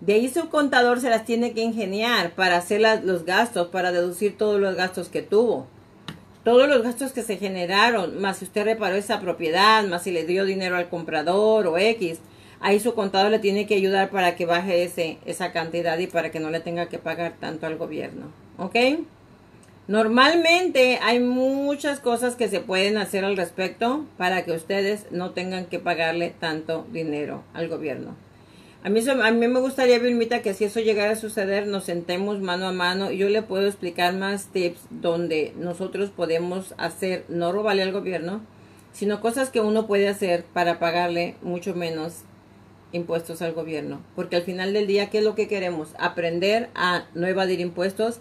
De 0.01 0.15
ahí 0.15 0.29
su 0.31 0.49
contador 0.49 1.01
se 1.01 1.11
las 1.11 1.27
tiene 1.27 1.53
que 1.53 1.61
ingeniar 1.61 2.31
para 2.33 2.57
hacer 2.57 2.81
los 3.05 3.25
gastos, 3.25 3.69
para 3.69 3.93
deducir 3.93 4.39
todos 4.39 4.59
los 4.59 4.75
gastos 4.75 5.11
que 5.11 5.21
tuvo. 5.21 5.67
Todos 6.43 6.69
los 6.71 6.83
gastos 6.83 7.13
que 7.13 7.23
se 7.23 7.37
generaron, 7.37 8.19
más 8.19 8.39
si 8.39 8.47
usted 8.47 8.65
reparó 8.65 8.97
esa 8.97 9.21
propiedad, 9.21 9.85
más 9.85 10.05
si 10.05 10.11
le 10.11 10.25
dio 10.25 10.47
dinero 10.47 10.77
al 10.77 10.89
comprador 10.89 11.67
o 11.67 11.77
X, 11.77 12.19
ahí 12.61 12.81
su 12.81 12.95
contador 12.95 13.31
le 13.31 13.41
tiene 13.41 13.67
que 13.67 13.75
ayudar 13.75 14.09
para 14.09 14.37
que 14.37 14.47
baje 14.47 14.85
ese, 14.85 15.19
esa 15.27 15.53
cantidad 15.53 15.99
y 15.99 16.07
para 16.07 16.31
que 16.31 16.41
no 16.41 16.49
le 16.49 16.61
tenga 16.61 16.89
que 16.89 16.99
pagar 16.99 17.35
tanto 17.39 17.67
al 17.67 17.77
gobierno. 17.77 18.33
¿Ok? 18.57 18.77
Normalmente 19.87 20.99
hay 21.03 21.21
muchas 21.21 22.01
cosas 22.01 22.37
que 22.37 22.49
se 22.49 22.61
pueden 22.61 22.97
hacer 22.97 23.25
al 23.25 23.37
respecto 23.37 24.07
para 24.17 24.45
que 24.45 24.53
ustedes 24.53 25.11
no 25.11 25.33
tengan 25.33 25.67
que 25.67 25.79
pagarle 25.79 26.33
tanto 26.39 26.87
dinero 26.91 27.43
al 27.53 27.69
gobierno. 27.69 28.15
A 28.83 28.89
mí, 28.89 29.01
a 29.07 29.31
mí 29.31 29.49
me 29.49 29.61
gustaría, 29.61 29.99
Vilmita, 29.99 30.41
que 30.41 30.55
si 30.55 30.65
eso 30.65 30.81
llegara 30.81 31.13
a 31.13 31.17
suceder, 31.17 31.67
nos 31.67 31.85
sentemos 31.85 32.41
mano 32.41 32.67
a 32.67 32.73
mano 32.73 33.11
yo 33.11 33.29
le 33.29 33.43
puedo 33.43 33.67
explicar 33.67 34.15
más 34.15 34.47
tips 34.47 34.81
donde 34.89 35.53
nosotros 35.59 36.09
podemos 36.09 36.75
hacer, 36.79 37.27
no 37.29 37.53
robarle 37.53 37.83
al 37.83 37.93
gobierno, 37.93 38.41
sino 38.93 39.21
cosas 39.21 39.51
que 39.51 39.61
uno 39.61 39.87
puede 39.87 40.09
hacer 40.09 40.45
para 40.55 40.79
pagarle 40.79 41.37
mucho 41.43 41.75
menos 41.75 42.23
impuestos 42.93 43.43
al 43.43 43.53
gobierno. 43.53 44.01
Porque 44.17 44.37
al 44.37 44.43
final 44.43 44.73
del 44.73 44.87
día, 44.87 45.11
¿qué 45.11 45.19
es 45.19 45.25
lo 45.25 45.35
que 45.35 45.47
queremos? 45.47 45.91
Aprender 45.99 46.71
a 46.75 47.05
no 47.15 47.27
evadir 47.27 47.61
impuestos, 47.61 48.21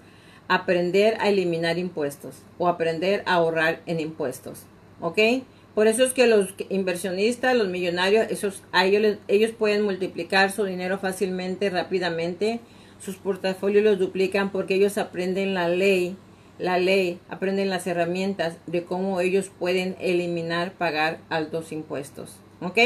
aprender 0.49 1.15
a 1.21 1.29
eliminar 1.29 1.77
impuestos 1.77 2.35
o 2.57 2.67
aprender 2.67 3.23
a 3.25 3.35
ahorrar 3.35 3.81
en 3.85 4.01
impuestos. 4.01 4.63
¿Ok? 4.99 5.19
Por 5.79 5.87
eso 5.87 6.03
es 6.03 6.11
que 6.11 6.27
los 6.27 6.49
inversionistas, 6.67 7.55
los 7.55 7.69
millonarios, 7.69 8.29
esos, 8.29 8.63
ellos, 8.73 9.17
ellos 9.29 9.51
pueden 9.51 9.83
multiplicar 9.83 10.51
su 10.51 10.65
dinero 10.65 10.97
fácilmente, 10.97 11.69
rápidamente. 11.69 12.59
Sus 12.99 13.15
portafolios 13.15 13.85
los 13.85 13.97
duplican 13.97 14.51
porque 14.51 14.75
ellos 14.75 14.97
aprenden 14.97 15.53
la 15.53 15.69
ley, 15.69 16.17
la 16.57 16.79
ley, 16.79 17.21
aprenden 17.29 17.69
las 17.69 17.87
herramientas 17.87 18.57
de 18.67 18.83
cómo 18.83 19.21
ellos 19.21 19.51
pueden 19.57 19.95
eliminar, 20.01 20.73
pagar 20.73 21.19
altos 21.29 21.71
impuestos. 21.71 22.35
¿Ok? 22.59 22.77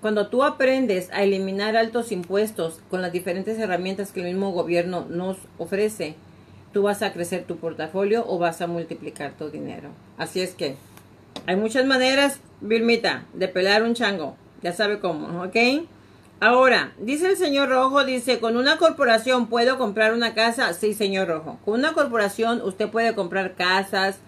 Cuando 0.00 0.26
tú 0.26 0.42
aprendes 0.42 1.10
a 1.12 1.22
eliminar 1.22 1.76
altos 1.76 2.10
impuestos 2.10 2.80
con 2.90 3.00
las 3.00 3.12
diferentes 3.12 3.60
herramientas 3.60 4.10
que 4.10 4.22
el 4.22 4.26
mismo 4.26 4.50
gobierno 4.50 5.06
nos 5.08 5.36
ofrece, 5.56 6.16
tú 6.72 6.82
vas 6.82 7.00
a 7.02 7.12
crecer 7.12 7.44
tu 7.44 7.58
portafolio 7.58 8.24
o 8.26 8.40
vas 8.40 8.60
a 8.60 8.66
multiplicar 8.66 9.34
tu 9.38 9.50
dinero. 9.50 9.90
Así 10.18 10.40
es 10.40 10.56
que 10.56 10.74
hay 11.46 11.56
muchas 11.56 11.84
maneras, 11.84 12.40
Vilmita, 12.60 13.24
de 13.34 13.48
pelar 13.48 13.82
un 13.82 13.94
chango. 13.94 14.36
Ya 14.62 14.72
sabe 14.72 14.98
cómo, 14.98 15.42
¿ok? 15.42 15.86
Ahora, 16.40 16.92
dice 16.98 17.28
el 17.28 17.36
señor 17.36 17.68
Rojo, 17.68 18.04
dice, 18.04 18.40
¿con 18.40 18.56
una 18.56 18.76
corporación 18.76 19.46
puedo 19.46 19.78
comprar 19.78 20.14
una 20.14 20.34
casa? 20.34 20.72
Sí, 20.72 20.94
señor 20.94 21.28
Rojo. 21.28 21.58
Con 21.64 21.74
una 21.74 21.92
corporación 21.92 22.60
usted 22.62 22.88
puede 22.88 23.14
comprar 23.14 23.54
casas, 23.54 24.18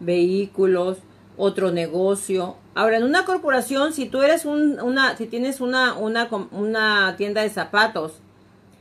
vehículos, 0.00 0.98
otro 1.36 1.70
negocio. 1.70 2.56
Ahora, 2.74 2.98
en 2.98 3.04
una 3.04 3.24
corporación, 3.24 3.92
si 3.92 4.06
tú 4.06 4.22
eres 4.22 4.44
un, 4.44 4.80
una, 4.80 5.16
si 5.16 5.26
tienes 5.26 5.60
una, 5.60 5.94
una, 5.94 7.16
tienda 7.16 7.42
de 7.42 7.50
zapatos, 7.50 8.20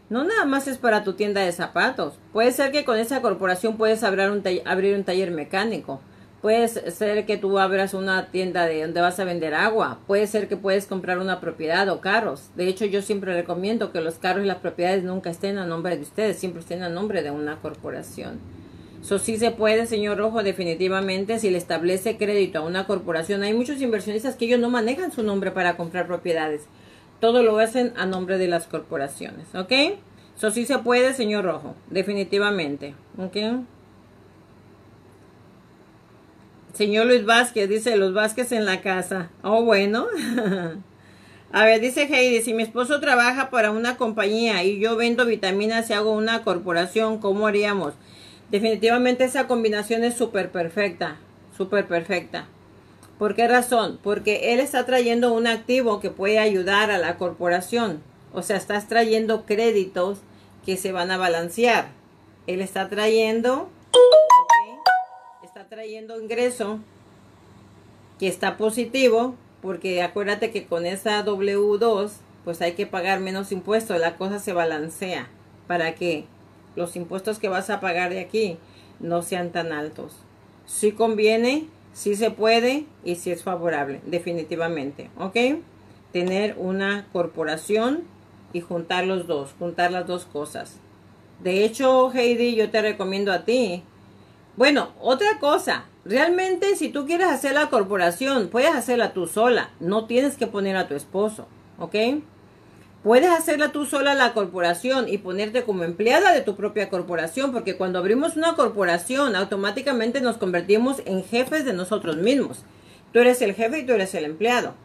no 0.09 0.23
nada 0.23 0.45
más 0.45 0.67
es 0.67 0.77
para 0.77 1.03
tu 1.03 1.13
tienda 1.13 1.41
de 1.41 1.51
zapatos. 1.51 2.15
Puede 2.31 2.51
ser 2.51 2.71
que 2.71 2.85
con 2.85 2.97
esa 2.97 3.21
corporación 3.21 3.77
puedes 3.77 4.03
abrir 4.03 4.29
un, 4.29 4.43
abrir 4.65 4.95
un 4.95 5.03
taller 5.03 5.31
mecánico 5.31 6.01
Puede 6.43 6.67
ser 6.67 7.25
que 7.25 7.37
tú 7.37 7.57
abras 7.57 7.93
una 7.93 8.27
tienda 8.27 8.65
de 8.65 8.81
donde 8.81 8.99
vas 8.99 9.17
a 9.17 9.23
vender 9.23 9.53
agua. 9.53 9.99
Puede 10.07 10.27
ser 10.27 10.49
que 10.49 10.57
puedes 10.57 10.87
comprar 10.87 11.19
una 11.19 11.39
propiedad 11.39 11.87
o 11.87 12.01
carros. 12.01 12.49
De 12.57 12.67
hecho, 12.67 12.83
yo 12.83 13.01
siempre 13.01 13.33
recomiendo 13.33 13.93
que 13.93 14.01
los 14.01 14.15
carros 14.15 14.43
y 14.43 14.47
las 14.47 14.57
propiedades 14.57 15.05
nunca 15.05 15.29
estén 15.29 15.57
a 15.57 15.65
nombre 15.65 15.95
de 15.95 16.01
ustedes, 16.01 16.37
siempre 16.37 16.59
estén 16.59 16.83
a 16.83 16.89
nombre 16.89 17.23
de 17.23 17.31
una 17.31 17.61
corporación. 17.61 18.41
Eso 19.01 19.19
sí 19.19 19.37
se 19.37 19.51
puede, 19.51 19.85
señor 19.85 20.17
Rojo, 20.17 20.43
definitivamente, 20.43 21.39
si 21.39 21.49
le 21.49 21.57
establece 21.57 22.17
crédito 22.17 22.59
a 22.59 22.63
una 22.63 22.87
corporación. 22.87 23.41
Hay 23.43 23.53
muchos 23.53 23.81
inversionistas 23.81 24.35
que 24.35 24.43
ellos 24.43 24.59
no 24.59 24.69
manejan 24.69 25.13
su 25.13 25.23
nombre 25.23 25.51
para 25.51 25.77
comprar 25.77 26.07
propiedades. 26.07 26.63
Todo 27.21 27.41
lo 27.41 27.57
hacen 27.57 27.93
a 27.95 28.05
nombre 28.05 28.37
de 28.37 28.49
las 28.49 28.67
corporaciones, 28.67 29.55
¿ok? 29.55 29.71
Eso 30.35 30.51
sí 30.51 30.65
se 30.65 30.77
puede, 30.79 31.13
señor 31.13 31.45
Rojo, 31.45 31.75
definitivamente, 31.89 32.95
¿ok? 33.17 33.63
Señor 36.73 37.05
Luis 37.05 37.23
Vázquez, 37.23 37.69
dice 37.69 37.95
los 37.97 38.15
Vázquez 38.15 38.51
en 38.51 38.65
la 38.65 38.81
casa. 38.81 39.29
Oh, 39.43 39.63
bueno. 39.63 40.07
A 41.51 41.65
ver, 41.65 41.79
dice 41.79 42.07
Heidi, 42.11 42.41
si 42.41 42.55
mi 42.55 42.63
esposo 42.63 42.99
trabaja 42.99 43.51
para 43.51 43.69
una 43.69 43.95
compañía 43.95 44.63
y 44.63 44.79
yo 44.79 44.95
vendo 44.95 45.27
vitaminas 45.27 45.87
y 45.89 45.93
hago 45.93 46.11
una 46.11 46.43
corporación, 46.43 47.19
¿cómo 47.19 47.45
haríamos? 47.45 47.93
Definitivamente 48.49 49.23
esa 49.23 49.45
combinación 49.45 50.03
es 50.03 50.15
súper 50.15 50.51
perfecta, 50.51 51.17
súper 51.55 51.87
perfecta. 51.87 52.47
¿Por 53.19 53.35
qué 53.35 53.47
razón? 53.47 53.99
Porque 54.01 54.53
él 54.53 54.59
está 54.59 54.83
trayendo 54.87 55.31
un 55.31 55.45
activo 55.45 55.99
que 55.99 56.09
puede 56.09 56.39
ayudar 56.39 56.89
a 56.89 56.97
la 56.97 57.17
corporación. 57.19 58.01
O 58.33 58.41
sea, 58.41 58.57
estás 58.57 58.87
trayendo 58.87 59.45
créditos 59.45 60.21
que 60.65 60.75
se 60.75 60.91
van 60.91 61.11
a 61.11 61.17
balancear. 61.17 61.89
Él 62.47 62.61
está 62.61 62.89
trayendo 62.89 63.69
trayendo 65.73 66.21
ingreso 66.21 66.77
que 68.19 68.27
está 68.27 68.57
positivo, 68.57 69.33
porque 69.59 70.03
acuérdate 70.03 70.51
que 70.51 70.67
con 70.67 70.85
esa 70.85 71.25
W2 71.25 72.11
pues 72.43 72.61
hay 72.61 72.73
que 72.73 72.85
pagar 72.85 73.21
menos 73.21 73.51
impuestos, 73.51 73.99
la 73.99 74.15
cosa 74.15 74.37
se 74.37 74.53
balancea 74.53 75.29
para 75.65 75.95
que 75.95 76.25
los 76.75 76.95
impuestos 76.95 77.39
que 77.39 77.49
vas 77.49 77.71
a 77.71 77.79
pagar 77.79 78.11
de 78.11 78.19
aquí 78.19 78.57
no 78.99 79.23
sean 79.23 79.51
tan 79.51 79.71
altos. 79.71 80.13
Si 80.67 80.91
conviene, 80.91 81.65
si 81.91 82.15
se 82.15 82.29
puede 82.29 82.85
y 83.03 83.15
si 83.15 83.31
es 83.31 83.41
favorable, 83.41 84.01
definitivamente, 84.05 85.09
¿ok? 85.17 85.57
Tener 86.11 86.55
una 86.59 87.07
corporación 87.11 88.03
y 88.51 88.61
juntar 88.61 89.07
los 89.07 89.25
dos, 89.25 89.55
juntar 89.57 89.91
las 89.91 90.05
dos 90.05 90.25
cosas. 90.25 90.75
De 91.41 91.65
hecho, 91.65 92.11
Heidi, 92.13 92.53
yo 92.53 92.69
te 92.69 92.83
recomiendo 92.83 93.33
a 93.33 93.43
ti 93.43 93.83
bueno, 94.55 94.93
otra 94.99 95.39
cosa, 95.39 95.85
realmente 96.05 96.75
si 96.75 96.89
tú 96.89 97.05
quieres 97.07 97.27
hacer 97.27 97.53
la 97.53 97.69
corporación, 97.69 98.49
puedes 98.49 98.73
hacerla 98.73 99.13
tú 99.13 99.25
sola, 99.25 99.71
no 99.79 100.05
tienes 100.05 100.37
que 100.37 100.47
poner 100.47 100.77
a 100.77 100.87
tu 100.87 100.93
esposo, 100.93 101.47
¿ok? 101.79 101.95
Puedes 103.03 103.31
hacerla 103.31 103.71
tú 103.71 103.85
sola 103.85 104.13
la 104.13 104.33
corporación 104.33 105.09
y 105.09 105.17
ponerte 105.17 105.63
como 105.63 105.83
empleada 105.83 106.31
de 106.31 106.41
tu 106.41 106.55
propia 106.55 106.89
corporación, 106.89 107.51
porque 107.51 107.75
cuando 107.75 107.99
abrimos 107.99 108.37
una 108.37 108.55
corporación, 108.55 109.35
automáticamente 109.35 110.21
nos 110.21 110.37
convertimos 110.37 111.01
en 111.05 111.23
jefes 111.23 111.65
de 111.65 111.73
nosotros 111.73 112.15
mismos. 112.15 112.59
Tú 113.11 113.19
eres 113.19 113.41
el 113.41 113.55
jefe 113.55 113.79
y 113.79 113.85
tú 113.85 113.91
eres 113.93 114.15
el 114.15 114.23
empleado. 114.23 114.75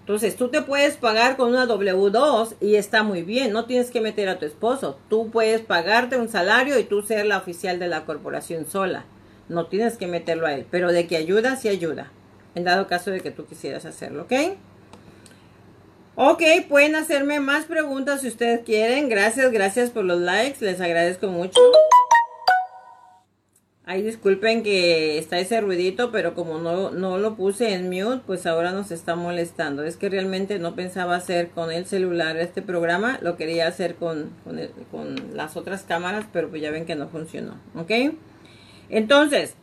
Entonces, 0.00 0.36
tú 0.36 0.48
te 0.48 0.62
puedes 0.62 0.96
pagar 0.96 1.36
con 1.36 1.50
una 1.50 1.66
W2 1.66 2.54
y 2.60 2.76
está 2.76 3.02
muy 3.02 3.22
bien, 3.22 3.52
no 3.52 3.66
tienes 3.66 3.90
que 3.90 4.00
meter 4.00 4.28
a 4.30 4.38
tu 4.38 4.46
esposo. 4.46 4.98
Tú 5.10 5.30
puedes 5.30 5.60
pagarte 5.60 6.16
un 6.16 6.30
salario 6.30 6.78
y 6.78 6.84
tú 6.84 7.02
ser 7.02 7.26
la 7.26 7.36
oficial 7.36 7.78
de 7.78 7.88
la 7.88 8.06
corporación 8.06 8.66
sola. 8.66 9.04
No 9.48 9.66
tienes 9.66 9.96
que 9.96 10.06
meterlo 10.06 10.46
a 10.46 10.54
él, 10.54 10.66
pero 10.70 10.92
de 10.92 11.06
que 11.06 11.16
ayuda, 11.16 11.56
sí 11.56 11.68
ayuda. 11.68 12.10
En 12.54 12.64
dado 12.64 12.86
caso 12.86 13.10
de 13.10 13.20
que 13.20 13.30
tú 13.30 13.46
quisieras 13.46 13.84
hacerlo, 13.84 14.24
¿ok? 14.24 14.32
Ok, 16.20 16.42
pueden 16.68 16.96
hacerme 16.96 17.38
más 17.38 17.66
preguntas 17.66 18.22
si 18.22 18.28
ustedes 18.28 18.64
quieren. 18.64 19.08
Gracias, 19.08 19.52
gracias 19.52 19.90
por 19.90 20.04
los 20.04 20.20
likes. 20.20 20.64
Les 20.64 20.80
agradezco 20.80 21.28
mucho. 21.28 21.60
Ay, 23.90 24.02
disculpen 24.02 24.62
que 24.62 25.16
está 25.16 25.38
ese 25.38 25.60
ruidito, 25.62 26.12
pero 26.12 26.34
como 26.34 26.58
no, 26.58 26.90
no 26.90 27.16
lo 27.16 27.36
puse 27.36 27.72
en 27.72 27.88
mute, 27.88 28.20
pues 28.26 28.44
ahora 28.46 28.72
nos 28.72 28.90
está 28.90 29.14
molestando. 29.14 29.82
Es 29.82 29.96
que 29.96 30.10
realmente 30.10 30.58
no 30.58 30.74
pensaba 30.74 31.16
hacer 31.16 31.48
con 31.50 31.72
el 31.72 31.86
celular 31.86 32.36
este 32.36 32.60
programa, 32.60 33.18
lo 33.22 33.36
quería 33.36 33.66
hacer 33.66 33.94
con, 33.94 34.30
con, 34.44 34.60
con 34.90 35.36
las 35.36 35.56
otras 35.56 35.84
cámaras, 35.84 36.26
pero 36.32 36.50
pues 36.50 36.60
ya 36.60 36.70
ven 36.70 36.84
que 36.84 36.96
no 36.96 37.08
funcionó, 37.08 37.54
¿ok? 37.76 37.92
Entonces, 38.90 39.54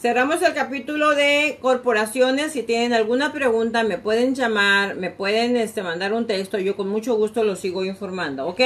cerramos 0.00 0.42
el 0.42 0.54
capítulo 0.54 1.10
de 1.10 1.58
corporaciones. 1.60 2.52
Si 2.52 2.62
tienen 2.62 2.92
alguna 2.92 3.32
pregunta, 3.32 3.82
me 3.82 3.98
pueden 3.98 4.34
llamar, 4.34 4.96
me 4.96 5.10
pueden 5.10 5.56
este, 5.56 5.82
mandar 5.82 6.12
un 6.12 6.26
texto. 6.26 6.58
Yo 6.58 6.76
con 6.76 6.88
mucho 6.88 7.14
gusto 7.14 7.44
los 7.44 7.60
sigo 7.60 7.84
informando, 7.84 8.46
¿ok? 8.46 8.60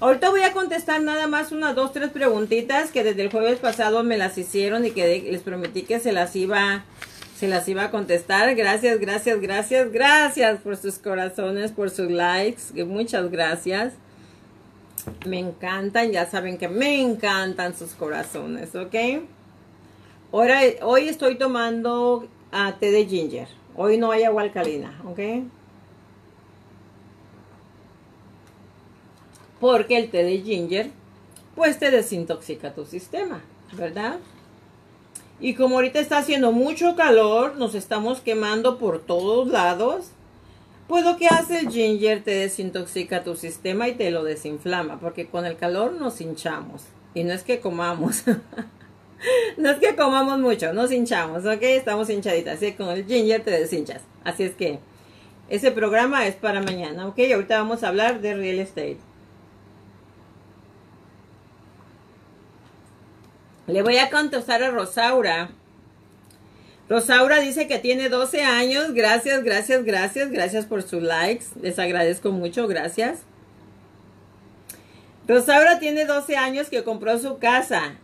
Ahorita 0.00 0.30
voy 0.30 0.42
a 0.42 0.52
contestar 0.52 1.02
nada 1.02 1.26
más 1.26 1.50
unas 1.50 1.74
dos, 1.74 1.92
tres 1.92 2.10
preguntitas 2.10 2.92
que 2.92 3.02
desde 3.02 3.22
el 3.22 3.32
jueves 3.32 3.58
pasado 3.58 4.04
me 4.04 4.16
las 4.16 4.38
hicieron 4.38 4.84
y 4.84 4.92
que 4.92 5.26
les 5.28 5.42
prometí 5.42 5.82
que 5.82 5.98
se 5.98 6.12
las 6.12 6.36
iba, 6.36 6.84
se 7.36 7.48
las 7.48 7.68
iba 7.68 7.84
a 7.84 7.90
contestar. 7.90 8.54
Gracias, 8.54 9.00
gracias, 9.00 9.40
gracias, 9.40 9.90
gracias 9.90 10.60
por 10.60 10.76
sus 10.76 10.98
corazones, 10.98 11.72
por 11.72 11.90
sus 11.90 12.10
likes. 12.12 12.84
Muchas 12.84 13.28
gracias. 13.30 13.94
Me 15.26 15.38
encantan, 15.38 16.12
ya 16.12 16.26
saben 16.26 16.58
que 16.58 16.68
me 16.68 17.00
encantan 17.00 17.76
sus 17.76 17.92
corazones, 17.92 18.74
¿ok? 18.74 18.94
Ahora, 20.32 20.60
hoy 20.82 21.08
estoy 21.08 21.36
tomando 21.36 22.28
a 22.52 22.76
té 22.76 22.90
de 22.90 23.06
ginger. 23.06 23.48
Hoy 23.76 23.96
no 23.98 24.10
hay 24.10 24.24
agua 24.24 24.42
alcalina, 24.42 25.00
¿ok? 25.06 25.44
Porque 29.60 29.96
el 29.96 30.10
té 30.10 30.22
de 30.24 30.40
ginger, 30.42 30.90
pues 31.54 31.78
te 31.78 31.90
desintoxica 31.90 32.74
tu 32.74 32.84
sistema, 32.84 33.40
¿verdad? 33.72 34.18
Y 35.40 35.54
como 35.54 35.76
ahorita 35.76 36.00
está 36.00 36.18
haciendo 36.18 36.52
mucho 36.52 36.96
calor, 36.96 37.56
nos 37.56 37.74
estamos 37.74 38.20
quemando 38.20 38.78
por 38.78 39.00
todos 39.00 39.48
lados, 39.48 40.10
pues 40.88 41.04
lo 41.04 41.18
que 41.18 41.28
hace 41.28 41.60
el 41.60 41.68
ginger 41.68 42.24
te 42.24 42.30
desintoxica 42.30 43.22
tu 43.22 43.36
sistema 43.36 43.88
y 43.88 43.94
te 43.94 44.10
lo 44.10 44.24
desinflama, 44.24 44.98
porque 44.98 45.28
con 45.28 45.44
el 45.44 45.56
calor 45.56 45.92
nos 45.92 46.20
hinchamos. 46.20 46.84
Y 47.14 47.24
no 47.24 47.34
es 47.34 47.42
que 47.42 47.60
comamos, 47.60 48.24
no 49.58 49.70
es 49.70 49.78
que 49.78 49.94
comamos 49.94 50.38
mucho, 50.38 50.72
nos 50.72 50.90
hinchamos, 50.90 51.44
¿ok? 51.44 51.62
Estamos 51.62 52.08
hinchaditas, 52.08 52.56
así 52.56 52.72
que 52.72 52.76
con 52.76 52.88
el 52.88 53.04
ginger 53.04 53.42
te 53.44 53.50
deshinchas. 53.50 54.02
Así 54.24 54.44
es 54.44 54.54
que 54.54 54.78
ese 55.50 55.70
programa 55.72 56.26
es 56.26 56.36
para 56.36 56.62
mañana, 56.62 57.06
¿ok? 57.06 57.18
Ahorita 57.34 57.58
vamos 57.58 57.84
a 57.84 57.88
hablar 57.88 58.22
de 58.22 58.34
real 58.34 58.58
estate. 58.58 58.98
Le 63.66 63.82
voy 63.82 63.98
a 63.98 64.08
contestar 64.08 64.62
a 64.62 64.70
Rosaura. 64.70 65.50
Rosaura 66.88 67.40
dice 67.40 67.66
que 67.66 67.78
tiene 67.78 68.08
12 68.08 68.42
años. 68.42 68.94
Gracias, 68.94 69.44
gracias, 69.44 69.84
gracias. 69.84 70.30
Gracias 70.30 70.66
por 70.66 70.82
sus 70.82 71.02
likes. 71.02 71.46
Les 71.60 71.78
agradezco 71.78 72.30
mucho. 72.32 72.66
Gracias. 72.66 73.20
Rosaura 75.26 75.78
tiene 75.78 76.06
12 76.06 76.36
años 76.36 76.68
que 76.70 76.84
compró 76.84 77.18
su 77.18 77.38
casa. 77.38 77.96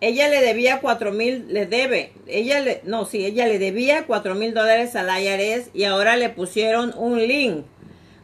Ella 0.00 0.28
le 0.28 0.40
debía 0.40 0.80
4 0.80 1.12
mil, 1.12 1.46
le 1.48 1.64
debe, 1.66 2.12
ella 2.26 2.58
le, 2.58 2.80
no, 2.84 3.04
sí, 3.04 3.24
ella 3.24 3.46
le 3.46 3.60
debía 3.60 4.04
4 4.04 4.34
mil 4.34 4.52
dólares 4.52 4.96
al 4.96 5.08
IRS 5.08 5.70
y 5.74 5.84
ahora 5.84 6.16
le 6.16 6.28
pusieron 6.28 6.92
un 6.96 7.18
link 7.18 7.64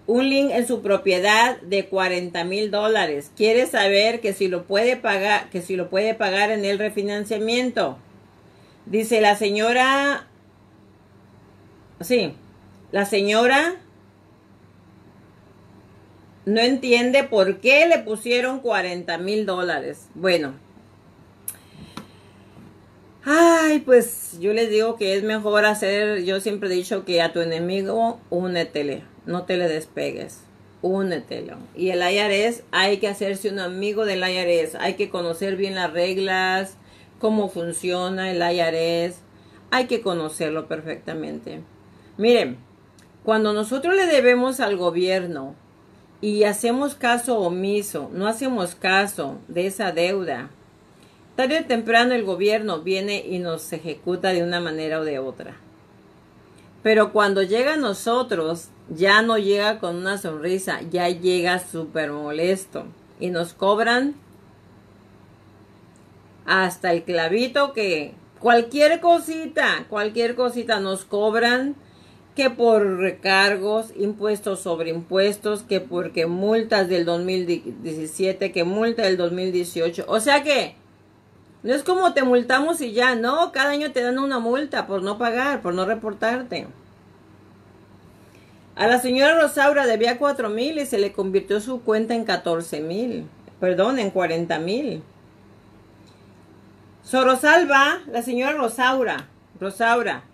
un 0.08 0.30
link 0.30 0.50
en 0.52 0.66
su 0.66 0.80
propiedad 0.80 1.60
de 1.60 1.84
40 1.84 2.42
mil 2.44 2.70
dólares. 2.70 3.30
Quiere 3.36 3.66
saber 3.66 4.20
que 4.20 4.32
si 4.32 4.48
lo 4.48 4.64
puede 4.64 4.96
pagar, 4.96 5.50
que 5.50 5.60
si 5.60 5.76
lo 5.76 5.90
puede 5.90 6.14
pagar 6.14 6.50
en 6.50 6.64
el 6.64 6.78
refinanciamiento. 6.78 7.98
Dice 8.90 9.20
la 9.20 9.36
señora, 9.36 10.26
sí, 12.00 12.34
la 12.90 13.04
señora 13.04 13.76
no 16.46 16.60
entiende 16.60 17.24
por 17.24 17.60
qué 17.60 17.86
le 17.86 17.98
pusieron 17.98 18.60
40 18.60 19.18
mil 19.18 19.44
dólares. 19.44 20.08
Bueno. 20.14 20.54
Ay, 23.24 23.80
pues 23.80 24.38
yo 24.40 24.54
les 24.54 24.70
digo 24.70 24.96
que 24.96 25.14
es 25.14 25.22
mejor 25.22 25.66
hacer, 25.66 26.24
yo 26.24 26.40
siempre 26.40 26.70
he 26.70 26.72
dicho 26.72 27.04
que 27.04 27.20
a 27.20 27.32
tu 27.32 27.40
enemigo 27.40 28.18
únetele 28.30 29.02
no 29.28 29.44
te 29.44 29.58
le 29.58 29.68
despegues. 29.68 30.40
Únetelo. 30.80 31.58
Y 31.76 31.90
el 31.90 32.00
IRS, 32.00 32.62
hay 32.70 32.96
que 32.96 33.08
hacerse 33.08 33.50
un 33.50 33.58
amigo 33.58 34.06
del 34.06 34.20
IRS. 34.20 34.76
Hay 34.76 34.94
que 34.94 35.10
conocer 35.10 35.56
bien 35.56 35.74
las 35.74 35.92
reglas, 35.92 36.78
cómo 37.18 37.48
funciona 37.48 38.30
el 38.30 38.38
IRS. 38.38 39.16
Hay 39.70 39.86
que 39.86 40.00
conocerlo 40.00 40.66
perfectamente. 40.66 41.62
Miren, 42.16 42.58
cuando 43.22 43.52
nosotros 43.52 43.94
le 43.94 44.06
debemos 44.06 44.60
al 44.60 44.76
gobierno 44.76 45.54
y 46.20 46.44
hacemos 46.44 46.94
caso 46.94 47.38
omiso, 47.38 48.10
no 48.12 48.26
hacemos 48.26 48.74
caso 48.74 49.38
de 49.48 49.66
esa 49.66 49.92
deuda, 49.92 50.50
tarde 51.36 51.60
o 51.60 51.64
temprano 51.64 52.14
el 52.14 52.24
gobierno 52.24 52.80
viene 52.80 53.24
y 53.26 53.38
nos 53.38 53.72
ejecuta 53.72 54.32
de 54.32 54.42
una 54.42 54.60
manera 54.60 55.00
o 55.00 55.04
de 55.04 55.18
otra. 55.18 55.56
Pero 56.82 57.12
cuando 57.12 57.42
llega 57.42 57.74
a 57.74 57.76
nosotros, 57.76 58.68
ya 58.88 59.20
no 59.22 59.36
llega 59.36 59.78
con 59.78 59.96
una 59.96 60.16
sonrisa, 60.18 60.80
ya 60.90 61.08
llega 61.08 61.58
súper 61.58 62.12
molesto. 62.12 62.86
Y 63.20 63.30
nos 63.30 63.52
cobran 63.52 64.14
hasta 66.48 66.92
el 66.92 67.02
clavito 67.02 67.74
que 67.74 68.14
cualquier 68.40 69.00
cosita, 69.00 69.84
cualquier 69.90 70.34
cosita 70.34 70.80
nos 70.80 71.04
cobran 71.04 71.76
que 72.34 72.48
por 72.48 72.98
recargos, 72.98 73.92
impuestos 73.96 74.60
sobre 74.60 74.90
impuestos, 74.90 75.62
que 75.62 75.80
porque 75.80 76.26
multas 76.26 76.88
del 76.88 77.04
2017, 77.04 78.50
que 78.50 78.64
multa 78.64 79.02
del 79.02 79.18
2018. 79.18 80.06
O 80.08 80.20
sea 80.20 80.42
que 80.42 80.74
no 81.62 81.74
es 81.74 81.82
como 81.82 82.14
te 82.14 82.22
multamos 82.22 82.80
y 82.80 82.92
ya, 82.92 83.14
no, 83.14 83.52
cada 83.52 83.70
año 83.70 83.92
te 83.92 84.00
dan 84.00 84.18
una 84.18 84.38
multa 84.38 84.86
por 84.86 85.02
no 85.02 85.18
pagar, 85.18 85.60
por 85.60 85.74
no 85.74 85.84
reportarte. 85.84 86.66
A 88.74 88.86
la 88.86 89.00
señora 89.00 89.38
Rosaura 89.38 89.86
debía 89.86 90.18
cuatro 90.18 90.48
mil 90.48 90.78
y 90.78 90.86
se 90.86 90.98
le 90.98 91.12
convirtió 91.12 91.60
su 91.60 91.82
cuenta 91.82 92.14
en 92.14 92.24
14 92.24 92.80
mil, 92.80 93.26
perdón, 93.60 93.98
en 93.98 94.10
40 94.10 94.58
mil. 94.60 95.02
Sorosalva, 97.08 98.02
la 98.12 98.20
señora 98.20 98.52
Rosaura, 98.52 99.28
Rosaura. 99.58 100.24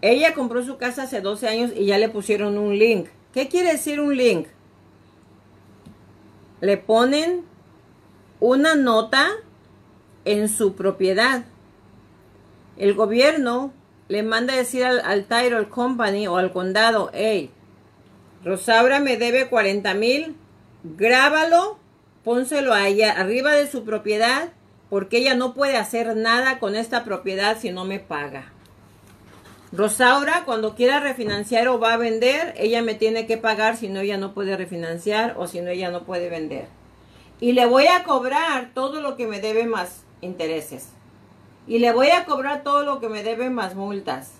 Ella 0.00 0.32
compró 0.32 0.62
su 0.64 0.76
casa 0.76 1.02
hace 1.02 1.20
12 1.20 1.48
años 1.48 1.72
y 1.74 1.86
ya 1.86 1.98
le 1.98 2.08
pusieron 2.08 2.56
un 2.56 2.78
link. 2.78 3.08
¿Qué 3.34 3.48
quiere 3.48 3.72
decir 3.72 3.98
un 3.98 4.16
link? 4.16 4.46
Le 6.60 6.76
ponen 6.76 7.42
una 8.38 8.76
nota 8.76 9.26
en 10.24 10.48
su 10.48 10.76
propiedad. 10.76 11.44
El 12.76 12.94
gobierno 12.94 13.72
le 14.06 14.22
manda 14.22 14.54
decir 14.54 14.84
al, 14.84 15.00
al 15.00 15.68
company 15.68 16.28
o 16.28 16.36
al 16.36 16.52
condado, 16.52 17.10
hey, 17.12 17.50
Rosaura 18.44 19.00
me 19.00 19.16
debe 19.16 19.48
40 19.48 19.94
mil, 19.94 20.36
grábalo, 20.84 21.80
pónselo 22.28 22.74
a 22.74 22.86
ella 22.86 23.12
arriba 23.12 23.52
de 23.52 23.70
su 23.70 23.84
propiedad, 23.84 24.50
porque 24.90 25.16
ella 25.16 25.34
no 25.34 25.54
puede 25.54 25.78
hacer 25.78 26.14
nada 26.14 26.58
con 26.58 26.76
esta 26.76 27.02
propiedad 27.02 27.56
si 27.58 27.70
no 27.70 27.86
me 27.86 28.00
paga. 28.00 28.52
Rosaura, 29.72 30.42
cuando 30.44 30.74
quiera 30.74 31.00
refinanciar 31.00 31.68
o 31.68 31.80
va 31.80 31.94
a 31.94 31.96
vender, 31.96 32.52
ella 32.58 32.82
me 32.82 32.92
tiene 32.92 33.26
que 33.26 33.38
pagar 33.38 33.78
si 33.78 33.88
no 33.88 34.00
ella 34.00 34.18
no 34.18 34.34
puede 34.34 34.58
refinanciar 34.58 35.36
o 35.38 35.46
si 35.46 35.62
no 35.62 35.70
ella 35.70 35.90
no 35.90 36.02
puede 36.04 36.28
vender. 36.28 36.66
Y 37.40 37.52
le 37.52 37.64
voy 37.64 37.86
a 37.86 38.04
cobrar 38.04 38.72
todo 38.74 39.00
lo 39.00 39.16
que 39.16 39.26
me 39.26 39.40
debe 39.40 39.64
más 39.64 40.02
intereses. 40.20 40.90
Y 41.66 41.78
le 41.78 41.92
voy 41.94 42.10
a 42.10 42.26
cobrar 42.26 42.62
todo 42.62 42.84
lo 42.84 43.00
que 43.00 43.08
me 43.08 43.22
debe 43.22 43.48
más 43.48 43.74
multas. 43.74 44.32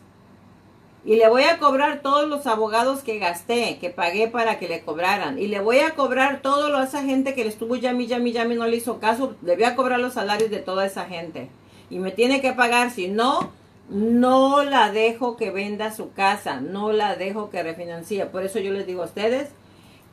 Y 1.09 1.17
le 1.17 1.27
voy 1.31 1.45
a 1.45 1.57
cobrar 1.57 2.03
todos 2.03 2.29
los 2.29 2.47
abogados 2.47 3.03
que 3.03 3.19
gasté, 3.19 3.79
que 3.81 3.89
pagué 3.89 4.29
para 4.29 4.59
que 4.59 4.69
le 4.69 4.83
cobraran. 4.83 5.39
Y 5.39 5.47
le 5.47 5.59
voy 5.59 5.79
a 5.79 5.95
cobrar 5.95 6.43
todo 6.43 6.77
a 6.77 6.85
esa 6.85 7.03
gente 7.03 7.33
que 7.33 7.45
le 7.45 7.49
estuvo 7.49 7.77
llami, 7.77 8.07
llami, 8.07 8.31
llami, 8.31 8.57
no 8.57 8.67
le 8.67 8.77
hizo 8.77 9.01
caso. 9.01 9.35
Le 9.41 9.55
voy 9.55 9.65
a 9.65 9.75
cobrar 9.75 10.01
los 10.01 10.13
salarios 10.13 10.51
de 10.51 10.59
toda 10.59 10.85
esa 10.85 11.07
gente. 11.07 11.49
Y 11.89 11.99
me 11.99 12.11
tiene 12.11 12.43
que 12.43 12.53
pagar. 12.53 12.91
Si 12.91 13.09
no, 13.09 13.53
no 13.89 14.63
la 14.65 14.93
dejo 14.93 15.39
que 15.39 15.51
venda 15.51 15.93
su 15.93 16.13
casa. 16.13 16.61
No 16.61 16.93
la 16.93 17.17
dejo 17.17 17.49
que 17.49 17.63
refinancie. 17.63 18.27
Por 18.27 18.43
eso 18.43 18.59
yo 18.59 18.75
les 18.75 18.87
digo 18.87 19.01
a 19.01 19.07
ustedes, 19.07 19.49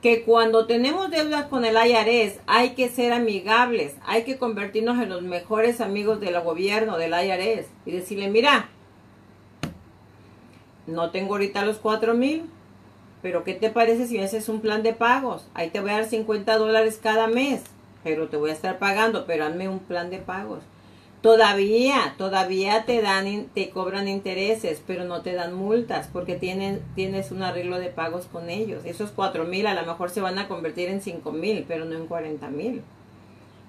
que 0.02 0.24
cuando 0.24 0.66
tenemos 0.66 1.12
deudas 1.12 1.48
con 1.48 1.66
el 1.66 1.76
IRS 1.76 2.40
hay 2.48 2.70
que 2.70 2.88
ser 2.88 3.12
amigables, 3.12 3.96
hay 4.06 4.24
que 4.24 4.38
convertirnos 4.38 5.04
en 5.04 5.10
los 5.10 5.24
mejores 5.24 5.82
amigos 5.82 6.22
del 6.22 6.40
gobierno, 6.40 6.98
del 6.98 7.12
IRS 7.12 7.68
y 7.86 7.92
decirle, 7.92 8.30
mira, 8.30 8.70
no 10.88 11.12
tengo 11.12 11.34
ahorita 11.34 11.66
los 11.66 11.78
cuatro 11.78 12.14
mil, 12.14 12.44
pero 13.22 13.44
¿qué 13.44 13.54
te 13.54 13.70
parece 13.70 14.08
si 14.08 14.20
haces 14.20 14.50
un 14.50 14.62
plan 14.62 14.84
de 14.84 14.94
pagos? 14.94 15.48
Ahí 15.54 15.70
te 15.70 15.80
voy 15.80 15.90
a 15.92 15.96
dar 15.96 16.06
50 16.06 16.58
dólares 16.58 17.00
cada 17.02 17.28
mes. 17.28 17.62
pero 18.04 18.28
te 18.28 18.38
voy 18.38 18.52
a 18.52 18.54
estar 18.54 18.78
pagando, 18.78 19.26
pero 19.26 19.46
hazme 19.46 19.68
un 19.68 19.80
plan 19.80 20.12
de 20.12 20.20
pagos. 20.20 20.60
Todavía, 21.22 22.14
todavía 22.20 22.86
te 22.86 23.02
dan, 23.02 23.48
te 23.56 23.72
cobran 23.72 24.08
intereses, 24.08 24.80
pero 24.86 25.06
no 25.06 25.22
te 25.22 25.34
dan 25.34 25.56
multas 25.56 26.08
porque 26.14 26.36
tienen, 26.36 26.84
tienes 26.94 27.32
un 27.32 27.42
arreglo 27.42 27.80
de 27.80 27.90
pagos 27.90 28.28
con 28.32 28.52
ellos. 28.52 28.86
Esos 28.86 29.10
cuatro 29.10 29.46
mil 29.46 29.66
a 29.66 29.74
lo 29.74 29.88
mejor 29.88 30.12
se 30.12 30.22
van 30.22 30.38
a 30.38 30.48
convertir 30.48 30.88
en 30.90 31.02
cinco 31.02 31.32
mil, 31.32 31.66
pero 31.68 31.86
no 31.86 31.96
en 31.96 32.06
cuarenta 32.06 32.50
mil. 32.50 32.84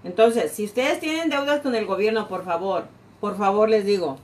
Entonces, 0.05 0.53
si 0.53 0.67
ustedes 0.67 1.01
tienen 1.01 1.31
deudas 1.31 1.63
con 1.63 1.75
el 1.75 1.87
gobierno, 1.87 2.29
por 2.29 2.45
favor, 2.45 2.89
por 3.23 3.39
favor 3.39 3.71
les 3.71 3.87
digo, 3.87 4.19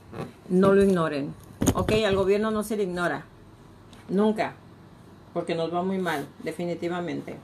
no 0.47 0.71
lo 0.73 0.83
ignoren. 0.83 1.33
Ok, 1.73 1.93
al 2.05 2.15
gobierno 2.15 2.51
no 2.51 2.63
se 2.63 2.77
le 2.77 2.83
ignora. 2.83 3.25
Nunca. 4.09 4.55
Porque 5.33 5.55
nos 5.55 5.73
va 5.73 5.81
muy 5.81 5.97
mal, 5.97 6.27
definitivamente. 6.43 7.35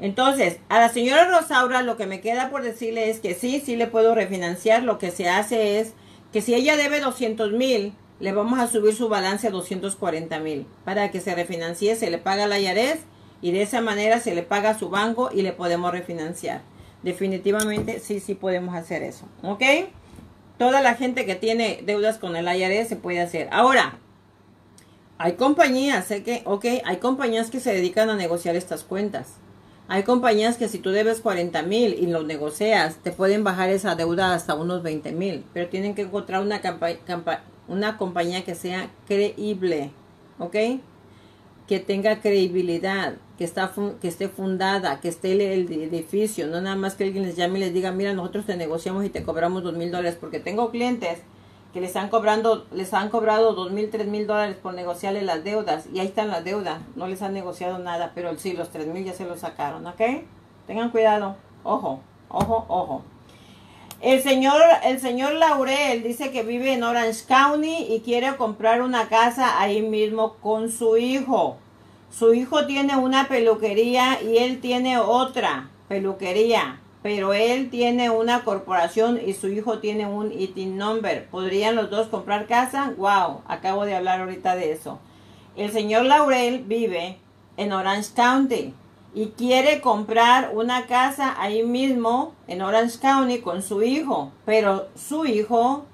Entonces, 0.00 0.58
a 0.68 0.80
la 0.80 0.88
señora 0.88 1.28
Rosaura 1.28 1.82
lo 1.82 1.96
que 1.96 2.06
me 2.06 2.20
queda 2.20 2.50
por 2.50 2.62
decirle 2.62 3.10
es 3.10 3.20
que 3.20 3.34
sí, 3.34 3.62
sí 3.64 3.76
le 3.76 3.86
puedo 3.86 4.14
refinanciar. 4.14 4.82
Lo 4.82 4.98
que 4.98 5.10
se 5.10 5.28
hace 5.28 5.78
es 5.78 5.94
que 6.32 6.42
si 6.42 6.54
ella 6.54 6.76
debe 6.76 7.00
200 7.00 7.52
mil, 7.52 7.94
le 8.18 8.32
vamos 8.32 8.58
a 8.58 8.66
subir 8.66 8.94
su 8.94 9.08
balance 9.08 9.46
a 9.46 9.50
240 9.50 10.38
mil. 10.40 10.66
Para 10.84 11.10
que 11.10 11.20
se 11.20 11.34
refinancie, 11.34 11.94
se 11.94 12.10
le 12.10 12.18
paga 12.18 12.46
la 12.46 12.58
IARES 12.58 13.00
y 13.40 13.52
de 13.52 13.62
esa 13.62 13.80
manera 13.80 14.20
se 14.20 14.34
le 14.34 14.42
paga 14.42 14.70
a 14.70 14.78
su 14.78 14.88
banco 14.88 15.30
y 15.32 15.42
le 15.42 15.52
podemos 15.52 15.92
refinanciar. 15.92 16.62
Definitivamente 17.02 18.00
sí, 18.00 18.18
sí 18.18 18.34
podemos 18.34 18.74
hacer 18.74 19.02
eso. 19.02 19.26
¿Ok? 19.42 19.62
Toda 20.64 20.80
la 20.80 20.94
gente 20.94 21.26
que 21.26 21.34
tiene 21.34 21.82
deudas 21.84 22.16
con 22.16 22.36
el 22.36 22.46
IARES 22.46 22.88
se 22.88 22.96
puede 22.96 23.20
hacer. 23.20 23.50
Ahora, 23.52 23.98
hay 25.18 25.34
compañías, 25.34 26.06
sé 26.06 26.22
que, 26.22 26.42
hay 26.86 26.96
compañías 26.96 27.50
que 27.50 27.60
se 27.60 27.74
dedican 27.74 28.08
a 28.08 28.16
negociar 28.16 28.56
estas 28.56 28.82
cuentas. 28.82 29.34
Hay 29.88 30.04
compañías 30.04 30.56
que 30.56 30.68
si 30.68 30.78
tú 30.78 30.88
debes 30.88 31.20
40 31.20 31.60
mil 31.64 31.92
y 31.92 32.06
lo 32.06 32.22
negocias, 32.22 32.96
te 33.02 33.12
pueden 33.12 33.44
bajar 33.44 33.68
esa 33.68 33.94
deuda 33.94 34.32
hasta 34.32 34.54
unos 34.54 34.82
20 34.82 35.12
mil. 35.12 35.44
Pero 35.52 35.68
tienen 35.68 35.94
que 35.94 36.00
encontrar 36.00 36.40
una, 36.40 36.62
una 37.68 37.98
compañía 37.98 38.42
que 38.42 38.54
sea 38.54 38.88
creíble, 39.06 39.90
¿ok? 40.38 40.56
Que 41.68 41.78
tenga 41.78 42.22
credibilidad, 42.22 43.16
que, 43.38 43.44
está 43.44 43.72
que 44.00 44.08
esté 44.08 44.28
fundada, 44.28 45.00
que 45.00 45.08
esté 45.08 45.32
el, 45.32 45.70
edificio. 45.70 46.46
No 46.46 46.60
nada 46.60 46.76
más 46.76 46.94
que 46.94 47.04
alguien 47.04 47.24
les 47.24 47.36
llame 47.36 47.58
y 47.58 47.62
les 47.62 47.74
diga, 47.74 47.92
mira, 47.92 48.12
nosotros 48.12 48.46
te 48.46 48.56
negociamos 48.56 49.04
y 49.04 49.10
te 49.10 49.22
cobramos 49.22 49.62
dos 49.62 49.74
mil 49.74 49.90
dólares. 49.90 50.16
Porque 50.20 50.40
tengo 50.40 50.70
clientes 50.70 51.20
que 51.72 51.80
les 51.80 51.96
han 51.96 52.08
cobrando, 52.08 52.66
les 52.72 52.94
han 52.94 53.08
cobrado 53.08 53.52
dos 53.52 53.72
mil, 53.72 53.90
tres 53.90 54.06
mil 54.06 54.28
dólares 54.28 54.56
por 54.56 54.74
negociarle 54.74 55.22
las 55.22 55.42
deudas 55.42 55.86
y 55.92 55.98
ahí 55.98 56.06
están 56.06 56.28
las 56.28 56.44
deudas, 56.44 56.80
no 56.94 57.08
les 57.08 57.20
han 57.20 57.34
negociado 57.34 57.78
nada, 57.80 58.12
pero 58.14 58.38
sí, 58.38 58.52
los 58.52 58.70
tres 58.70 58.86
mil 58.86 59.04
ya 59.04 59.12
se 59.12 59.24
los 59.24 59.40
sacaron, 59.40 59.84
¿ok? 59.84 60.00
Tengan 60.68 60.90
cuidado, 60.90 61.34
ojo, 61.64 62.00
ojo, 62.28 62.64
ojo. 62.68 63.02
El 64.00 64.22
señor, 64.22 64.60
el 64.84 65.00
señor 65.00 65.32
Laurel 65.32 66.04
dice 66.04 66.30
que 66.30 66.44
vive 66.44 66.74
en 66.74 66.84
Orange 66.84 67.24
County 67.26 67.86
y 67.88 68.02
quiere 68.04 68.36
comprar 68.36 68.80
una 68.80 69.08
casa 69.08 69.60
ahí 69.60 69.82
mismo 69.82 70.34
con 70.34 70.70
su 70.70 70.96
hijo. 70.96 71.56
Su 72.16 72.34
hijo 72.34 72.66
tiene 72.66 72.96
una 72.96 73.28
peluquería 73.28 74.22
y 74.22 74.38
él 74.38 74.60
tiene 74.60 74.98
otra 74.98 75.70
peluquería 75.88 76.80
pero 77.04 77.34
él 77.34 77.68
tiene 77.68 78.08
una 78.08 78.44
corporación 78.44 79.20
y 79.22 79.34
su 79.34 79.48
hijo 79.48 79.78
tiene 79.78 80.06
un 80.06 80.32
ITIN 80.32 80.78
number. 80.78 81.28
¿Podrían 81.28 81.76
los 81.76 81.90
dos 81.90 82.08
comprar 82.08 82.46
casa? 82.46 82.94
Wow, 82.96 83.42
acabo 83.46 83.84
de 83.84 83.94
hablar 83.94 84.22
ahorita 84.22 84.56
de 84.56 84.72
eso. 84.72 85.00
El 85.54 85.70
señor 85.70 86.06
Laurel 86.06 86.60
vive 86.60 87.18
en 87.58 87.74
Orange 87.74 88.08
County 88.16 88.72
y 89.14 89.26
quiere 89.36 89.82
comprar 89.82 90.52
una 90.54 90.86
casa 90.86 91.34
ahí 91.38 91.62
mismo 91.62 92.32
en 92.46 92.62
Orange 92.62 92.98
County 92.98 93.40
con 93.42 93.60
su 93.60 93.82
hijo, 93.82 94.32
pero 94.46 94.88
su 94.96 95.26
hijo 95.26 95.84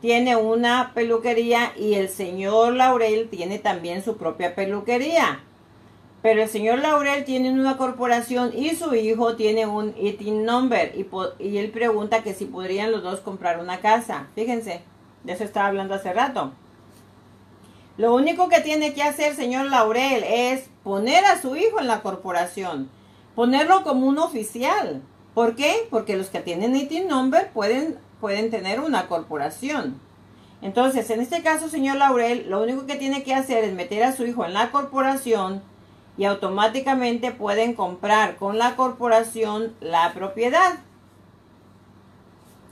tiene 0.00 0.36
una 0.36 0.92
peluquería 0.94 1.72
y 1.76 1.94
el 1.94 2.08
señor 2.08 2.74
Laurel 2.74 3.28
tiene 3.28 3.58
también 3.58 4.02
su 4.02 4.16
propia 4.16 4.54
peluquería. 4.54 5.40
Pero 6.22 6.42
el 6.42 6.48
señor 6.48 6.80
Laurel 6.80 7.24
tiene 7.24 7.50
una 7.50 7.76
corporación 7.78 8.52
y 8.54 8.74
su 8.76 8.94
hijo 8.94 9.36
tiene 9.36 9.66
un 9.66 9.94
ITIN 9.98 10.44
number 10.44 10.92
y, 10.94 11.56
él 11.58 11.70
pregunta 11.70 12.22
que 12.22 12.34
si 12.34 12.44
podrían 12.44 12.92
los 12.92 13.02
dos 13.02 13.20
comprar 13.20 13.58
una 13.58 13.80
casa. 13.80 14.26
Fíjense, 14.34 14.82
de 15.24 15.32
eso 15.32 15.44
estaba 15.44 15.68
hablando 15.68 15.94
hace 15.94 16.12
rato. 16.12 16.52
Lo 17.96 18.14
único 18.14 18.48
que 18.48 18.60
tiene 18.60 18.92
que 18.94 19.02
hacer 19.02 19.34
señor 19.34 19.66
Laurel 19.66 20.24
es 20.26 20.68
poner 20.82 21.24
a 21.24 21.40
su 21.40 21.56
hijo 21.56 21.80
en 21.80 21.86
la 21.86 22.02
corporación, 22.02 22.90
ponerlo 23.34 23.82
como 23.82 24.06
un 24.06 24.18
oficial. 24.18 25.02
¿Por 25.34 25.54
qué? 25.54 25.86
Porque 25.90 26.16
los 26.16 26.28
que 26.28 26.40
tienen 26.40 26.76
ITIN 26.76 27.08
number 27.08 27.50
pueden, 27.52 27.98
pueden 28.20 28.50
tener 28.50 28.80
una 28.80 29.06
corporación. 29.06 30.00
Entonces, 30.62 31.08
en 31.10 31.20
este 31.20 31.42
caso, 31.42 31.68
señor 31.68 31.96
Laurel, 31.96 32.48
lo 32.50 32.62
único 32.62 32.86
que 32.86 32.96
tiene 32.96 33.22
que 33.22 33.34
hacer 33.34 33.64
es 33.64 33.72
meter 33.72 34.02
a 34.04 34.12
su 34.12 34.26
hijo 34.26 34.44
en 34.44 34.54
la 34.54 34.70
corporación, 34.70 35.62
y 36.20 36.26
automáticamente 36.26 37.30
pueden 37.30 37.72
comprar 37.72 38.36
con 38.36 38.58
la 38.58 38.76
corporación 38.76 39.74
la 39.80 40.12
propiedad. 40.12 40.80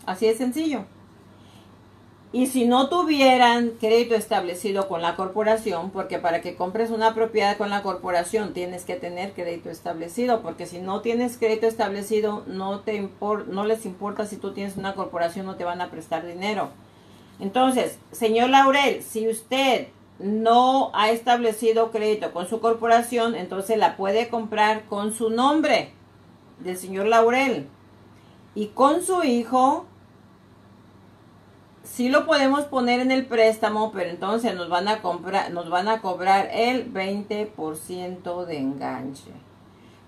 Así 0.04 0.26
de 0.26 0.36
sencillo. 0.36 0.84
Y 2.30 2.46
si 2.46 2.66
no 2.66 2.90
tuvieran 2.90 3.70
crédito 3.80 4.14
establecido 4.14 4.86
con 4.86 5.00
la 5.00 5.16
corporación, 5.16 5.90
porque 5.90 6.18
para 6.18 6.42
que 6.42 6.56
compres 6.56 6.90
una 6.90 7.14
propiedad 7.14 7.56
con 7.56 7.70
la 7.70 7.82
corporación 7.82 8.52
tienes 8.52 8.84
que 8.84 8.96
tener 8.96 9.32
crédito 9.32 9.70
establecido, 9.70 10.42
porque 10.42 10.66
si 10.66 10.78
no 10.78 11.00
tienes 11.00 11.38
crédito 11.38 11.66
establecido 11.66 12.44
no, 12.46 12.80
te 12.80 13.08
no 13.46 13.64
les 13.64 13.86
importa 13.86 14.26
si 14.26 14.36
tú 14.36 14.52
tienes 14.52 14.76
una 14.76 14.94
corporación, 14.94 15.46
no 15.46 15.56
te 15.56 15.64
van 15.64 15.80
a 15.80 15.90
prestar 15.90 16.26
dinero. 16.26 16.68
Entonces, 17.40 17.98
señor 18.12 18.50
Laurel, 18.50 19.02
si 19.02 19.26
usted 19.26 19.88
no 20.18 20.90
ha 20.94 21.10
establecido 21.10 21.90
crédito 21.90 22.32
con 22.32 22.46
su 22.46 22.60
corporación, 22.60 23.36
entonces 23.36 23.78
la 23.78 23.96
puede 23.96 24.28
comprar 24.28 24.84
con 24.84 25.14
su 25.14 25.30
nombre 25.30 25.92
del 26.58 26.76
señor 26.76 27.06
Laurel. 27.06 27.68
Y 28.54 28.66
con 28.68 29.02
su 29.02 29.22
hijo, 29.22 29.86
sí 31.90 32.08
lo 32.08 32.26
podemos 32.26 32.64
poner 32.64 33.00
en 33.00 33.10
el 33.10 33.26
préstamo, 33.26 33.92
pero 33.92 34.10
entonces 34.10 34.54
nos 34.54 34.68
van 34.68 34.88
a 34.88 35.00
comprar, 35.02 35.50
nos 35.50 35.70
van 35.70 35.88
a 35.88 36.00
cobrar 36.00 36.48
el 36.52 36.92
20% 36.92 38.44
de 38.44 38.58
enganche. 38.58 39.32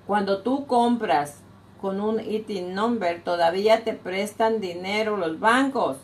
Cuando 0.07 0.43
tú 0.43 0.67
compras 0.67 1.41
con 1.81 2.01
un 2.01 2.21
ITIN 2.21 2.75
number, 2.75 3.23
todavía 3.23 3.85
te 3.85 3.95
prestan 3.95 4.61
dinero 4.61 5.17
los 5.17 5.41
bancos 5.41 5.97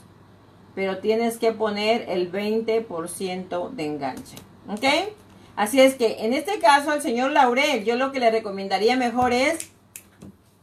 pero 0.76 0.98
tienes 0.98 1.38
que 1.38 1.52
poner 1.52 2.04
el 2.10 2.30
20% 2.30 3.70
de 3.70 3.86
enganche. 3.86 4.36
¿Ok? 4.68 4.84
Así 5.56 5.80
es 5.80 5.94
que 5.94 6.18
en 6.20 6.34
este 6.34 6.58
caso 6.58 6.90
al 6.90 7.00
señor 7.00 7.32
Laurel, 7.32 7.82
yo 7.82 7.96
lo 7.96 8.12
que 8.12 8.20
le 8.20 8.30
recomendaría 8.30 8.94
mejor 8.94 9.32
es 9.32 9.70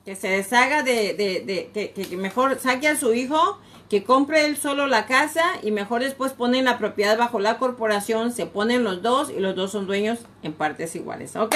que 0.06 0.16
se 0.16 0.28
deshaga 0.28 0.84
de, 0.84 1.16
de, 1.16 1.72
que, 1.74 1.92
que, 1.92 2.16
mejor 2.16 2.60
saque 2.60 2.88
a 2.88 2.96
su 2.96 3.16
hijo, 3.16 3.58
que 3.94 4.04
compre 4.04 4.48
él 4.48 4.58
solo 4.58 4.88
la 4.88 5.06
casa 5.06 5.44
y 5.62 5.70
mejor 5.70 6.02
después 6.02 6.32
ponen 6.32 6.66
la 6.66 6.80
propiedad 6.80 7.16
bajo 7.16 7.38
la 7.38 7.60
corporación, 7.60 8.34
se 8.34 8.48
ponen 8.48 8.84
los 8.84 9.04
dos 9.04 9.30
y 9.30 9.40
los 9.40 9.56
dos 9.56 9.72
son 9.72 9.86
dueños 9.86 10.18
en 10.42 10.54
partes 10.54 10.96
iguales, 10.96 11.36
¿ok? 11.36 11.54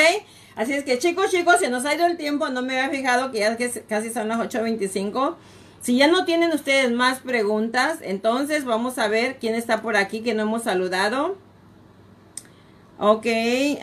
Así 0.55 0.73
es 0.73 0.83
que 0.83 0.99
chicos, 0.99 1.31
chicos, 1.31 1.55
se 1.59 1.71
nos 1.71 1.83
ha 1.85 1.95
ido 1.95 2.05
el 2.05 2.15
tiempo, 2.15 2.49
no 2.49 2.61
me 2.61 2.79
había 2.79 2.95
fijado 2.95 3.31
que 3.31 3.39
ya 3.39 3.57
casi 3.87 4.13
son 4.13 4.27
las 4.27 4.37
8.25. 4.37 5.33
Si 5.81 5.97
ya 5.97 6.05
no 6.05 6.25
tienen 6.25 6.51
ustedes 6.51 6.91
más 6.91 7.21
preguntas, 7.21 7.97
entonces 8.03 8.65
vamos 8.65 8.99
a 8.99 9.07
ver 9.07 9.37
quién 9.39 9.55
está 9.55 9.81
por 9.81 9.97
aquí 9.97 10.21
que 10.21 10.35
no 10.35 10.43
hemos 10.43 10.61
saludado. 10.61 11.37
Ok, 12.99 13.27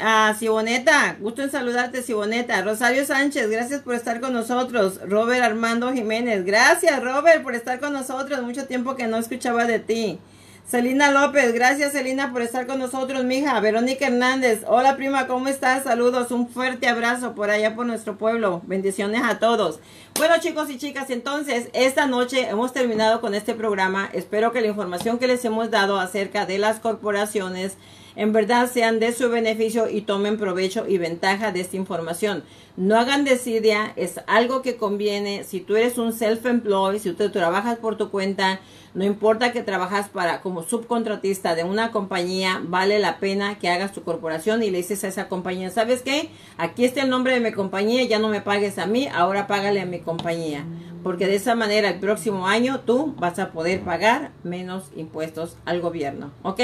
a 0.01 0.35
Siboneta, 0.37 1.17
gusto 1.21 1.43
en 1.43 1.51
saludarte 1.53 2.03
Siboneta. 2.03 2.63
Rosario 2.63 3.07
Sánchez, 3.07 3.49
gracias 3.49 3.81
por 3.81 3.95
estar 3.95 4.21
con 4.21 4.33
nosotros. 4.33 4.99
Robert 5.07 5.41
Armando 5.41 5.93
Jiménez, 5.93 6.45
gracias 6.45 7.01
Robert 7.01 7.45
por 7.45 7.55
estar 7.55 7.79
con 7.79 7.93
nosotros. 7.93 8.43
Mucho 8.43 8.67
tiempo 8.67 8.97
que 8.97 9.07
no 9.07 9.17
escuchaba 9.17 9.67
de 9.67 9.79
ti. 9.79 10.19
Celina 10.67 11.13
López, 11.13 11.55
gracias 11.55 11.93
Celina 11.93 12.33
por 12.33 12.43
estar 12.43 12.67
con 12.67 12.81
nosotros, 12.81 13.23
mija. 13.23 13.61
Verónica 13.61 14.09
Hernández, 14.09 14.63
hola 14.67 14.97
prima, 14.97 15.29
¿cómo 15.29 15.47
estás? 15.47 15.85
Saludos, 15.85 16.33
un 16.33 16.49
fuerte 16.49 16.89
abrazo 16.89 17.37
por 17.37 17.51
allá 17.51 17.77
por 17.77 17.87
nuestro 17.87 18.19
pueblo. 18.19 18.63
Bendiciones 18.65 19.23
a 19.23 19.39
todos. 19.39 19.79
Bueno 20.17 20.35
chicos 20.41 20.69
y 20.71 20.79
chicas, 20.79 21.11
entonces 21.11 21.69
esta 21.73 22.07
noche 22.07 22.49
hemos 22.49 22.73
terminado 22.73 23.21
con 23.21 23.37
este 23.37 23.55
programa. 23.55 24.11
Espero 24.13 24.51
que 24.51 24.61
la 24.61 24.67
información 24.67 25.21
que 25.21 25.29
les 25.29 25.45
hemos 25.45 25.71
dado 25.71 26.01
acerca 26.01 26.47
de 26.47 26.59
las 26.59 26.81
corporaciones 26.81 27.77
en 28.17 28.33
verdad 28.33 28.71
sean 28.73 29.01
de 29.01 29.13
su 29.13 29.29
beneficio 29.29 29.89
y 29.89 30.03
tomen 30.03 30.39
provecho 30.39 30.87
y 30.89 30.99
ventaja 30.99 31.53
de 31.53 31.61
esta 31.61 31.77
información. 31.77 32.43
No 32.77 32.99
hagan 32.99 33.25
desidia, 33.25 33.93
es 33.95 34.21
algo 34.27 34.61
que 34.61 34.77
conviene. 34.77 35.45
Si 35.45 35.61
tú 35.61 35.77
eres 35.77 35.97
un 35.97 36.13
self-employed, 36.13 36.99
si 36.99 37.13
tú 37.13 37.31
trabajas 37.31 37.79
por 37.79 37.97
tu 37.97 38.11
cuenta, 38.11 38.59
no 38.95 39.05
importa 39.05 39.53
que 39.53 39.63
trabajas 39.63 40.09
para 40.09 40.41
como 40.41 40.65
subcontratista 40.65 41.55
de 41.55 41.63
una 41.63 41.93
compañía, 41.93 42.61
vale 42.65 42.99
la 42.99 43.21
pena 43.21 43.61
que 43.61 43.69
hagas 43.69 43.93
tu 43.93 44.03
corporación 44.03 44.65
y 44.65 44.71
le 44.71 44.79
dices 44.79 45.05
a 45.05 45.09
esa 45.09 45.29
compañía, 45.29 45.71
¿sabes 45.71 46.03
qué? 46.03 46.31
Aquí 46.59 46.85
está 46.85 47.03
el 47.03 47.11
nombre 47.11 47.35
de 47.35 47.41
mi 47.41 47.53
compañía, 47.53 48.03
ya 48.05 48.19
no 48.19 48.29
me 48.29 48.41
pagues 48.41 48.79
a 48.79 48.87
mí, 48.87 49.07
ahora 49.07 49.47
págale 49.47 49.81
a 49.81 49.87
mi 49.87 50.01
compañía. 50.01 50.65
Porque 51.05 51.29
de 51.29 51.37
esa 51.37 51.55
manera 51.55 51.91
el 51.91 52.01
próximo 52.01 52.49
año 52.49 52.81
tú 52.81 53.15
vas 53.19 53.39
a 53.39 53.53
poder 53.53 53.83
pagar 53.83 54.33
menos 54.43 54.91
impuestos 54.97 55.59
al 55.65 55.81
gobierno, 55.81 56.33
¿ok? 56.43 56.61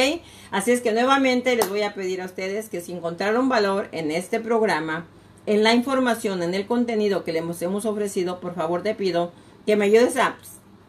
Así 0.51 0.73
es 0.73 0.81
que 0.81 0.91
nuevamente 0.91 1.55
les 1.55 1.69
voy 1.69 1.83
a 1.83 1.95
pedir 1.95 2.21
a 2.21 2.25
ustedes 2.25 2.69
que 2.69 2.81
si 2.81 2.93
encontraron 2.93 3.49
valor 3.49 3.89
en 3.93 4.11
este 4.11 4.41
programa, 4.41 5.07
en 5.51 5.65
la 5.65 5.75
información, 5.75 6.45
en 6.45 6.55
el 6.55 6.65
contenido 6.65 7.25
que 7.25 7.33
les 7.33 7.63
hemos 7.63 7.85
ofrecido, 7.85 8.39
por 8.39 8.55
favor 8.55 8.85
te 8.85 8.95
pido 8.95 9.33
que 9.67 9.75
me 9.75 9.87
ayudes 9.87 10.17
a 10.17 10.37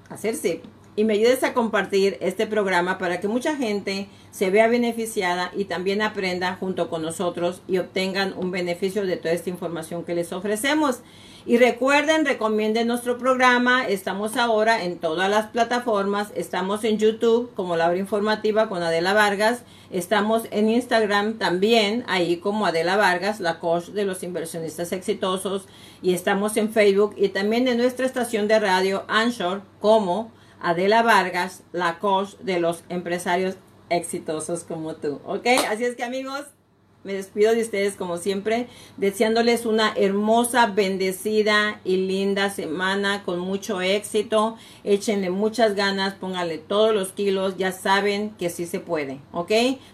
hacerse 0.07 0.61
y 0.95 1.03
me 1.03 1.13
ayudes 1.13 1.43
a 1.43 1.55
compartir 1.55 2.19
este 2.21 2.45
programa 2.45 2.99
para 2.99 3.19
que 3.19 3.27
mucha 3.27 3.55
gente 3.55 4.07
se 4.29 4.51
vea 4.51 4.67
beneficiada 4.67 5.51
y 5.57 5.65
también 5.65 6.03
aprenda 6.03 6.57
junto 6.59 6.91
con 6.91 7.01
nosotros 7.01 7.63
y 7.67 7.79
obtengan 7.79 8.35
un 8.38 8.51
beneficio 8.51 9.03
de 9.03 9.17
toda 9.17 9.33
esta 9.33 9.49
información 9.49 10.03
que 10.03 10.13
les 10.13 10.31
ofrecemos. 10.31 10.99
Y 11.43 11.57
recuerden, 11.57 12.23
recomienden 12.23 12.88
nuestro 12.88 13.18
programa. 13.18 13.88
Estamos 13.88 14.38
ahora 14.38 14.84
en 14.84 14.99
todas 14.99 15.27
las 15.27 15.47
plataformas. 15.47 16.31
Estamos 16.35 16.84
en 16.84 16.99
YouTube 16.99 17.51
como 17.55 17.76
La 17.76 17.88
Hora 17.88 17.97
Informativa 17.97 18.69
con 18.69 18.84
Adela 18.84 19.13
Vargas. 19.13 19.63
Estamos 19.89 20.43
en 20.51 20.69
Instagram 20.69 21.39
también, 21.39 22.03
ahí 22.07 22.38
como 22.38 22.68
Adela 22.68 22.95
Vargas, 22.95 23.39
la 23.39 23.59
coach 23.59 23.88
de 23.88 24.05
los 24.05 24.22
inversionistas 24.22 24.91
exitosos. 24.91 25.65
Y 26.03 26.13
estamos 26.13 26.57
en 26.57 26.72
Facebook 26.72 27.15
y 27.18 27.30
también 27.30 27.68
en 27.68 27.77
nuestra 27.77 28.05
estación 28.05 28.47
de 28.47 28.59
radio 28.59 29.03
Anchor 29.07 29.63
como 29.80 30.31
Adela 30.61 31.01
Vargas, 31.01 31.63
la 31.72 31.97
coach 31.97 32.35
de 32.41 32.59
los 32.59 32.84
empresarios 32.89 33.55
exitosos 33.89 34.63
como 34.63 34.93
tú. 34.95 35.19
¿Ok? 35.26 35.47
Así 35.69 35.85
es 35.85 35.95
que 35.95 36.03
amigos, 36.03 36.45
me 37.03 37.13
despido 37.13 37.53
de 37.53 37.61
ustedes 37.61 37.95
como 37.95 38.17
siempre, 38.17 38.67
deseándoles 38.97 39.65
una 39.65 39.93
hermosa, 39.95 40.67
bendecida 40.67 41.79
y 41.83 41.97
linda 41.97 42.49
semana 42.49 43.23
con 43.23 43.39
mucho 43.39 43.81
éxito. 43.81 44.55
Échenle 44.83 45.29
muchas 45.29 45.75
ganas, 45.75 46.13
pónganle 46.13 46.57
todos 46.57 46.93
los 46.93 47.09
kilos, 47.09 47.57
ya 47.57 47.71
saben 47.71 48.31
que 48.31 48.49
sí 48.49 48.65
se 48.65 48.79
puede, 48.79 49.19
¿ok? 49.31 49.51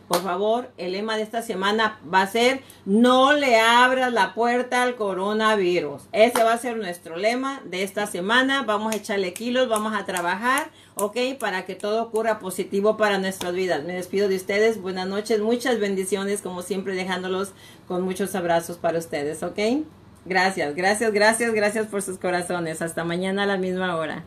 Por 0.08 0.22
favor, 0.22 0.72
el 0.78 0.94
lema 0.94 1.18
de 1.18 1.24
esta 1.24 1.42
semana 1.42 2.00
va 2.14 2.22
a 2.22 2.28
ser, 2.28 2.62
no 2.86 3.34
le 3.34 3.60
abras 3.60 4.12
la 4.14 4.34
puerta 4.34 4.84
al 4.84 4.96
coronavirus. 4.96 6.04
Ese 6.12 6.44
va 6.44 6.54
a 6.54 6.58
ser 6.58 6.78
nuestro 6.78 7.18
lema 7.18 7.62
de 7.66 7.84
esta 7.84 8.08
semana. 8.08 8.64
Vamos 8.64 8.94
a 8.94 8.98
echarle 8.98 9.34
kilos, 9.34 9.68
vamos 9.68 9.94
a 9.94 10.06
trabajar 10.06 10.72
¿ok? 11.00 11.18
Para 11.40 11.66
que 11.66 11.76
todo 11.76 12.04
ocurra 12.04 12.40
positivo 12.40 12.98
para 12.98 13.18
nuestras 13.18 13.54
vidas. 13.54 13.84
Me 13.84 13.94
despido 13.94 14.28
de 14.28 14.36
ustedes, 14.36 14.82
buenas 14.82 15.08
noches, 15.08 15.40
muchas 15.40 15.80
bendiciones, 15.80 16.42
como 16.42 16.62
siempre 16.62 16.96
dejándolos 16.96 17.52
con 17.88 18.04
muchos 18.04 18.36
abrazos 18.36 18.78
para 18.78 19.00
ustedes, 19.00 19.44
¿ok? 19.44 19.60
Gracias, 20.26 20.76
gracias, 20.76 21.14
gracias, 21.14 21.54
gracias 21.54 21.88
por 21.88 22.02
sus 22.02 22.18
corazones. 22.18 22.82
Hasta 22.82 23.04
mañana 23.04 23.44
a 23.44 23.46
la 23.46 23.58
misma 23.58 23.96
hora. 23.96 24.26